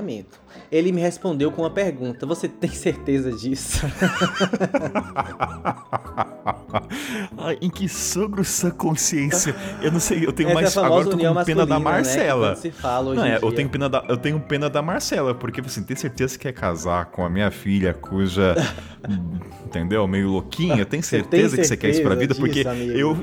Ele 0.72 0.92
me 0.92 1.02
respondeu 1.02 1.52
com 1.52 1.62
uma 1.64 1.70
pergunta: 1.70 2.26
Você 2.26 2.48
tem 2.48 2.70
certeza 2.72 3.32
disso? 3.32 3.86
Ai, 7.38 7.58
em 7.62 7.70
que 7.70 7.88
sogro 7.88 8.44
sã 8.44 8.70
consciência? 8.70 9.56
Eu 9.82 9.92
não 9.92 10.00
sei, 10.00 10.26
eu 10.26 10.32
tenho 10.34 10.50
Essa 10.50 10.56
mais. 10.62 10.76
é 10.76 10.80
agora 10.80 11.06
eu 11.06 11.10
tô 11.10 11.18
com 11.18 11.44
pena 11.44 11.66
da 11.66 11.78
né, 11.78 11.84
Marcela. 11.84 12.50
tanto 12.50 12.62
se 12.62 12.72
fala 12.72 13.10
hoje 13.12 13.20
Não, 13.20 13.26
é, 13.28 13.40
eu 13.42 13.52
tenho 13.52 13.70
pena 13.70 13.90
da, 13.90 14.04
eu 14.08 14.18
tenho 14.18 14.40
pena 14.40 14.70
da 14.70 14.82
Marcela, 14.82 15.34
porque 15.34 15.62
assim, 15.62 15.84
tem 15.84 15.96
certeza 15.96 16.34
que 16.38 16.44
quer 16.44 16.54
casar 16.54 17.06
com 17.06 17.24
a 17.26 17.30
minha 17.30 17.52
filha, 17.52 17.94
cuja. 17.94 18.56
entendeu? 19.66 20.08
Meio 20.08 20.30
louquinha, 20.30 20.86
tem 20.86 21.02
Você 21.02 21.10
certeza 21.18 21.56
tem 21.56 21.62
que 21.62 21.68
você 21.68 21.78
quer 21.78 21.90
isso 21.90 22.02
pra 22.02 22.16
vida? 22.16 22.34
certeza 22.34 22.40
porque 22.40 22.64
disso, 22.64 22.70
amigo? 22.70 22.98
eu. 22.98 23.18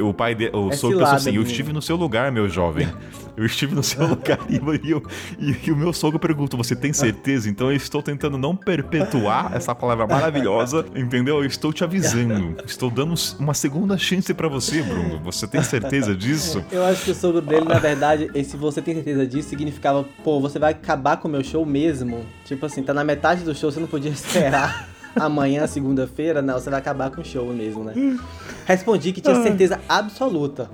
O 0.00 0.12
pai 0.14 0.34
de, 0.34 0.50
o 0.52 0.70
É 0.70 0.76
sogro 0.76 0.98
pensou 0.98 1.14
assim: 1.14 1.34
eu 1.36 1.42
estive 1.42 1.72
no 1.72 1.80
seu 1.82 1.96
lugar, 1.96 2.30
meu 2.32 2.48
jovem. 2.48 2.88
Eu 3.36 3.44
estive 3.44 3.74
no 3.74 3.82
seu 3.82 4.06
lugar 4.06 4.38
e, 4.48 4.90
eu- 4.90 5.02
e- 5.38 5.56
e 5.66 5.72
o 5.72 5.76
meu 5.76 5.92
sogro 5.92 6.18
perguntou: 6.18 6.56
Você 6.62 6.76
tem 6.76 6.92
certeza? 6.92 7.48
Então 7.50 7.70
eu 7.70 7.76
estou 7.76 8.02
tentando 8.02 8.38
não 8.38 8.54
perpetuar 8.54 9.52
essa 9.54 9.74
palavra 9.74 10.06
maravilhosa, 10.06 10.84
entendeu? 10.94 11.38
Eu 11.38 11.44
estou 11.46 11.72
te 11.72 11.82
avisando. 11.84 12.56
Estou 12.66 12.90
dando 12.90 13.14
uma 13.38 13.54
segunda 13.54 13.96
chance 13.98 14.32
pra 14.34 14.48
você, 14.48 14.82
Bruno. 14.82 15.20
Você 15.24 15.46
tem 15.46 15.62
certeza 15.62 16.14
disso? 16.14 16.64
Eu 16.70 16.84
acho 16.84 17.04
que 17.04 17.10
o 17.10 17.14
sogro 17.14 17.40
dele, 17.40 17.66
na 17.66 17.78
verdade, 17.78 18.30
esse 18.34 18.56
você 18.56 18.80
tem 18.80 18.94
certeza 18.94 19.26
disso, 19.26 19.48
significava, 19.48 20.04
pô, 20.22 20.40
você 20.40 20.58
vai 20.58 20.72
acabar 20.72 21.16
com 21.16 21.26
o 21.28 21.30
meu 21.30 21.42
show 21.42 21.64
mesmo? 21.66 22.24
Tipo 22.44 22.66
assim, 22.66 22.82
tá 22.82 22.94
na 22.94 23.04
metade 23.04 23.42
do 23.44 23.54
show, 23.54 23.70
você 23.70 23.80
não 23.80 23.86
podia 23.88 24.10
esperar 24.10 24.88
amanhã, 25.16 25.66
segunda-feira? 25.66 26.42
Não, 26.42 26.54
você 26.54 26.70
vai 26.70 26.78
acabar 26.78 27.10
com 27.10 27.20
o 27.20 27.24
show 27.24 27.52
mesmo, 27.52 27.84
né? 27.84 27.92
Respondi 28.66 29.12
que 29.12 29.20
tinha 29.20 29.42
certeza 29.42 29.80
absoluta. 29.88 30.70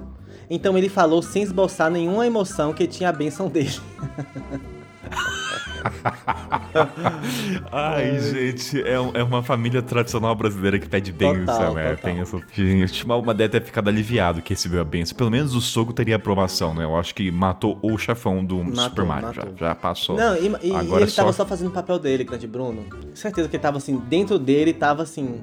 Então 0.49 0.77
ele 0.77 0.89
falou 0.89 1.23
sem 1.23 1.43
esboçar 1.43 1.91
nenhuma 1.91 2.27
emoção 2.27 2.73
que 2.73 2.87
tinha 2.87 3.09
a 3.09 3.13
bênção 3.13 3.49
dele. 3.49 3.79
Ai, 7.73 8.19
gente, 8.21 8.81
é, 8.83 8.95
é 8.95 9.23
uma 9.23 9.43
família 9.43 9.83
tradicional 9.83 10.35
brasileira 10.35 10.79
que 10.79 10.89
pede 10.89 11.13
bênção, 11.13 11.47
Total, 11.47 11.75
né? 11.75 11.91
total. 11.95 12.05
Tem 12.13 12.21
essa... 12.21 12.41
Gente, 12.53 13.05
uma 13.05 13.35
deve 13.35 13.49
ter 13.61 13.63
ficado 13.65 13.89
aliviado 13.89 14.43
que 14.43 14.53
recebeu 14.55 14.81
a 14.81 14.85
bênção. 14.85 15.17
Pelo 15.17 15.31
menos 15.31 15.55
o 15.55 15.61
sogro 15.61 15.93
teria 15.93 16.17
aprovação, 16.17 16.75
né? 16.75 16.85
Eu 16.85 16.97
acho 16.97 17.15
que 17.15 17.31
matou 17.31 17.79
o 17.83 17.97
chefão 17.99 18.45
do 18.45 18.59
Matou, 18.59 18.75
Super 18.85 19.05
Mario. 19.05 19.27
matou. 19.29 19.45
Já, 19.59 19.69
já 19.69 19.75
passou. 19.75 20.17
Não, 20.17 20.37
e, 20.37 20.47
e- 20.63 20.95
ele 20.95 21.11
tava 21.11 21.33
só 21.33 21.45
fazendo 21.47 21.69
o 21.69 21.73
papel 21.73 21.99
dele, 21.99 22.25
grande 22.25 22.47
Bruno. 22.47 22.85
Certeza 23.15 23.49
que 23.49 23.57
ele 23.57 23.63
tava 23.63 23.79
assim, 23.79 23.97
dentro 24.09 24.39
dele, 24.39 24.73
tava 24.73 25.03
assim, 25.03 25.41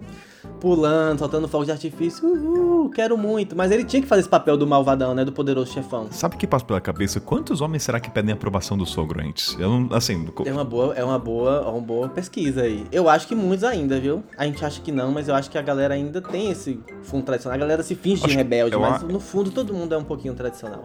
pulando, 0.59 1.19
soltando 1.19 1.47
fogo 1.47 1.65
de 1.65 1.71
artifício. 1.71 2.27
Uhul, 2.27 2.89
quero 2.89 3.17
muito. 3.17 3.55
Mas 3.55 3.71
ele 3.71 3.83
tinha 3.83 4.01
que 4.01 4.07
fazer 4.07 4.21
esse 4.21 4.29
papel 4.29 4.57
do 4.57 4.65
malvadão, 4.65 5.13
né? 5.13 5.23
Do 5.25 5.31
poderoso 5.31 5.71
chefão. 5.73 6.07
Sabe 6.11 6.35
o 6.35 6.37
que 6.37 6.47
passa 6.47 6.65
pela 6.65 6.81
cabeça? 6.81 7.19
Quantos 7.19 7.61
homens 7.61 7.83
será 7.83 7.99
que 7.99 8.09
pedem 8.09 8.33
aprovação 8.33 8.77
do 8.77 8.85
sogro 8.85 9.21
antes? 9.21 9.55
Eu 9.59 9.69
não, 9.69 9.95
assim, 9.95 10.26
É 10.45 10.51
uma 10.51 10.63
boa, 10.63 10.93
é 10.95 11.03
uma 11.03 11.17
boa, 11.19 11.63
é 11.65 11.69
uma 11.69 11.81
boa 11.81 12.09
pesquisa 12.09 12.61
aí. 12.61 12.85
Eu 12.91 13.09
acho 13.09 13.27
que 13.27 13.35
muitos 13.35 13.63
ainda, 13.63 13.99
viu? 13.99 14.23
A 14.37 14.45
gente 14.45 14.63
acha 14.63 14.81
que 14.81 14.91
não, 14.91 15.11
mas 15.11 15.27
eu 15.27 15.35
acho 15.35 15.49
que 15.49 15.57
a 15.57 15.61
galera 15.61 15.93
ainda 15.93 16.21
tem 16.21 16.51
esse 16.51 16.79
fundo 17.03 17.23
tradicional. 17.25 17.55
A 17.55 17.59
galera 17.59 17.83
se 17.83 17.95
finge 17.95 18.23
Acho 18.23 18.31
de 18.31 18.35
rebelde, 18.37 18.73
eu 18.73 18.79
mas 18.81 19.03
a- 19.03 19.07
no 19.07 19.19
fundo 19.19 19.51
todo 19.51 19.73
mundo 19.73 19.93
é 19.93 19.97
um 19.97 20.03
pouquinho 20.03 20.33
tradicional. 20.33 20.83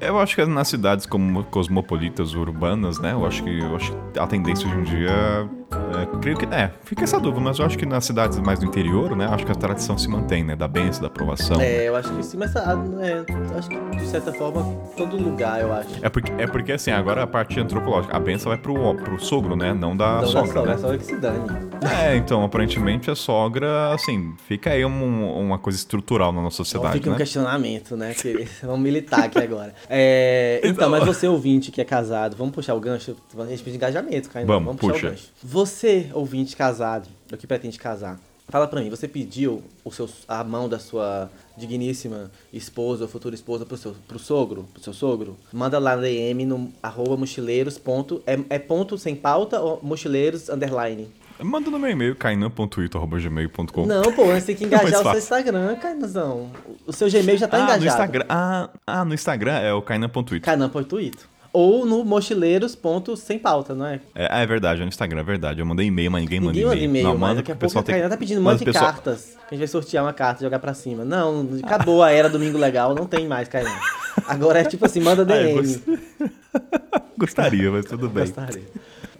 eu 0.00 0.18
acho 0.18 0.34
que 0.34 0.44
nas 0.46 0.68
cidades 0.68 1.04
como 1.06 1.44
cosmopolitas 1.44 2.32
urbanas, 2.34 2.98
né? 2.98 3.12
Eu 3.12 3.26
acho 3.26 3.42
que, 3.44 3.58
eu 3.60 3.76
acho 3.76 3.92
que 4.12 4.18
a 4.18 4.26
tendência 4.26 4.66
hoje 4.68 4.78
em 4.78 4.82
dia. 4.84 5.10
É, 5.72 6.18
creio 6.20 6.36
que. 6.36 6.44
É, 6.46 6.70
fica 6.84 7.04
essa 7.04 7.18
dúvida, 7.20 7.40
mas 7.40 7.58
eu 7.58 7.66
acho 7.66 7.78
que 7.78 7.86
nas 7.86 8.04
cidades 8.04 8.38
mais 8.38 8.58
do 8.58 8.66
interior, 8.66 9.16
né? 9.16 9.26
Acho 9.30 9.44
que 9.46 9.52
a 9.52 9.54
tradição 9.54 9.96
se 9.96 10.08
mantém, 10.08 10.42
né? 10.44 10.56
Da 10.56 10.66
benção, 10.68 11.02
da 11.02 11.08
aprovação. 11.08 11.60
É, 11.60 11.88
eu 11.88 11.96
acho 11.96 12.12
que 12.14 12.22
sim, 12.24 12.36
mas 12.36 12.54
ah, 12.56 12.76
é, 13.00 13.58
acho 13.58 13.68
que 13.68 13.76
de 13.96 14.06
certa 14.06 14.32
forma, 14.32 14.62
todo 14.96 15.16
lugar, 15.16 15.60
eu 15.60 15.72
acho. 15.72 15.88
É 16.02 16.08
porque, 16.08 16.32
é 16.38 16.46
porque 16.46 16.72
assim, 16.72 16.90
agora 16.90 17.22
a 17.22 17.26
parte 17.26 17.58
antropológica, 17.60 18.16
a 18.16 18.20
benção 18.20 18.50
vai 18.50 18.58
pro, 18.58 18.94
pro 18.96 19.18
sogro, 19.20 19.54
né? 19.56 19.72
Não 19.72 19.96
da 19.96 20.18
Então, 20.18 20.20
da 20.20 20.26
sogra, 20.26 20.52
sogra, 20.52 20.70
né? 20.70 20.74
a 20.74 20.78
sogra 20.78 20.98
que 20.98 21.04
se 21.04 21.16
dane. 21.16 21.70
É, 22.02 22.16
então, 22.16 22.44
aparentemente 22.44 23.10
a 23.10 23.14
sogra, 23.14 23.92
assim, 23.94 24.34
fica 24.46 24.70
aí 24.70 24.84
um- 24.84 25.40
uma 25.40 25.58
coisa 25.58 25.78
estrutural 25.78 26.32
na 26.32 26.42
nossa 26.42 26.56
Então 26.56 26.64
sociedade, 26.64 26.92
fica 26.98 27.08
um 27.08 27.12
né? 27.12 27.18
questionamento, 27.18 27.96
né? 27.96 28.14
Que 28.14 28.46
vamos 28.62 28.80
militar 28.80 29.24
aqui 29.24 29.38
agora. 29.38 29.74
É, 29.88 30.58
então, 30.58 30.70
Então- 30.72 30.90
mas 30.90 31.04
você 31.04 31.26
ouvinte 31.26 31.70
que 31.70 31.80
é 31.80 31.84
casado, 31.84 32.36
vamos 32.36 32.54
puxar 32.54 32.74
o 32.74 32.80
gancho? 32.80 33.16
A 33.36 33.40
gente 33.46 33.62
precisa 33.62 33.70
de 33.70 33.76
engajamento, 33.76 34.28
cara. 34.30 34.44
Vamos, 34.46 34.76
puxar 34.76 34.92
puxa. 34.92 35.06
o 35.06 35.10
gancho. 35.10 35.28
Você, 35.60 36.08
ouvinte 36.14 36.56
casado, 36.56 37.06
ou 37.30 37.36
que 37.36 37.46
pretende 37.46 37.78
casar, 37.78 38.18
fala 38.48 38.66
pra 38.66 38.80
mim, 38.80 38.88
você 38.88 39.06
pediu 39.06 39.62
o 39.84 39.92
seu, 39.92 40.08
a 40.26 40.42
mão 40.42 40.70
da 40.70 40.78
sua 40.78 41.30
digníssima 41.54 42.30
esposa 42.50 43.04
ou 43.04 43.10
futura 43.10 43.34
esposa 43.34 43.66
pro 43.66 43.76
seu 43.76 43.94
pro 44.08 44.18
sogro, 44.18 44.66
pro 44.72 44.82
seu 44.82 44.94
sogro? 44.94 45.36
Manda 45.52 45.78
lá 45.78 45.96
na 45.96 46.00
DM 46.00 46.46
no 46.46 46.72
arroba 46.82 47.14
mochileiros. 47.14 47.76
Ponto, 47.76 48.22
é, 48.26 48.38
é 48.48 48.58
ponto 48.58 48.96
sem 48.96 49.14
pauta 49.14 49.60
ou 49.60 49.78
mochileiros 49.82 50.48
underline? 50.48 51.12
Manda 51.38 51.70
no 51.70 51.78
meu 51.78 51.90
e-mail, 51.90 52.16
kainan.ito.gmail.com. 52.16 53.84
Não, 53.84 54.12
pô, 54.14 54.24
você 54.24 54.54
tem 54.54 54.56
que 54.56 54.64
Mais 54.74 54.88
engajar 54.88 55.00
o 55.00 55.10
seu. 55.10 55.18
Instagram, 55.18 55.76
Cainazão. 55.76 56.50
O 56.86 56.92
seu 56.94 57.10
Gmail 57.10 57.36
já 57.36 57.46
tá 57.46 57.58
ah, 57.58 57.60
engajado. 57.64 57.84
no 57.84 57.90
Instagram. 57.90 58.24
Ah, 58.30 58.70
ah, 58.86 59.04
no 59.04 59.12
Instagram 59.12 59.58
é 59.58 59.74
o. 59.74 59.82
Canã.ito. 59.82 61.28
Ou 61.52 61.84
no 61.84 62.04
mochileiros.sem 62.04 63.38
pauta, 63.38 63.74
não 63.74 63.84
é? 63.86 64.00
É, 64.14 64.28
ah, 64.30 64.38
é 64.40 64.46
verdade, 64.46 64.80
é 64.80 64.84
no 64.84 64.88
Instagram, 64.88 65.20
é 65.20 65.24
verdade. 65.24 65.60
Eu 65.60 65.66
mandei 65.66 65.86
e-mail, 65.86 66.10
mas 66.10 66.22
ninguém, 66.22 66.38
Ninguém 66.40 66.64
manda 66.64 66.76
e-mail. 66.76 66.90
e-mail, 66.90 67.08
Não, 67.08 67.18
manda 67.18 67.34
daqui 67.36 67.50
a 67.50 67.54
a 67.54 67.56
pessoal 67.56 67.82
tem 67.82 67.94
Cainã 67.96 68.08
tá 68.08 68.16
pedindo 68.16 68.40
um 68.40 68.44
mas 68.44 68.52
monte 68.54 68.62
o 68.62 68.64
de 68.66 68.72
pessoal- 68.72 68.92
cartas. 68.92 69.36
Que 69.48 69.54
a 69.54 69.58
gente 69.58 69.58
vai 69.58 69.66
sortear 69.66 70.04
uma 70.04 70.12
carta 70.12 70.42
e 70.42 70.46
jogar 70.46 70.60
pra 70.60 70.72
cima. 70.74 71.04
Não, 71.04 71.48
acabou 71.64 72.02
a 72.04 72.12
era 72.12 72.28
Domingo 72.28 72.56
Legal, 72.56 72.94
não 72.94 73.04
tem 73.06 73.26
mais, 73.26 73.48
Cainã. 73.48 73.74
Agora 74.28 74.60
é 74.60 74.64
tipo 74.64 74.86
assim, 74.86 75.00
manda 75.00 75.22
Ah, 75.22 75.24
DM. 75.24 75.54
gost- 75.54 75.82
Gostaria, 77.18 77.70
mas 77.70 77.84
tudo 77.84 78.08
bem. 78.08 78.24
Gostaria. 78.26 78.62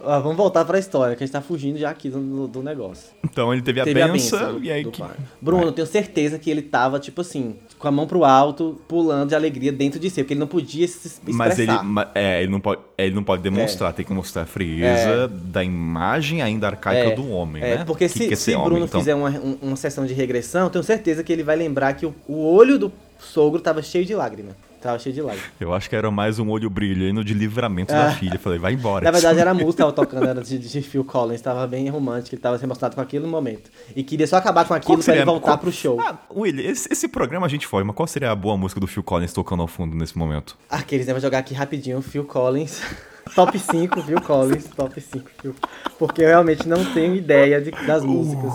Ah, 0.05 0.19
vamos 0.19 0.37
voltar 0.37 0.65
pra 0.65 0.77
história, 0.79 1.15
que 1.15 1.23
a 1.23 1.25
gente 1.25 1.33
tá 1.33 1.41
fugindo 1.41 1.77
já 1.77 1.89
aqui 1.89 2.09
do, 2.09 2.47
do 2.47 2.63
negócio. 2.63 3.09
Então 3.23 3.53
ele 3.53 3.61
teve 3.61 3.79
a 3.79 3.83
Teve 3.83 4.01
a 4.01 4.07
benção, 4.07 4.39
benção 4.39 4.63
e 4.63 4.71
aí 4.71 4.83
que... 4.85 5.03
Bruno, 5.41 5.63
eu 5.65 5.71
tenho 5.71 5.87
certeza 5.87 6.37
que 6.39 6.49
ele 6.49 6.61
tava, 6.61 6.99
tipo 6.99 7.21
assim, 7.21 7.55
com 7.79 7.87
a 7.87 7.91
mão 7.91 8.05
pro 8.07 8.23
alto, 8.25 8.79
pulando 8.87 9.29
de 9.29 9.35
alegria 9.35 9.71
dentro 9.71 9.99
de 9.99 10.09
si, 10.09 10.21
porque 10.21 10.33
ele 10.33 10.39
não 10.39 10.47
podia 10.47 10.87
se 10.87 11.07
expressar. 11.07 11.37
Mas 11.37 11.59
ele, 11.59 11.71
é, 12.15 12.41
ele, 12.43 12.51
não 12.51 12.59
pode, 12.59 12.81
é, 12.97 13.05
ele 13.05 13.15
não 13.15 13.23
pode 13.23 13.41
demonstrar, 13.41 13.93
tem 13.93 14.05
que 14.05 14.13
mostrar 14.13 14.43
a 14.43 14.45
frieza 14.45 15.27
da 15.27 15.63
imagem 15.63 16.41
ainda 16.41 16.67
arcaica 16.67 17.11
É, 17.11 17.15
do 17.15 17.29
homem, 17.29 17.63
É, 17.63 17.77
né? 17.77 17.85
porque 17.85 18.07
Que 18.07 18.13
se, 18.19 18.27
que 18.27 18.33
é 18.33 18.35
se 18.37 18.43
ser 18.43 18.51
Bruno 18.53 18.67
homem, 18.71 18.83
então? 18.83 18.99
fizer 18.99 19.15
uma, 19.15 19.29
um- 19.29 19.57
uma 19.61 19.75
sessão 19.75 20.05
de 20.05 20.13
regressão, 20.13 20.63
eu 20.65 20.69
tenho 20.69 20.83
certeza 20.83 21.23
que 21.23 21.31
ele 21.31 21.43
vai 21.43 21.55
lembrar 21.55 21.93
que 21.93 22.05
o, 22.05 22.13
o 22.27 22.53
olho 22.53 22.77
do 22.77 22.91
sogro 23.19 23.61
tava 23.61 23.81
cheio 23.81 24.05
de 24.05 24.13
lágrima. 24.15 24.49
Tava 24.81 24.97
cheio 24.97 25.13
de 25.13 25.21
lágrima. 25.21 25.45
Eu 25.59 25.73
acho 25.73 25.87
que 25.89 25.95
era 25.95 26.09
mais 26.09 26.39
um 26.39 26.49
olho 26.49 26.69
brilhando 26.69 27.23
de 27.23 27.33
livramento 27.35 27.93
Ah. 27.93 28.05
da 28.05 28.11
filha. 28.13 28.39
Falei, 28.39 28.57
vai 28.57 28.73
embora. 28.73 29.05
Na 29.05 29.11
verdade, 29.11 29.39
era 29.39 29.51
a 29.51 29.53
música 29.53 29.71
que 29.71 29.77
tava 29.77 29.91
tocando, 29.93 30.27
era 30.27 30.41
de, 30.41 30.57
de 30.57 30.81
Phil 30.81 31.03
Collins, 31.03 31.39
tava 31.41 31.67
bem 31.67 31.87
romântico, 31.89 32.33
ele 32.35 32.41
tava 32.41 32.57
se 32.57 32.63
emocionado 32.65 32.95
com 32.95 33.01
aquilo 33.01 33.25
no 33.25 33.31
momento. 33.31 33.69
E 33.95 34.03
queria 34.03 34.25
só 34.25 34.37
acabar 34.37 34.65
com 34.65 34.73
aquilo 34.73 34.95
Qual 34.95 35.03
pra 35.03 35.13
ele 35.13 35.19
seria- 35.19 35.25
voltar 35.31 35.47
qual- 35.51 35.57
pro 35.59 35.71
show. 35.71 35.99
Ah, 36.01 36.17
Willy, 36.35 36.65
esse, 36.65 36.89
esse 36.91 37.07
programa 37.07 37.45
a 37.45 37.49
gente 37.49 37.67
foi, 37.67 37.83
mas 37.83 37.95
qual 37.95 38.07
seria 38.07 38.31
a 38.31 38.35
boa 38.35 38.57
música 38.57 38.79
do 38.79 38.87
Phil 38.87 39.03
Collins 39.03 39.31
tocando 39.33 39.61
ao 39.61 39.67
fundo 39.67 39.95
nesse 39.95 40.17
momento? 40.17 40.57
Aqueles, 40.69 41.05
né? 41.05 41.13
Vou 41.13 41.21
jogar 41.21 41.37
aqui 41.37 41.53
rapidinho, 41.53 42.01
Phil 42.01 42.23
Collins. 42.25 42.81
Top 43.35 43.57
5, 43.57 44.01
Phil 44.01 44.21
Collins, 44.21 44.65
top 44.75 44.99
5, 44.99 45.29
Phil. 45.41 45.55
Porque 45.97 46.21
eu 46.21 46.27
realmente 46.27 46.67
não 46.67 46.83
tenho 46.93 47.15
ideia 47.15 47.61
de- 47.61 47.71
das 47.85 48.03
músicas. 48.03 48.51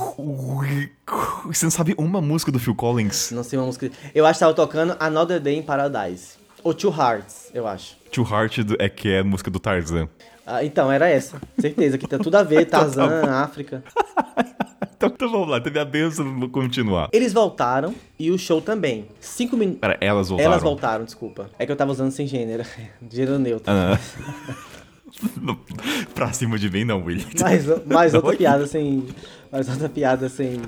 Você 1.47 1.65
não 1.65 1.71
sabe 1.71 1.95
uma 1.97 2.21
música 2.21 2.51
do 2.53 2.59
Phil 2.59 2.75
Collins? 2.75 3.31
Não 3.31 3.43
sei 3.43 3.59
uma 3.59 3.67
música. 3.67 3.91
Eu 4.15 4.27
acho 4.27 4.39
que 4.39 4.41
tava 4.41 4.55
tocando 4.55 4.97
Another 5.01 5.41
Day 5.41 5.57
in 5.59 5.63
Paradise. 5.63 6.35
Ou 6.63 6.75
Two 6.75 6.91
Hearts, 6.93 7.51
eu 7.55 7.67
acho. 7.67 7.97
Two 8.11 8.25
Heart 8.29 8.59
do- 8.65 8.77
é 8.81 8.89
que 8.89 9.09
é 9.09 9.21
a 9.21 9.25
música 9.25 9.51
do 9.51 9.59
Tarzan. 9.61 10.09
Ah, 10.47 10.65
então, 10.65 10.91
era 10.93 11.09
essa. 11.09 11.41
Certeza 11.59 11.99
que 11.99 12.07
tem 12.07 12.19
tudo 12.19 12.37
a 12.37 12.43
ver, 12.43 12.65
Tarzan, 12.71 13.25
África. 13.31 13.83
Então, 14.97 15.11
então 15.11 15.31
vamos 15.31 15.49
lá, 15.49 15.61
teve 15.61 15.79
a 15.79 15.85
benção, 15.85 16.41
vou 16.41 16.49
continuar. 16.49 17.11
Eles 17.13 17.31
voltaram 17.31 17.95
e 18.19 18.31
o 18.31 18.39
show 18.39 18.63
também. 18.63 19.07
Cinco 19.21 19.55
minutos. 19.55 19.81
Pera, 19.81 19.99
elas 20.01 20.31
voltaram. 20.31 20.51
Elas 20.51 20.63
voltaram, 20.63 21.05
desculpa. 21.05 21.51
É 21.59 21.67
que 21.67 21.73
eu 21.73 21.77
tava 21.77 21.93
usando 21.93 22.11
sem 22.11 22.27
gênero. 22.27 22.65
Gênero 23.11 23.39
neutro. 23.39 23.71
Ah. 23.71 23.99
Não, 25.39 25.59
pra 26.15 26.33
cima 26.33 26.59
de 26.59 26.71
mim 26.71 26.85
não, 26.85 27.05
Willy. 27.05 27.27
Mais, 27.39 27.67
mais 27.85 28.15
outra 28.15 28.31
Oi? 28.31 28.37
piada 28.37 28.67
sem. 28.67 29.07
Mais 29.53 29.69
outra 29.69 29.89
piada 29.91 30.31
sem. 30.31 30.63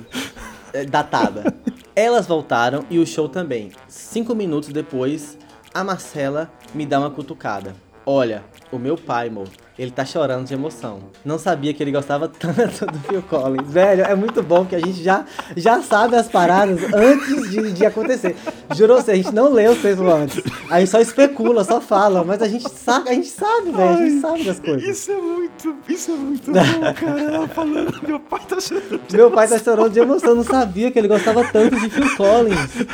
é, 0.74 0.84
datada. 0.84 1.54
Elas 1.96 2.26
voltaram 2.26 2.84
e 2.90 2.98
o 2.98 3.06
show 3.06 3.30
também. 3.30 3.72
Cinco 3.88 4.34
minutos 4.34 4.68
depois, 4.68 5.38
a 5.72 5.82
Marcela 5.82 6.50
me 6.74 6.84
dá 6.84 7.00
uma 7.00 7.10
cutucada. 7.10 7.74
Olha, 8.04 8.44
o 8.70 8.78
meu 8.78 8.96
pai, 8.96 9.28
amor, 9.28 9.48
ele 9.78 9.90
tá 9.90 10.04
chorando 10.04 10.46
de 10.46 10.52
emoção. 10.52 11.00
Não 11.24 11.38
sabia 11.38 11.72
que 11.72 11.82
ele 11.82 11.92
gostava 11.92 12.28
tanto 12.28 12.86
do 12.86 12.98
Phil 13.00 13.22
Collins. 13.22 13.70
Velho, 13.70 14.02
é 14.02 14.14
muito 14.14 14.42
bom 14.42 14.64
que 14.64 14.74
a 14.74 14.80
gente 14.80 15.02
já, 15.02 15.24
já 15.56 15.80
sabe 15.80 16.16
as 16.16 16.28
paradas 16.28 16.80
antes 16.92 17.50
de, 17.50 17.72
de 17.72 17.86
acontecer. 17.86 18.36
Jurou 18.74 19.00
você, 19.00 19.12
a 19.12 19.16
gente 19.16 19.32
não 19.32 19.52
lê 19.52 19.68
o 19.68 19.76
texto 19.76 20.06
antes. 20.06 20.42
A 20.68 20.80
gente 20.80 20.90
só 20.90 21.00
especula, 21.00 21.64
só 21.64 21.80
fala, 21.80 22.24
mas 22.24 22.42
a 22.42 22.48
gente 22.48 22.68
sabe, 22.68 23.08
a 23.08 23.14
gente 23.14 23.28
sabe, 23.28 23.70
velho, 23.70 23.90
a 23.90 23.96
gente 23.96 24.20
sabe 24.20 24.44
das 24.44 24.60
coisas. 24.60 24.82
Isso 24.82 25.12
é 25.12 25.16
muito, 25.16 25.76
isso 25.88 26.10
é 26.10 26.14
muito 26.14 26.52
bom, 26.52 26.94
cara. 26.94 27.20
Ela 27.20 27.48
falando, 27.48 28.02
meu 28.06 28.20
pai 28.20 28.40
tá 28.48 28.60
chorando. 28.60 29.00
Meu 29.12 29.30
pai 29.30 29.48
tá 29.48 29.58
chorando 29.58 29.90
de 29.90 30.00
emoção, 30.00 30.34
não 30.34 30.44
sabia 30.44 30.90
que 30.90 30.98
ele 30.98 31.08
gostava 31.08 31.44
tanto 31.44 31.76
de 31.76 31.88
Phil 31.88 32.16
Collins. 32.16 32.86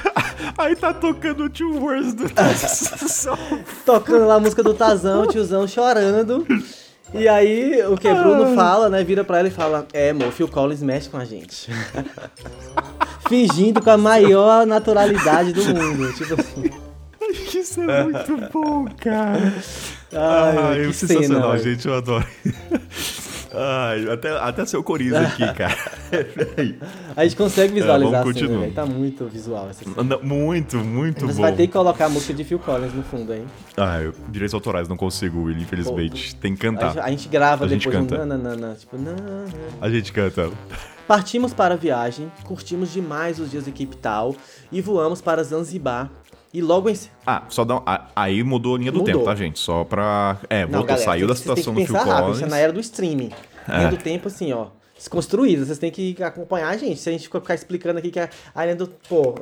Aí 0.56 0.76
tá 0.76 0.92
tocando 0.92 1.48
Two 1.48 1.80
Words 1.80 2.14
do 2.14 2.28
Tarzan. 2.28 3.36
Tocando 3.84 4.26
lá 4.26 4.34
a 4.34 4.40
música 4.40 4.62
do 4.62 4.74
Tazão, 4.74 5.22
o 5.22 5.63
chorando. 5.66 6.46
E 7.12 7.28
aí, 7.28 7.80
o 7.86 7.96
que 7.96 8.12
Bruno 8.12 8.54
fala, 8.56 8.88
né? 8.88 9.04
Vira 9.04 9.22
pra 9.22 9.38
ela 9.38 9.48
e 9.48 9.50
fala: 9.50 9.86
É, 9.92 10.10
amor, 10.10 10.32
Phil 10.32 10.48
Collins 10.48 10.82
mexe 10.82 11.08
com 11.08 11.16
a 11.16 11.24
gente. 11.24 11.70
Fingindo 13.28 13.80
com 13.80 13.90
a 13.90 13.96
maior 13.96 14.66
naturalidade 14.66 15.52
do 15.52 15.62
mundo. 15.64 16.12
Tipo 16.14 16.40
assim. 16.40 16.70
Isso 17.58 17.80
é 17.80 18.04
muito 18.04 18.52
bom, 18.52 18.86
cara. 18.98 19.54
Ai, 20.14 20.58
Ai, 20.58 20.80
que 20.82 20.88
é 20.88 20.92
sensacional, 20.92 21.58
cena, 21.58 21.70
gente, 21.70 21.86
eu 21.88 21.94
adoro. 21.94 22.26
Ai, 23.56 24.10
até, 24.10 24.30
até 24.36 24.66
seu 24.66 24.82
coriza 24.82 25.20
aqui, 25.22 25.46
cara. 25.54 25.76
A 27.16 27.22
gente 27.22 27.36
consegue 27.36 27.72
visualizar 27.74 28.20
É, 28.20 28.24
vamos 28.24 28.40
velho? 28.40 28.72
Tá 28.72 28.84
muito 28.84 29.26
visual 29.26 29.68
essa 29.70 29.84
cena. 29.84 30.02
Não, 30.02 30.20
Muito, 30.22 30.76
muito 30.78 31.26
Você 31.26 31.34
bom. 31.34 31.42
vai 31.42 31.52
ter 31.52 31.66
que 31.68 31.72
colocar 31.72 32.06
a 32.06 32.08
música 32.08 32.34
de 32.34 32.42
Phil 32.42 32.58
Collins 32.58 32.92
no 32.92 33.04
fundo, 33.04 33.32
hein? 33.32 33.44
Ah, 33.76 34.00
eu, 34.00 34.12
direitos 34.28 34.54
autorais 34.54 34.88
não 34.88 34.96
consigo, 34.96 35.48
infelizmente. 35.52 36.34
Tem 36.34 36.56
que 36.56 36.66
A 36.66 36.70
gente, 36.70 36.80
cantar. 36.80 37.04
a 37.04 37.10
gente 37.10 37.28
grava 37.28 37.64
A 37.64 37.68
gente 37.68 37.88
depois 37.88 38.08
canta. 38.08 38.22
um 38.22 38.26
nananana, 38.26 38.74
tipo, 38.74 38.96
nanana. 38.98 39.44
A 39.80 39.88
gente 39.88 40.12
canta. 40.12 40.50
Partimos 41.06 41.52
para 41.52 41.74
a 41.74 41.76
viagem, 41.76 42.32
curtimos 42.44 42.90
demais 42.92 43.38
os 43.38 43.50
dias 43.50 43.66
de 43.66 43.70
Cape 43.70 43.96
Town 43.98 44.34
e 44.72 44.80
voamos 44.80 45.20
para 45.20 45.42
Zanzibar. 45.44 46.10
E 46.54 46.62
logo 46.62 46.88
em 46.88 46.94
Ah, 47.26 47.42
só 47.48 47.64
dá 47.64 47.78
um, 47.78 47.82
Aí 48.14 48.44
mudou 48.44 48.76
a 48.76 48.78
linha 48.78 48.92
do 48.92 48.98
Mudou. 49.00 49.12
tempo, 49.12 49.24
tá, 49.24 49.34
gente? 49.34 49.58
Só 49.58 49.82
pra. 49.82 50.38
É, 50.48 50.64
voltou, 50.64 50.96
saiu 50.96 51.26
da 51.26 51.34
situação 51.34 51.74
que 51.74 51.80
do 51.80 51.86
Phil 51.86 51.96
pensar 51.96 52.04
rápido, 52.08 52.20
Collins. 52.22 52.36
Isso 52.36 52.46
é 52.46 52.48
na 52.48 52.58
era 52.58 52.72
do 52.72 52.78
streaming. 52.78 53.30
É. 53.68 53.78
Linha 53.78 53.90
do 53.90 53.96
tempo, 53.96 54.28
assim, 54.28 54.52
ó. 54.52 54.68
Desconstruída, 55.04 55.66
vocês 55.66 55.78
têm 55.78 55.90
que 55.90 56.16
acompanhar 56.22 56.70
a 56.70 56.76
gente. 56.78 56.98
Se 56.98 57.10
a 57.10 57.12
gente 57.12 57.28
ficar 57.28 57.54
explicando 57.54 57.98
aqui 57.98 58.10
que 58.10 58.18
a, 58.18 58.30
a 58.54 58.64
linha 58.64 58.74
do. 58.74 58.86
Pô, 59.06 59.34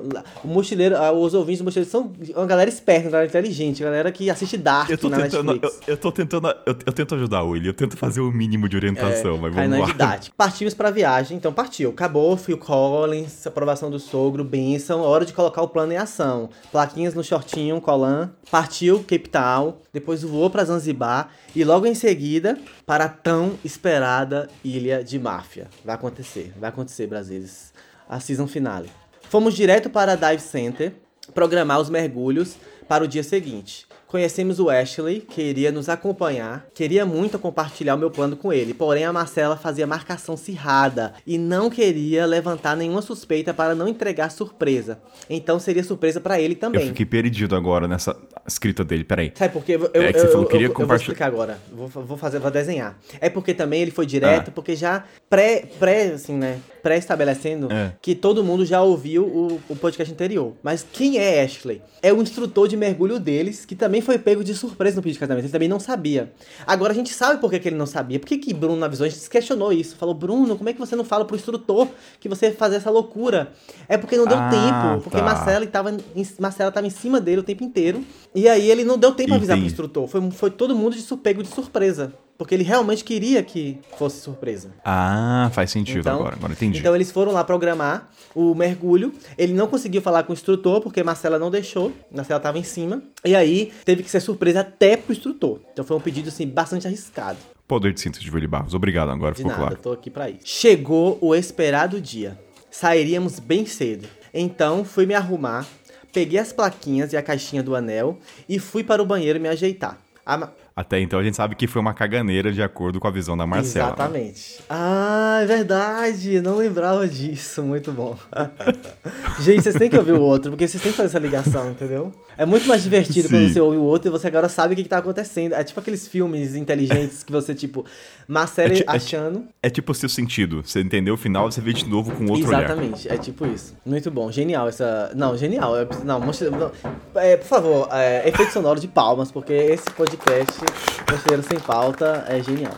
o 0.42 0.48
mochileiro, 0.48 0.96
ah, 0.96 1.12
os 1.12 1.34
ouvintes 1.34 1.60
do 1.60 1.64
mochileiro 1.64 1.88
são 1.88 2.12
uma 2.34 2.46
galera 2.46 2.68
esperta, 2.68 3.04
uma 3.04 3.12
galera 3.12 3.28
inteligente, 3.28 3.80
galera 3.80 4.10
que 4.10 4.28
assiste 4.28 4.56
Dark 4.56 4.90
Eu 4.90 4.98
tô 4.98 5.08
na 5.08 5.18
tentando, 5.18 5.52
eu, 5.52 5.54
Netflix. 5.60 5.88
eu 5.88 5.96
tô 5.96 6.10
tentando, 6.10 6.48
eu, 6.66 6.76
eu 6.84 6.92
tento 6.92 7.14
ajudar 7.14 7.44
o 7.44 7.50
Willy, 7.50 7.68
eu 7.68 7.74
tento 7.74 7.96
fazer 7.96 8.20
o 8.20 8.32
mínimo 8.32 8.68
de 8.68 8.74
orientação, 8.74 9.38
mas 9.38 9.56
Aí 9.56 9.68
vamos 9.68 9.78
é 9.78 9.80
lá. 9.82 9.86
didático. 9.86 10.34
Partimos 10.42 10.74
pra 10.74 10.90
viagem, 10.90 11.36
então 11.36 11.52
partiu. 11.52 11.90
Acabou, 11.90 12.36
Phil 12.36 12.58
Collins, 12.58 13.46
aprovação 13.46 13.88
do 13.88 14.00
sogro, 14.00 14.42
benção, 14.42 15.02
hora 15.02 15.24
de 15.24 15.32
colocar 15.32 15.62
o 15.62 15.68
plano 15.68 15.92
em 15.92 15.96
ação. 15.96 16.50
Plaquinhas 16.72 17.14
no 17.14 17.22
shortinho, 17.22 17.80
colan. 17.80 18.32
Partiu, 18.50 18.98
Cape 18.98 19.28
Town, 19.28 19.76
depois 19.92 20.22
voou 20.22 20.50
pra 20.50 20.64
Zanzibar 20.64 21.30
e 21.54 21.62
logo 21.62 21.86
em 21.86 21.94
seguida 21.94 22.58
para 22.84 23.04
a 23.04 23.08
tão 23.08 23.52
esperada 23.64 24.48
Ilha 24.64 25.04
de 25.04 25.18
Máfia. 25.52 25.68
Vai 25.84 25.94
acontecer, 25.94 26.52
vai 26.58 26.70
acontecer, 26.70 27.06
Brasileiros. 27.06 27.72
A 28.08 28.18
season 28.18 28.46
finale. 28.46 28.90
Fomos 29.28 29.54
direto 29.54 29.88
para 29.90 30.12
a 30.12 30.16
Dive 30.16 30.42
Center 30.42 30.94
programar 31.34 31.80
os 31.80 31.88
mergulhos 31.88 32.56
para 32.88 33.04
o 33.04 33.08
dia 33.08 33.22
seguinte. 33.22 33.86
Conhecemos 34.16 34.60
o 34.60 34.68
Ashley, 34.68 35.20
que 35.22 35.40
iria 35.40 35.72
nos 35.72 35.88
acompanhar. 35.88 36.66
Queria 36.74 37.06
muito 37.06 37.38
compartilhar 37.38 37.94
o 37.94 37.98
meu 37.98 38.10
plano 38.10 38.36
com 38.36 38.52
ele, 38.52 38.74
porém 38.74 39.06
a 39.06 39.12
Marcela 39.12 39.56
fazia 39.56 39.86
marcação 39.86 40.36
cirrada 40.36 41.14
e 41.26 41.38
não 41.38 41.70
queria 41.70 42.26
levantar 42.26 42.76
nenhuma 42.76 43.00
suspeita 43.00 43.54
para 43.54 43.74
não 43.74 43.88
entregar 43.88 44.30
surpresa. 44.30 45.00
Então 45.30 45.58
seria 45.58 45.82
surpresa 45.82 46.20
para 46.20 46.38
ele 46.38 46.52
Eu 46.52 46.58
também. 46.58 46.86
fiquei 46.88 47.06
perdido 47.06 47.56
agora 47.56 47.88
nessa 47.88 48.14
escrita 48.46 48.84
dele, 48.84 49.02
peraí. 49.02 49.32
Sabe 49.34 49.50
por 49.54 49.64
quê? 49.64 49.76
Eu, 49.76 49.90
eu, 49.94 50.02
É 50.02 50.12
que 50.12 50.18
você 50.20 50.26
eu- 50.26 50.30
falou 50.32 50.44
que 50.46 50.48
eu- 50.48 50.58
queria 50.58 50.66
eu 50.66 50.72
vou 50.74 50.76
compartilhar- 50.82 51.12
explicar 51.12 51.26
agora. 51.28 51.58
Vou, 51.72 51.88
vou 51.88 52.16
fazer, 52.18 52.38
vou 52.38 52.50
desenhar. 52.50 52.98
É 53.18 53.30
porque 53.30 53.54
também 53.54 53.80
ele 53.80 53.90
foi 53.90 54.04
direto, 54.04 54.48
Ah. 54.48 54.52
porque 54.54 54.76
já 54.76 55.04
pré, 55.30 55.64
pré, 55.80 56.08
assim, 56.08 56.34
né? 56.34 56.58
Pré-estabelecendo 56.82 57.72
É. 57.72 57.92
que 58.02 58.14
todo 58.14 58.42
mundo 58.44 58.64
já 58.66 58.82
ouviu 58.82 59.24
o, 59.24 59.60
o 59.68 59.76
podcast 59.76 60.12
anterior. 60.12 60.52
Mas 60.62 60.84
quem 60.92 61.18
é 61.18 61.42
Ashley? 61.42 61.80
É 62.02 62.12
o 62.12 62.20
instrutor 62.20 62.66
de 62.66 62.76
mergulho 62.76 63.18
deles, 63.20 63.64
que 63.64 63.74
também 63.76 64.00
foi 64.00 64.18
pego 64.18 64.42
de 64.42 64.54
surpresa 64.54 64.96
no 64.96 65.02
pedido 65.02 65.14
de 65.14 65.20
casamento. 65.20 65.44
Ele 65.44 65.52
também 65.52 65.68
não 65.68 65.78
sabia. 65.78 66.32
Agora 66.66 66.92
a 66.92 66.94
gente 66.94 67.12
sabe 67.14 67.40
por 67.40 67.50
que, 67.50 67.58
que 67.60 67.68
ele 67.68 67.76
não 67.76 67.86
sabia. 67.86 68.18
Por 68.18 68.26
que, 68.26 68.36
que 68.38 68.52
Bruno 68.52 68.84
avisou? 68.84 69.06
A 69.06 69.08
gente 69.08 69.30
questionou 69.30 69.72
isso. 69.72 69.96
Falou, 69.96 70.14
Bruno, 70.14 70.56
como 70.56 70.68
é 70.68 70.72
que 70.72 70.80
você 70.80 70.96
não 70.96 71.04
fala 71.04 71.24
pro 71.24 71.36
instrutor 71.36 71.88
que 72.18 72.28
você 72.28 72.50
fazer 72.50 72.76
essa 72.76 72.90
loucura? 72.90 73.52
É 73.88 73.96
porque 73.96 74.16
não 74.16 74.26
deu 74.26 74.36
Ah, 74.38 74.50
tempo. 74.50 75.04
Porque 75.04 75.18
tá. 75.18 75.22
Marcela 75.24 75.64
tava, 75.66 75.90
em, 75.92 76.26
Marcela 76.40 76.72
tava 76.72 76.86
em 76.86 76.90
cima 76.90 77.20
dele 77.20 77.40
o 77.40 77.44
tempo 77.44 77.62
inteiro. 77.62 78.04
E 78.34 78.48
aí 78.48 78.68
ele 78.70 78.82
não 78.84 78.98
deu 78.98 79.12
tempo 79.12 79.28
pra 79.28 79.36
avisar 79.36 79.56
pro 79.56 79.60
Entendi. 79.64 79.72
instrutor. 79.72 80.08
Foi, 80.08 80.30
foi 80.32 80.50
todo 80.50 80.74
mundo 80.74 80.96
de 80.96 81.02
pego 81.18 81.42
de 81.42 81.48
surpresa. 81.48 82.12
Porque 82.42 82.56
ele 82.56 82.64
realmente 82.64 83.04
queria 83.04 83.40
que 83.40 83.78
fosse 83.96 84.20
surpresa. 84.20 84.72
Ah, 84.84 85.48
faz 85.52 85.70
sentido 85.70 86.10
agora, 86.10 86.34
agora 86.34 86.52
entendi. 86.52 86.80
Então 86.80 86.92
eles 86.92 87.12
foram 87.12 87.30
lá 87.30 87.44
programar 87.44 88.10
o 88.34 88.52
mergulho. 88.52 89.12
Ele 89.38 89.52
não 89.52 89.68
conseguiu 89.68 90.02
falar 90.02 90.24
com 90.24 90.32
o 90.32 90.34
instrutor, 90.34 90.80
porque 90.80 91.04
Marcela 91.04 91.38
não 91.38 91.52
deixou. 91.52 91.92
Marcela 92.10 92.40
tava 92.40 92.58
em 92.58 92.64
cima. 92.64 93.00
E 93.24 93.36
aí 93.36 93.72
teve 93.84 94.02
que 94.02 94.10
ser 94.10 94.18
surpresa 94.18 94.62
até 94.62 94.96
pro 94.96 95.12
instrutor. 95.12 95.60
Então 95.72 95.84
foi 95.84 95.96
um 95.96 96.00
pedido, 96.00 96.30
assim, 96.30 96.44
bastante 96.44 96.84
arriscado. 96.84 97.38
Poder 97.68 97.92
de 97.92 98.00
síntese 98.00 98.24
de 98.24 98.30
Willy 98.32 98.48
Barros. 98.48 98.74
Obrigado, 98.74 99.12
agora 99.12 99.30
De 99.30 99.36
ficou 99.36 99.52
nada, 99.52 99.66
claro. 99.66 99.80
tô 99.80 99.92
aqui 99.92 100.10
pra 100.10 100.28
isso. 100.28 100.40
Chegou 100.42 101.18
o 101.20 101.36
esperado 101.36 102.00
dia. 102.00 102.36
Sairíamos 102.72 103.38
bem 103.38 103.64
cedo. 103.66 104.08
Então 104.34 104.84
fui 104.84 105.06
me 105.06 105.14
arrumar, 105.14 105.64
peguei 106.12 106.40
as 106.40 106.52
plaquinhas 106.52 107.12
e 107.12 107.16
a 107.16 107.22
caixinha 107.22 107.62
do 107.62 107.76
anel 107.76 108.18
e 108.48 108.58
fui 108.58 108.82
para 108.82 109.00
o 109.00 109.06
banheiro 109.06 109.38
me 109.38 109.48
ajeitar. 109.48 109.96
A 110.26 110.48
Até 110.74 111.00
então 111.00 111.18
a 111.18 111.22
gente 111.22 111.36
sabe 111.36 111.54
que 111.54 111.66
foi 111.66 111.80
uma 111.82 111.92
caganeira 111.92 112.50
de 112.52 112.62
acordo 112.62 112.98
com 112.98 113.06
a 113.06 113.10
visão 113.10 113.36
da 113.36 113.46
Marcela. 113.46 113.88
Exatamente. 113.88 114.58
Ah, 114.70 115.40
é 115.42 115.46
verdade. 115.46 116.40
Não 116.40 116.56
lembrava 116.56 117.06
disso. 117.06 117.62
Muito 117.62 117.92
bom. 117.92 118.16
gente, 119.40 119.62
vocês 119.62 119.74
têm 119.76 119.90
que 119.90 119.96
ouvir 119.98 120.12
o 120.12 120.20
outro, 120.20 120.50
porque 120.50 120.66
vocês 120.66 120.82
têm 120.82 120.92
que 120.92 120.96
fazer 120.96 121.08
essa 121.08 121.18
ligação, 121.18 121.70
entendeu? 121.70 122.12
É 122.38 122.46
muito 122.46 122.66
mais 122.66 122.82
divertido 122.82 123.28
Sim. 123.28 123.34
quando 123.34 123.52
você 123.52 123.60
ouve 123.60 123.76
o 123.76 123.82
outro 123.82 124.08
e 124.08 124.10
você 124.10 124.26
agora 124.26 124.48
sabe 124.48 124.72
o 124.72 124.76
que, 124.76 124.82
que 124.82 124.88
tá 124.88 124.98
acontecendo. 124.98 125.52
É 125.54 125.62
tipo 125.62 125.78
aqueles 125.78 126.08
filmes 126.08 126.54
inteligentes 126.54 127.22
que 127.22 127.30
você, 127.30 127.54
tipo, 127.54 127.84
Marcela 128.26 128.72
É 128.72 128.76
ti- 128.76 128.84
é 128.86 128.90
achando. 128.90 129.44
É 129.62 129.68
tipo 129.68 129.92
o 129.92 129.94
seu 129.94 130.08
sentido. 130.08 130.62
Você 130.64 130.80
entendeu 130.80 131.14
o 131.14 131.16
final, 131.18 131.50
você 131.52 131.60
vê 131.60 131.72
de 131.74 131.86
novo 131.86 132.10
com 132.12 132.24
outro 132.30 132.48
olhar. 132.48 132.64
Exatamente, 132.64 133.08
é 133.08 133.16
tipo 133.18 133.46
isso. 133.46 133.74
Muito 133.84 134.10
bom, 134.10 134.32
genial 134.32 134.68
essa. 134.68 135.12
Não, 135.14 135.36
genial. 135.36 135.74
Preciso- 135.86 136.06
Não, 136.06 136.20
mostra- 136.20 136.50
não. 136.50 136.72
É, 137.14 137.36
por 137.36 137.46
favor, 137.46 137.88
é, 137.92 138.26
efeito 138.28 138.50
sonoro 138.52 138.80
de 138.80 138.88
palmas, 138.88 139.30
porque 139.30 139.52
esse 139.52 139.90
podcast, 139.90 140.61
Mochileiro 141.10 141.42
Sem 141.42 141.60
Pauta, 141.60 142.24
é 142.28 142.42
genial. 142.42 142.74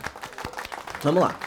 Vamos 1.03 1.21
lá. 1.21 1.37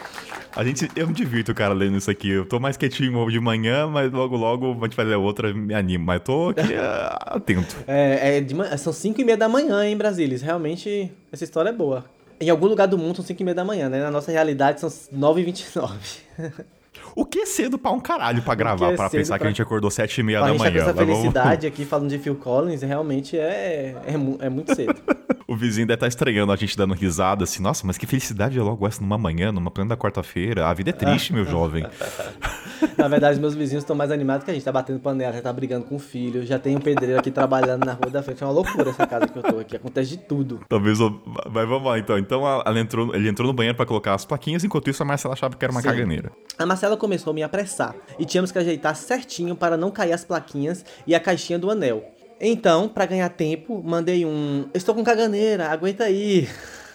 A 0.55 0.63
gente, 0.63 0.89
eu 0.95 1.07
me 1.07 1.13
divirto, 1.13 1.53
cara, 1.53 1.73
lendo 1.73 1.97
isso 1.97 2.09
aqui. 2.09 2.29
Eu 2.29 2.45
tô 2.45 2.59
mais 2.59 2.75
quietinho 2.75 3.29
de 3.29 3.39
manhã, 3.39 3.87
mas 3.87 4.11
logo, 4.11 4.35
logo 4.35 4.71
a 4.71 4.85
gente 4.85 4.95
vai 4.95 5.05
ler 5.05 5.15
outra 5.15 5.53
me 5.53 5.73
animo. 5.73 6.05
Mas 6.05 6.21
tô 6.21 6.49
aqui 6.49 6.73
ah, 6.75 7.35
atento. 7.35 7.75
É, 7.87 8.37
é 8.37 8.41
de 8.41 8.55
são 8.77 8.91
5 8.91 9.21
e 9.21 9.23
meia 9.23 9.37
da 9.37 9.47
manhã 9.47 9.85
em 9.85 9.95
Brasília. 9.95 10.37
Realmente, 10.41 11.11
essa 11.31 11.43
história 11.43 11.69
é 11.69 11.73
boa. 11.73 12.05
Em 12.41 12.49
algum 12.49 12.67
lugar 12.67 12.87
do 12.87 12.97
mundo 12.97 13.17
são 13.17 13.25
5 13.25 13.41
e 13.41 13.45
meia 13.45 13.55
da 13.55 13.63
manhã, 13.63 13.89
né? 13.89 14.01
Na 14.01 14.11
nossa 14.11 14.31
realidade 14.31 14.79
são 14.79 14.91
9 15.11 15.41
e 15.41 15.43
29. 15.45 15.97
O 17.15 17.25
que 17.25 17.39
é 17.39 17.45
cedo 17.45 17.77
pra 17.77 17.91
um 17.91 17.99
caralho 17.99 18.41
pra 18.41 18.55
que 18.55 18.59
gravar, 18.59 18.91
é 18.91 18.95
pra 18.95 19.09
pensar 19.09 19.35
que 19.35 19.39
pra- 19.39 19.47
a 19.47 19.51
gente 19.51 19.61
acordou 19.61 19.89
sete 19.91 20.19
e 20.19 20.23
meia 20.23 20.39
a 20.39 20.41
da 20.41 20.47
tá 20.47 20.53
manhã. 20.57 20.81
essa 20.81 20.93
vamos- 20.93 21.17
felicidade 21.17 21.67
aqui 21.67 21.85
falando 21.85 22.09
de 22.09 22.17
Phil 22.19 22.35
Collins, 22.35 22.81
realmente 22.81 23.37
é, 23.37 23.95
é, 24.05 24.45
é 24.45 24.49
muito 24.49 24.73
cedo. 24.75 24.95
O 25.49 25.55
vizinho 25.55 25.87
deve 25.87 25.95
estar 25.95 26.07
estranhando 26.07 26.51
a 26.51 26.55
gente 26.55 26.77
dando 26.77 26.93
risada 26.93 27.43
assim. 27.43 27.59
Nossa, 27.59 27.81
mas 27.87 27.97
que 27.97 28.05
felicidade 28.05 28.59
é 28.59 28.61
logo 28.61 28.85
essa 28.85 29.01
numa 29.01 29.17
manhã, 29.17 29.51
numa 29.51 29.71
plena 29.71 29.89
da 29.89 29.97
quarta-feira. 29.97 30.67
A 30.67 30.73
vida 30.75 30.91
é 30.91 30.93
triste, 30.93 31.33
meu 31.33 31.43
jovem. 31.43 31.83
Na 32.97 33.07
verdade, 33.07 33.39
meus 33.39 33.55
vizinhos 33.55 33.83
estão 33.83 33.95
mais 33.95 34.11
animados 34.11 34.45
que 34.45 34.51
a 34.51 34.53
gente. 34.53 34.63
Tá 34.63 34.71
batendo 34.71 34.99
panela, 34.99 35.33
já 35.33 35.41
tá 35.41 35.51
brigando 35.51 35.85
com 35.85 35.95
o 35.95 35.99
filho, 35.99 36.45
já 36.45 36.59
tem 36.59 36.75
um 36.75 36.79
pedreiro 36.79 37.19
aqui 37.19 37.31
trabalhando 37.31 37.83
na 37.83 37.93
rua 37.93 38.11
da 38.11 38.21
frente. 38.21 38.43
É 38.43 38.45
uma 38.45 38.51
loucura 38.53 38.91
essa 38.91 39.07
casa 39.07 39.27
que 39.27 39.39
eu 39.39 39.41
tô 39.41 39.57
aqui. 39.59 39.75
Acontece 39.75 40.11
de 40.11 40.17
tudo. 40.17 40.59
Talvez. 40.69 40.99
eu- 40.99 41.19
Mas 41.51 41.67
vamos 41.67 41.87
lá, 41.89 41.97
então. 41.97 42.19
Então 42.19 42.45
ela 42.47 42.79
entrou, 42.79 43.15
ele 43.15 43.27
entrou 43.27 43.47
no 43.47 43.53
banheiro 43.53 43.75
pra 43.75 43.87
colocar 43.87 44.13
as 44.13 44.25
plaquinhas, 44.25 44.63
enquanto 44.63 44.87
isso 44.89 45.01
a 45.01 45.05
Marcela 45.05 45.33
achava 45.33 45.55
que 45.55 45.65
era 45.65 45.71
uma 45.71 45.81
Sim. 45.81 45.87
caganeira. 45.87 46.31
A 46.59 46.65
Marcela 46.65 46.95
começou 46.99 47.31
a 47.31 47.33
me 47.33 47.41
apressar 47.41 47.95
e 48.19 48.25
tínhamos 48.25 48.51
que 48.51 48.59
ajeitar 48.59 48.95
certinho 48.95 49.55
para 49.55 49.75
não 49.75 49.89
cair 49.89 50.13
as 50.13 50.23
plaquinhas 50.23 50.85
e 51.07 51.15
a 51.15 51.19
caixinha 51.19 51.57
do 51.57 51.71
anel. 51.71 52.03
Então, 52.39 52.87
para 52.87 53.07
ganhar 53.07 53.29
tempo, 53.29 53.81
mandei 53.83 54.25
um: 54.25 54.69
Estou 54.73 54.93
com 54.93 55.03
caganeira, 55.03 55.69
aguenta 55.69 56.03
aí. 56.03 56.47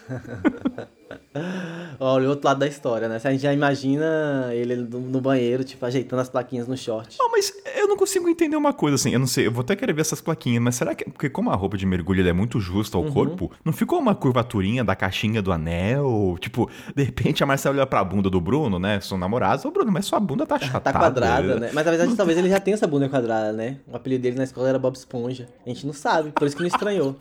Olha 2.00 2.26
o 2.26 2.30
outro 2.30 2.46
lado 2.46 2.58
da 2.58 2.66
história, 2.66 3.08
né? 3.08 3.18
Você 3.18 3.28
a 3.28 3.30
gente 3.32 3.40
já 3.42 3.52
imagina 3.52 4.48
ele 4.52 4.76
no 4.76 5.20
banheiro, 5.20 5.62
tipo, 5.64 5.84
ajeitando 5.86 6.20
as 6.20 6.28
plaquinhas 6.28 6.66
no 6.66 6.76
short. 6.76 7.16
Não, 7.18 7.30
mas 7.30 7.52
eu 7.76 7.86
não 7.88 7.96
consigo 7.96 8.28
entender 8.28 8.56
uma 8.56 8.72
coisa 8.72 8.96
assim. 8.96 9.12
Eu 9.12 9.18
não 9.20 9.26
sei, 9.26 9.46
eu 9.46 9.52
vou 9.52 9.62
até 9.62 9.76
querer 9.76 9.92
ver 9.92 10.00
essas 10.02 10.20
plaquinhas, 10.20 10.62
mas 10.62 10.74
será 10.74 10.94
que. 10.94 11.04
Porque 11.10 11.28
como 11.30 11.50
a 11.50 11.54
roupa 11.54 11.76
de 11.76 11.86
mergulho 11.86 12.26
é 12.26 12.32
muito 12.32 12.58
justa 12.60 12.96
ao 12.96 13.04
Uhum. 13.04 13.12
corpo, 13.12 13.52
não 13.64 13.72
ficou 13.72 13.98
uma 13.98 14.14
curvaturinha 14.14 14.82
da 14.82 14.94
caixinha 14.96 15.40
do 15.42 15.52
anel? 15.52 16.36
Tipo, 16.40 16.68
de 16.94 17.02
repente 17.02 17.42
a 17.42 17.46
Marcela 17.46 17.76
olha 17.76 17.86
pra 17.86 18.02
bunda 18.02 18.28
do 18.30 18.40
Bruno, 18.40 18.78
né? 18.78 19.00
São 19.00 19.16
namorados. 19.18 19.64
Ô, 19.64 19.70
Bruno, 19.70 19.92
mas 19.92 20.06
sua 20.06 20.18
bunda 20.20 20.46
tá 20.46 20.58
Tá 20.64 20.66
achatada. 20.66 20.98
quadrada, 20.98 21.56
né? 21.60 21.70
Mas 21.72 21.84
na 21.84 21.90
verdade, 21.90 22.16
talvez 22.16 22.38
ele 22.38 22.48
já 22.48 22.58
tenha 22.60 22.74
essa 22.74 22.86
bunda 22.86 23.08
quadrada, 23.08 23.52
né? 23.52 23.78
O 23.86 23.96
apelido 23.96 24.22
dele 24.22 24.36
na 24.36 24.44
escola 24.44 24.68
era 24.68 24.78
Bob 24.78 24.94
Esponja. 24.96 25.48
A 25.64 25.68
gente 25.68 25.86
não 25.86 25.92
sabe, 25.92 26.30
por 26.32 26.46
isso 26.46 26.56
que 26.56 26.62
não 26.62 26.68
estranhou. 26.68 27.16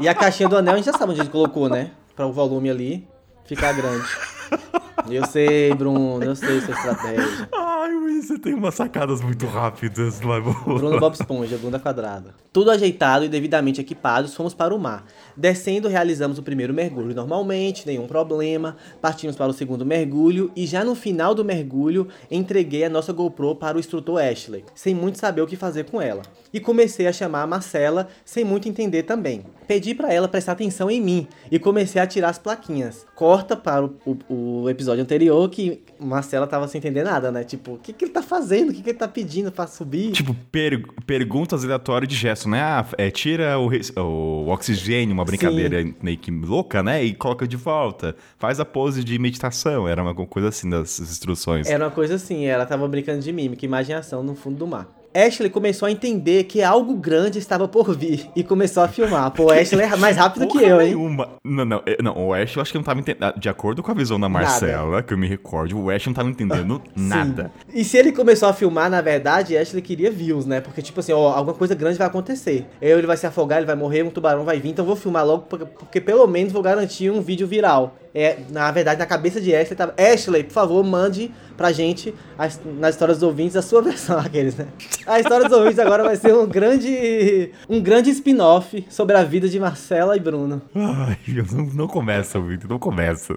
E 0.00 0.08
a 0.08 0.14
caixinha 0.14 0.48
do 0.48 0.56
anel 0.56 0.74
a 0.74 0.76
gente 0.76 0.86
já 0.86 0.92
sabe 0.92 1.12
onde 1.12 1.20
ele 1.20 1.28
colocou, 1.30 1.68
né? 1.68 1.90
Pra 2.18 2.26
o 2.26 2.32
volume 2.32 2.68
ali 2.68 3.08
ficar 3.44 3.72
grande. 3.74 4.04
Eu 5.10 5.26
sei, 5.26 5.74
Bruno, 5.74 6.22
eu 6.24 6.34
sei 6.36 6.60
sua 6.60 6.74
estratégia. 6.74 7.48
Ai, 7.54 7.90
mas 7.92 8.26
você 8.26 8.38
tem 8.38 8.54
umas 8.54 8.74
sacadas 8.74 9.20
muito 9.20 9.46
rápidas, 9.46 10.20
mas 10.20 10.42
Bruno 10.64 10.98
Bob 11.00 11.14
Esponja, 11.14 11.56
bunda 11.56 11.78
quadrada. 11.78 12.34
Tudo 12.52 12.70
ajeitado 12.70 13.24
e 13.24 13.28
devidamente 13.28 13.80
equipados, 13.80 14.34
fomos 14.34 14.52
para 14.54 14.74
o 14.74 14.78
mar. 14.78 15.04
Descendo, 15.36 15.88
realizamos 15.88 16.38
o 16.38 16.42
primeiro 16.42 16.74
mergulho 16.74 17.14
normalmente, 17.14 17.86
nenhum 17.86 18.06
problema. 18.06 18.76
Partimos 19.00 19.36
para 19.36 19.46
o 19.50 19.52
segundo 19.52 19.86
mergulho 19.86 20.50
e 20.56 20.66
já 20.66 20.84
no 20.84 20.94
final 20.94 21.34
do 21.34 21.44
mergulho, 21.44 22.08
entreguei 22.30 22.84
a 22.84 22.90
nossa 22.90 23.12
GoPro 23.12 23.54
para 23.54 23.76
o 23.76 23.80
instrutor 23.80 24.20
Ashley, 24.20 24.64
sem 24.74 24.94
muito 24.94 25.18
saber 25.18 25.40
o 25.40 25.46
que 25.46 25.56
fazer 25.56 25.84
com 25.84 26.02
ela. 26.02 26.22
E 26.52 26.58
comecei 26.60 27.06
a 27.06 27.12
chamar 27.12 27.42
a 27.42 27.46
Marcela, 27.46 28.08
sem 28.24 28.44
muito 28.44 28.68
entender 28.68 29.04
também. 29.04 29.44
Pedi 29.66 29.94
para 29.94 30.12
ela 30.12 30.26
prestar 30.26 30.52
atenção 30.52 30.90
em 30.90 31.00
mim 31.00 31.28
e 31.50 31.58
comecei 31.58 32.00
a 32.00 32.06
tirar 32.06 32.30
as 32.30 32.38
plaquinhas. 32.38 33.06
Corta 33.14 33.54
para 33.54 33.84
o, 33.84 33.94
o- 34.06 34.62
o 34.62 34.70
episódio 34.70 34.87
anterior 34.92 35.48
que 35.48 35.82
Marcela 35.98 36.46
tava 36.46 36.66
sem 36.68 36.78
entender 36.78 37.02
nada, 37.02 37.30
né? 37.32 37.44
Tipo, 37.44 37.74
o 37.74 37.78
que, 37.78 37.92
que 37.92 38.04
ele 38.04 38.12
tá 38.12 38.22
fazendo? 38.22 38.70
O 38.70 38.72
que, 38.74 38.82
que 38.82 38.90
ele 38.90 38.98
tá 38.98 39.08
pedindo 39.08 39.50
para 39.52 39.66
subir? 39.66 40.12
Tipo, 40.12 40.34
per- 40.50 40.84
perguntas 41.06 41.64
aleatórias 41.64 42.08
de 42.08 42.14
gesto, 42.16 42.48
né? 42.48 42.60
Ah, 42.60 42.86
é, 42.96 43.10
tira 43.10 43.58
o, 43.58 43.68
o 44.00 44.48
oxigênio, 44.48 45.12
uma 45.14 45.24
brincadeira 45.24 45.84
meio 46.02 46.18
que 46.18 46.30
louca, 46.30 46.82
né? 46.82 47.02
E 47.04 47.14
coloca 47.14 47.46
de 47.46 47.56
volta. 47.56 48.14
Faz 48.38 48.60
a 48.60 48.64
pose 48.64 49.02
de 49.02 49.18
meditação. 49.18 49.88
Era 49.88 50.02
uma 50.02 50.14
coisa 50.14 50.48
assim 50.48 50.68
das 50.68 50.98
instruções. 51.00 51.68
Era 51.68 51.84
uma 51.84 51.90
coisa 51.90 52.14
assim, 52.14 52.44
ela 52.46 52.64
tava 52.66 52.86
brincando 52.88 53.20
de 53.20 53.32
mímica, 53.32 53.64
imagem 53.64 53.94
e 53.94 53.98
ação 53.98 54.22
no 54.22 54.34
fundo 54.34 54.56
do 54.56 54.66
mar. 54.66 54.97
Ashley 55.14 55.50
começou 55.50 55.86
a 55.86 55.90
entender 55.90 56.44
que 56.44 56.62
algo 56.62 56.94
grande 56.94 57.38
estava 57.38 57.66
por 57.66 57.96
vir 57.96 58.28
e 58.36 58.44
começou 58.44 58.82
a 58.82 58.88
filmar. 58.88 59.30
Pô, 59.32 59.50
Ashley 59.50 59.84
é 59.84 59.96
mais 59.96 60.16
rápido 60.16 60.46
que 60.48 60.58
eu, 60.62 60.80
hein? 60.80 60.88
nenhuma. 60.88 61.28
Não, 61.44 61.64
não, 61.64 61.82
é- 61.86 62.02
não, 62.02 62.26
o 62.28 62.34
Ash 62.34 62.54
eu 62.56 62.62
acho 62.62 62.70
que 62.72 62.78
não 62.78 62.84
tava 62.84 63.00
entendendo. 63.00 63.32
De 63.38 63.48
acordo 63.48 63.82
com 63.82 63.90
a 63.90 63.94
visão 63.94 64.20
da 64.20 64.28
Marcela, 64.28 65.02
que 65.02 65.12
eu 65.12 65.18
me 65.18 65.26
recordo, 65.26 65.78
o 65.78 65.90
Ash 65.90 66.06
não 66.06 66.12
tava 66.14 66.28
entendendo 66.28 66.80
nada. 66.94 67.50
E 67.72 67.84
se 67.84 67.96
ele 67.96 68.12
começou 68.12 68.48
a 68.48 68.52
filmar, 68.52 68.90
na 68.90 69.00
verdade, 69.00 69.56
Ashley 69.56 69.82
queria 69.82 70.10
views, 70.10 70.46
né? 70.46 70.60
Porque, 70.60 70.82
tipo 70.82 71.00
assim, 71.00 71.12
ó, 71.12 71.32
alguma 71.32 71.54
coisa 71.56 71.74
grande 71.74 71.98
vai 71.98 72.06
acontecer. 72.06 72.66
Eu, 72.80 72.98
ele 72.98 73.06
vai 73.06 73.16
se 73.16 73.26
afogar, 73.26 73.58
ele 73.58 73.66
vai 73.66 73.76
morrer, 73.76 74.02
um 74.02 74.10
tubarão 74.10 74.44
vai 74.44 74.60
vir, 74.60 74.70
então 74.70 74.84
eu 74.84 74.86
vou 74.88 74.96
filmar 74.96 75.26
logo, 75.26 75.44
porque, 75.48 75.64
porque 75.64 76.00
pelo 76.00 76.26
menos 76.26 76.52
vou 76.52 76.62
garantir 76.62 77.10
um 77.10 77.20
vídeo 77.20 77.46
viral. 77.46 77.96
É, 78.14 78.38
na 78.50 78.70
verdade, 78.70 78.98
na 78.98 79.06
cabeça 79.06 79.40
de 79.40 79.54
Ashley 79.54 79.76
tava. 79.76 79.94
Ashley, 79.98 80.42
por 80.44 80.52
favor, 80.52 80.82
mande 80.84 81.30
pra 81.56 81.72
gente 81.72 82.14
as- 82.38 82.60
nas 82.78 82.94
histórias 82.94 83.18
dos 83.18 83.26
ouvintes 83.28 83.54
a 83.56 83.62
sua 83.62 83.80
versão, 83.82 84.18
aqueles, 84.18 84.56
né? 84.56 84.66
A 85.06 85.20
história 85.20 85.48
dos 85.48 85.56
ouvintes 85.56 85.78
agora 85.78 86.02
vai 86.02 86.16
ser 86.16 86.34
um 86.34 86.46
grande. 86.46 87.50
um 87.68 87.80
grande 87.80 88.10
spin-off 88.10 88.84
sobre 88.88 89.16
a 89.16 89.24
vida 89.24 89.48
de 89.48 89.58
Marcela 89.60 90.16
e 90.16 90.20
Bruno. 90.20 90.62
Ai, 90.74 91.18
não, 91.52 91.64
não 91.74 91.86
começa, 91.86 92.40
Vitor, 92.40 92.70
não 92.70 92.78
começa. 92.78 93.36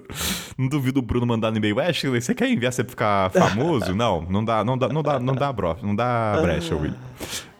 Não 0.58 0.68
duvido 0.68 1.00
o 1.00 1.02
Bruno 1.02 1.26
mandar 1.26 1.50
no 1.50 1.58
e-mail, 1.58 1.78
Ashley, 1.80 2.20
você 2.20 2.34
quer 2.34 2.48
enviar 2.48 2.72
você 2.72 2.82
ficar 2.84 3.30
famoso? 3.30 3.92
não, 3.96 4.22
não 4.22 4.44
dá, 4.44 4.64
não 4.64 4.78
dá, 4.78 4.88
não 4.88 5.02
dá, 5.02 5.20
não 5.20 5.34
dá, 5.34 5.52
bro, 5.52 5.76
não 5.82 5.94
dá 5.94 6.38
brecha, 6.40 6.74
Will. 6.74 6.94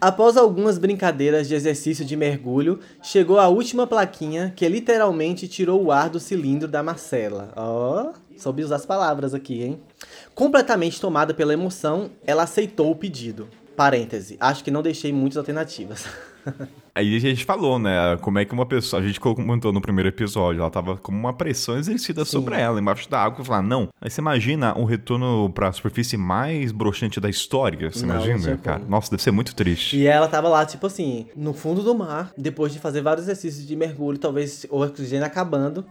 Após 0.02 0.36
algumas 0.36 0.78
brincadeiras 0.78 1.46
de 1.46 1.54
exercício 1.54 2.04
de 2.04 2.16
mergulho, 2.16 2.80
chegou 3.00 3.38
a 3.38 3.46
última 3.46 3.86
plaquinha 3.86 4.52
que 4.56 4.68
literalmente 4.68 5.46
tirou 5.46 5.80
o 5.80 5.92
ar 5.92 6.10
do 6.10 6.18
cilindro 6.18 6.66
da 6.66 6.82
Marcela. 6.82 7.52
Ó, 7.54 8.12
soube 8.36 8.64
usar 8.64 8.74
as 8.74 8.84
palavras 8.84 9.32
aqui, 9.32 9.62
hein? 9.62 9.80
Completamente 10.34 11.00
tomada 11.00 11.32
pela 11.32 11.52
emoção, 11.52 12.10
ela 12.26 12.42
aceitou 12.42 12.90
o 12.90 12.96
pedido. 12.96 13.48
Parêntese, 13.76 14.36
acho 14.40 14.64
que 14.64 14.72
não 14.72 14.82
deixei 14.82 15.12
muitas 15.12 15.36
alternativas. 15.36 16.04
Aí 16.94 17.16
a 17.16 17.20
gente 17.20 17.44
falou, 17.44 17.78
né, 17.78 18.16
como 18.20 18.38
é 18.38 18.44
que 18.44 18.52
uma 18.52 18.66
pessoa, 18.66 19.00
a 19.00 19.06
gente 19.06 19.18
comentou 19.18 19.72
no 19.72 19.80
primeiro 19.80 20.08
episódio, 20.10 20.60
ela 20.60 20.70
tava 20.70 20.96
com 20.96 21.10
uma 21.10 21.32
pressão 21.32 21.78
exercida 21.78 22.24
sobre 22.24 22.54
ela, 22.60 22.78
embaixo 22.78 23.08
da 23.08 23.18
água, 23.22 23.42
falar, 23.44 23.62
não. 23.62 23.88
Aí 24.00 24.10
você 24.10 24.20
imagina 24.20 24.78
um 24.78 24.84
retorno 24.84 25.50
pra 25.54 25.72
superfície 25.72 26.18
mais 26.18 26.70
broxante 26.70 27.18
da 27.18 27.30
história, 27.30 27.90
você 27.90 28.04
Não, 28.04 28.14
não 28.16 28.24
imagina, 28.24 28.38
tinha 28.40 28.56
cara? 28.58 28.78
como. 28.80 28.90
Nossa, 28.90 29.10
deve 29.10 29.22
ser 29.22 29.30
muito 29.30 29.54
triste. 29.54 29.96
E 29.96 30.06
ela 30.06 30.28
tava 30.28 30.48
lá, 30.48 30.66
tipo 30.66 30.86
assim, 30.86 31.26
no 31.34 31.54
fundo 31.54 31.82
do 31.82 31.94
mar, 31.94 32.30
depois 32.36 32.72
de 32.72 32.78
fazer 32.78 33.00
vários 33.00 33.24
exercícios 33.24 33.66
de 33.66 33.74
mergulho, 33.74 34.18
talvez 34.18 34.66
o 34.70 34.82
oxigênio 34.82 35.24
acabando. 35.26 35.84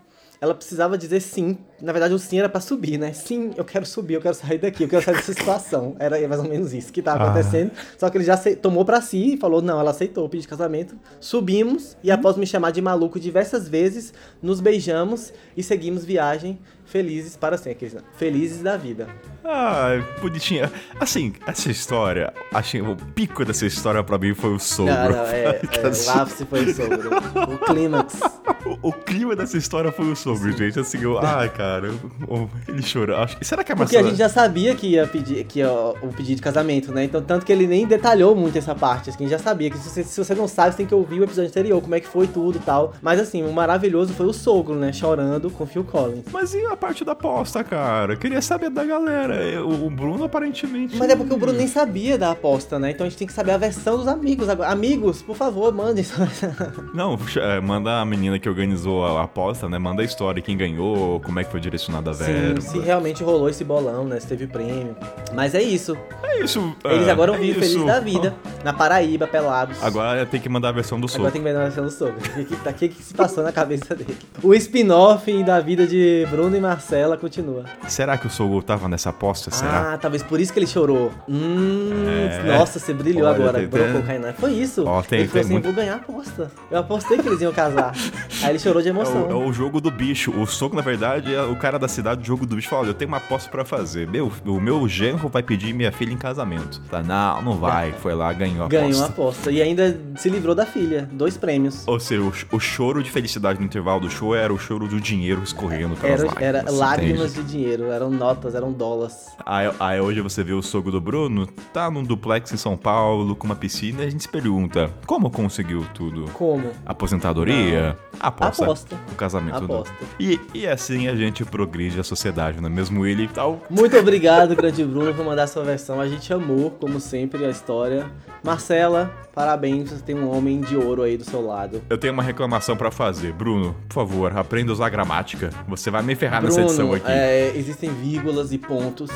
Ela 0.43 0.55
precisava 0.55 0.97
dizer 0.97 1.19
sim. 1.21 1.55
Na 1.79 1.91
verdade, 1.91 2.15
o 2.15 2.17
sim 2.19 2.39
era 2.39 2.49
pra 2.49 2.59
subir, 2.59 2.97
né? 2.97 3.13
Sim, 3.13 3.51
eu 3.55 3.63
quero 3.63 3.85
subir, 3.85 4.15
eu 4.15 4.21
quero 4.21 4.33
sair 4.33 4.57
daqui, 4.57 4.81
eu 4.83 4.89
quero 4.89 5.05
sair 5.05 5.13
dessa 5.15 5.33
situação. 5.33 5.95
Era 6.01 6.27
mais 6.27 6.41
ou 6.41 6.49
menos 6.49 6.73
isso 6.73 6.91
que 6.91 6.99
tava 6.99 7.23
Ah. 7.25 7.29
acontecendo. 7.29 7.69
Só 7.95 8.09
que 8.09 8.17
ele 8.17 8.23
já 8.23 8.35
tomou 8.59 8.83
pra 8.83 8.99
si 9.01 9.35
e 9.35 9.37
falou: 9.37 9.61
não, 9.61 9.79
ela 9.79 9.91
aceitou 9.91 10.25
o 10.25 10.29
pedido 10.29 10.41
de 10.41 10.47
casamento. 10.47 10.95
Subimos 11.19 11.95
e, 12.03 12.09
após 12.09 12.37
me 12.37 12.47
chamar 12.47 12.71
de 12.71 12.81
maluco 12.81 13.19
diversas 13.19 13.69
vezes, 13.69 14.15
nos 14.41 14.59
beijamos 14.59 15.31
e 15.55 15.61
seguimos 15.61 16.03
viagem 16.03 16.57
felizes 16.91 17.37
para 17.37 17.57
sempre. 17.57 17.89
Felizes 18.17 18.61
da 18.61 18.75
vida. 18.75 19.07
Ah, 19.43 19.99
bonitinha. 20.21 20.71
Assim, 20.99 21.33
essa 21.47 21.71
história, 21.71 22.33
achei 22.53 22.81
o 22.81 22.95
pico 22.95 23.45
dessa 23.45 23.65
história 23.65 24.03
pra 24.03 24.17
mim 24.17 24.33
foi 24.33 24.53
o 24.53 24.59
sogro. 24.59 24.93
Não, 24.93 25.09
não, 25.09 25.25
é, 25.25 25.61
é, 25.63 25.87
o 25.87 26.09
ápice 26.11 26.45
foi 26.45 26.65
o 26.65 26.75
sogro. 26.75 27.09
O 27.53 27.57
clímax. 27.57 28.19
O, 28.63 28.89
o 28.89 28.93
clima 28.93 29.35
dessa 29.35 29.57
história 29.57 29.91
foi 29.91 30.05
o 30.11 30.15
sogro, 30.15 30.51
gente. 30.51 30.79
Assim, 30.79 31.01
eu, 31.01 31.17
ai, 31.17 31.49
cara, 31.49 31.87
eu- 31.87 32.49
ele 32.67 32.83
chorou. 32.83 33.17
Acho, 33.17 33.35
será 33.41 33.63
que 33.63 33.71
a 33.71 33.75
Porque 33.75 33.97
a 33.97 34.03
gente 34.03 34.17
já 34.17 34.29
sabia 34.29 34.75
que 34.75 34.87
ia 34.87 35.07
pedir 35.07 35.43
que 35.45 35.59
ia 35.59 35.71
o 35.71 36.13
pedido 36.15 36.35
de 36.35 36.41
casamento, 36.43 36.91
né? 36.91 37.03
Então, 37.03 37.23
tanto 37.23 37.43
que 37.43 37.51
ele 37.51 37.65
nem 37.65 37.87
detalhou 37.87 38.35
muito 38.35 38.57
essa 38.59 38.75
parte. 38.75 39.09
Assim, 39.09 39.25
a 39.25 39.27
gente 39.27 39.31
já 39.31 39.39
sabia 39.39 39.71
que 39.71 39.79
se 39.79 39.89
você, 39.89 40.03
se 40.03 40.23
você 40.23 40.35
não 40.35 40.47
sabe, 40.47 40.71
você 40.71 40.77
tem 40.77 40.85
que 40.85 40.93
ouvir 40.93 41.21
o 41.21 41.23
episódio 41.23 41.49
anterior, 41.49 41.81
como 41.81 41.95
é 41.95 41.99
que 41.99 42.07
foi 42.07 42.27
tudo 42.27 42.57
e 42.57 42.61
tal. 42.61 42.93
Mas 43.01 43.19
assim, 43.19 43.43
o 43.43 43.51
maravilhoso 43.51 44.13
foi 44.13 44.27
o 44.27 44.33
sogro, 44.33 44.75
né? 44.75 44.93
Chorando 44.93 45.49
com 45.49 45.65
Phil 45.65 45.83
Collins. 45.83 46.25
Mas 46.31 46.53
e 46.53 46.63
a 46.65 46.77
parte 46.81 47.05
da 47.05 47.11
aposta, 47.11 47.63
cara? 47.63 48.13
Eu 48.13 48.17
queria 48.17 48.41
saber 48.41 48.71
da 48.71 48.83
galera. 48.83 49.63
O, 49.63 49.87
Bruno 49.87 50.23
aparentemente... 50.23 50.97
Mas 50.97 51.11
é 51.11 51.15
porque 51.15 51.31
o 51.31 51.37
Bruno 51.37 51.55
nem 51.55 51.67
sabia 51.67 52.17
da 52.17 52.31
aposta, 52.31 52.79
né? 52.79 52.89
Então 52.89 53.05
a 53.05 53.09
gente 53.09 53.19
tem 53.19 53.27
que 53.27 53.33
saber 53.33 53.51
a 53.51 53.57
versão 53.57 53.97
dos 53.97 54.07
amigos 54.07 54.49
agora. 54.49 54.71
Amigos, 54.71 55.21
por 55.21 55.35
favor, 55.35 55.71
mandem. 55.71 56.03
Não, 56.91 57.19
é, 57.37 57.61
manda 57.61 58.01
a 58.01 58.05
menina 58.05 58.39
que 58.39 58.49
organizou 58.49 59.05
a 59.05 59.23
aposta, 59.23 59.69
né? 59.69 59.77
Manda 59.77 60.01
a 60.01 60.05
história, 60.05 60.41
quem 60.41 60.57
ganhou, 60.57 61.19
como 61.19 61.39
é 61.39 61.43
que 61.43 61.51
foi 61.51 61.59
direcionada 61.59 62.09
a 62.09 62.13
Sim, 62.15 62.23
verba. 62.23 62.61
se 62.61 62.79
realmente 62.79 63.23
rolou 63.23 63.47
esse 63.47 63.63
bolão, 63.63 64.03
né? 64.03 64.19
Se 64.19 64.25
teve 64.25 64.47
prêmio. 64.47 64.95
Mas 65.35 65.53
é 65.53 65.61
isso. 65.61 65.95
É 66.23 66.43
isso. 66.43 66.75
Eles 66.83 67.07
é, 67.07 67.11
agora 67.11 67.31
é 67.31 67.37
vão 67.37 67.45
vir 67.45 67.53
felizes 67.53 67.85
da 67.85 67.99
vida. 67.99 68.33
Na 68.63 68.73
Paraíba, 68.73 69.27
pelados. 69.27 69.77
Agora 69.83 70.25
tem 70.25 70.41
que 70.41 70.49
mandar 70.49 70.69
a 70.69 70.71
versão 70.71 70.99
do 70.99 71.05
Agora 71.05 71.17
sogro. 71.17 71.31
tem 71.31 71.41
que 71.41 71.47
ver 71.47 71.53
na 71.53 71.63
versão 71.63 71.83
do 71.83 71.91
sogro. 71.91 72.17
O 72.17 72.33
que, 72.33 72.45
que, 72.45 72.55
tá- 72.55 72.73
que 72.73 72.89
que 72.89 73.03
se 73.03 73.13
passou 73.13 73.43
na 73.43 73.51
cabeça 73.51 73.93
dele? 73.95 74.17
O 74.41 74.53
spin-off 74.55 75.43
da 75.43 75.59
vida 75.59 75.85
de 75.85 76.25
Bruno 76.31 76.55
e 76.55 76.59
Marcela 76.75 77.17
continua. 77.17 77.65
Será 77.89 78.17
que 78.17 78.27
o 78.27 78.29
sogro 78.29 78.61
tava 78.63 78.87
nessa 78.87 79.09
aposta? 79.09 79.51
Será? 79.51 79.93
Ah, 79.93 79.97
talvez 79.97 80.23
por 80.23 80.39
isso 80.39 80.53
que 80.53 80.59
ele 80.59 80.67
chorou. 80.67 81.11
Hum, 81.27 81.89
É. 82.07 82.57
nossa, 82.57 82.79
você 82.79 82.93
brilhou 82.93 83.27
Olha, 83.27 83.35
agora. 83.35 83.59
tem- 83.59 83.67
Brocou 83.67 83.91
tem- 83.91 84.01
o 84.01 84.03
Kainan. 84.05 84.33
Foi 84.33 84.53
isso. 84.53 84.85
Ó, 84.87 85.01
tem- 85.01 85.19
ele 85.19 85.27
falou 85.27 85.41
assim, 85.41 85.51
muito- 85.53 85.65
vou 85.65 85.73
ganhar 85.73 85.93
a 85.93 85.97
aposta. 85.97 86.49
Eu 86.69 86.79
apostei 86.79 87.17
que 87.17 87.27
eles 87.27 87.41
iam 87.41 87.51
casar. 87.51 87.91
Aí 88.43 88.51
ele 88.51 88.59
chorou 88.59 88.81
de 88.81 88.87
É 88.87 88.91
emoção. 88.91 89.27
o, 89.27 89.31
é 89.31 89.35
o 89.35 89.51
jogo 89.51 89.81
do 89.81 89.91
bicho. 89.91 90.31
O 90.31 90.47
sogro, 90.47 90.77
na 90.77 90.81
verdade, 90.81 91.33
é 91.35 91.41
o 91.43 91.55
cara 91.57 91.77
da 91.77 91.89
cidade 91.89 92.21
do 92.21 92.25
jogo 92.27 92.45
do 92.45 92.55
bicho. 92.55 92.69
Fala, 92.69 92.83
olha, 92.83 92.89
eu 92.91 92.93
tenho 92.93 93.09
uma 93.09 93.17
aposta 93.17 93.49
pra 93.51 93.65
fazer. 93.65 94.07
Meu, 94.07 94.31
o 94.45 94.61
meu 94.61 94.87
genro 94.87 95.27
vai 95.27 95.43
pedir 95.43 95.73
minha 95.73 95.91
filha 95.91 96.13
em 96.13 96.17
casamento. 96.17 96.79
Tá, 96.89 97.03
não, 97.03 97.41
não 97.41 97.57
vai. 97.57 97.91
Foi 98.01 98.15
lá, 98.15 98.31
ganhou 98.31 98.63
a 98.65 98.67
Ganhou 98.69 98.85
a 99.01 99.05
aposta. 99.05 99.05
aposta. 99.11 99.51
E 99.51 99.61
ainda 99.61 99.99
se 100.15 100.29
livrou 100.29 100.55
da 100.55 100.65
filha. 100.65 101.09
Dois 101.11 101.35
prêmios. 101.35 101.83
Ou 101.85 101.99
seja, 101.99 102.21
o, 102.21 102.33
o 102.55 102.59
choro 102.59 103.03
de 103.03 103.11
felicidade 103.11 103.59
no 103.59 103.65
intervalo 103.65 103.99
do 104.01 104.09
show 104.09 104.33
era 104.33 104.53
o 104.53 104.57
choro 104.57 104.87
do 104.87 104.99
dinheiro 105.01 105.41
escorrendo 105.43 105.95
pelas 105.95 106.19
Era, 106.21 106.29
lágrimas. 106.29 106.43
era 106.49 106.50
lágrimas 106.71 107.31
entende? 107.31 107.43
de 107.47 107.51
dinheiro. 107.51 107.91
Eram 107.91 108.09
notas, 108.09 108.55
eram 108.55 108.71
dólares. 108.71 109.27
Aí, 109.45 109.71
aí 109.79 109.99
hoje 110.01 110.21
você 110.21 110.43
vê 110.43 110.53
o 110.53 110.61
sogro 110.61 110.91
do 110.91 111.01
Bruno, 111.01 111.47
tá 111.73 111.89
num 111.89 112.03
duplex 112.03 112.51
em 112.53 112.57
São 112.57 112.77
Paulo, 112.77 113.35
com 113.35 113.45
uma 113.45 113.55
piscina, 113.55 114.03
e 114.03 114.07
a 114.07 114.09
gente 114.09 114.23
se 114.23 114.29
pergunta, 114.29 114.91
como 115.05 115.29
conseguiu 115.29 115.85
tudo? 115.93 116.25
Como? 116.33 116.69
Aposentadoria? 116.85 117.97
Aposta. 118.19 118.63
Aposta. 118.63 118.95
O 119.11 119.15
casamento 119.15 119.59
do- 119.61 119.73
Aposta. 119.73 119.93
E, 120.19 120.39
e 120.53 120.67
assim 120.67 121.07
a 121.07 121.15
gente 121.15 121.43
progride 121.45 121.99
a 121.99 122.03
sociedade, 122.03 122.59
não 122.61 122.67
é 122.67 122.71
mesmo 122.71 123.05
ele 123.05 123.23
e 123.23 123.27
tal? 123.27 123.61
Muito 123.69 123.97
obrigado, 123.97 124.55
grande 124.55 124.83
Bruno, 124.83 125.13
por 125.13 125.25
mandar 125.25 125.47
sua 125.47 125.63
versão. 125.63 125.99
A 125.99 126.07
gente 126.07 126.31
amou, 126.33 126.71
como 126.71 126.99
sempre, 126.99 127.45
a 127.45 127.49
história. 127.49 128.09
Marcela, 128.43 129.11
parabéns, 129.35 129.91
você 129.91 130.01
tem 130.01 130.15
um 130.15 130.35
homem 130.35 130.61
de 130.61 130.75
ouro 130.75 131.03
aí 131.03 131.15
do 131.15 131.23
seu 131.23 131.45
lado. 131.45 131.81
Eu 131.89 131.97
tenho 131.97 132.11
uma 132.13 132.23
reclamação 132.23 132.75
pra 132.75 132.89
fazer. 132.89 133.31
Bruno, 133.33 133.75
por 133.87 133.93
favor, 133.95 134.35
aprenda 134.35 134.71
a 134.71 134.73
usar 134.73 134.89
gramática. 134.89 135.51
Você 135.67 135.91
vai 135.91 136.01
me 136.01 136.15
ferrar 136.15 136.40
Bruno, 136.41 136.55
nessa 136.55 136.61
edição 136.61 136.93
aqui. 136.93 137.05
é, 137.11 137.51
existem 137.55 137.89
vírgulas 137.93 138.51
e 138.51 138.57
pontos 138.57 139.09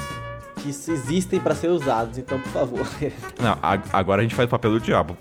que 0.57 0.69
existem 0.69 1.39
pra 1.39 1.53
ser 1.53 1.67
usados, 1.69 2.17
então, 2.17 2.39
por 2.39 2.49
favor. 2.51 2.87
Não, 3.39 3.55
a- 3.61 3.77
agora 3.93 4.21
a 4.21 4.23
gente 4.23 4.33
faz 4.33 4.47
o 4.47 4.49
papel 4.49 4.71
do 4.71 4.79
diabo. 4.79 5.15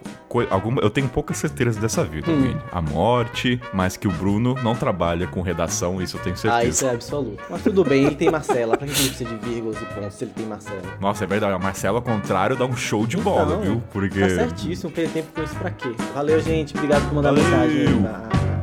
Alguma, 0.50 0.80
eu 0.82 0.90
tenho 0.90 1.07
poucas 1.09 1.36
certezas 1.36 1.76
dessa 1.76 2.02
vida, 2.02 2.28
Hum. 2.28 2.40
Vini. 2.42 2.61
A 2.72 2.80
morte, 2.82 3.61
mas 3.72 3.96
que 3.96 4.09
o 4.09 4.11
Bruno 4.11 4.57
não 4.64 4.74
trabalha 4.74 5.28
com 5.28 5.42
redação, 5.42 6.00
isso 6.02 6.16
eu 6.16 6.22
tenho 6.22 6.36
certeza. 6.36 6.61
ah, 6.62 6.64
isso 6.64 6.84
é 6.86 6.90
absoluto. 6.90 7.40
Mas 7.48 7.62
tudo 7.62 7.84
bem, 7.84 8.05
ele 8.07 8.16
tem 8.16 8.30
Marcela. 8.32 8.76
Pra 8.76 8.84
que 8.86 8.92
ele 8.98 9.09
precisa 9.11 9.30
de 9.30 9.36
vírgulas 9.48 9.76
e 9.80 9.84
pontos 9.94 10.14
se 10.14 10.24
ele 10.24 10.32
tem 10.34 10.44
Marcela? 10.46 10.82
Nossa, 11.00 11.22
é 11.22 11.26
verdade. 11.26 11.52
A 11.52 11.59
Marcela, 11.59 11.98
ao 11.98 12.02
contrário, 12.02 12.57
dá 12.57 12.64
um 12.64 12.74
show 12.76 13.07
de 13.07 13.16
bola, 13.18 13.44
Então, 13.55 13.61
viu? 13.61 13.82
Porque. 13.92 14.18
Tá 14.20 14.28
certíssimo, 14.28 14.90
perder 14.90 15.12
tempo 15.12 15.28
com 15.36 15.42
isso 15.44 15.55
pra 15.55 15.70
quê? 15.70 15.92
Valeu, 16.14 16.40
gente. 16.40 16.74
Obrigado 16.74 17.07
por 17.07 17.14
mandar 17.14 17.28
Valeu. 17.32 17.44
mensagem. 17.44 18.53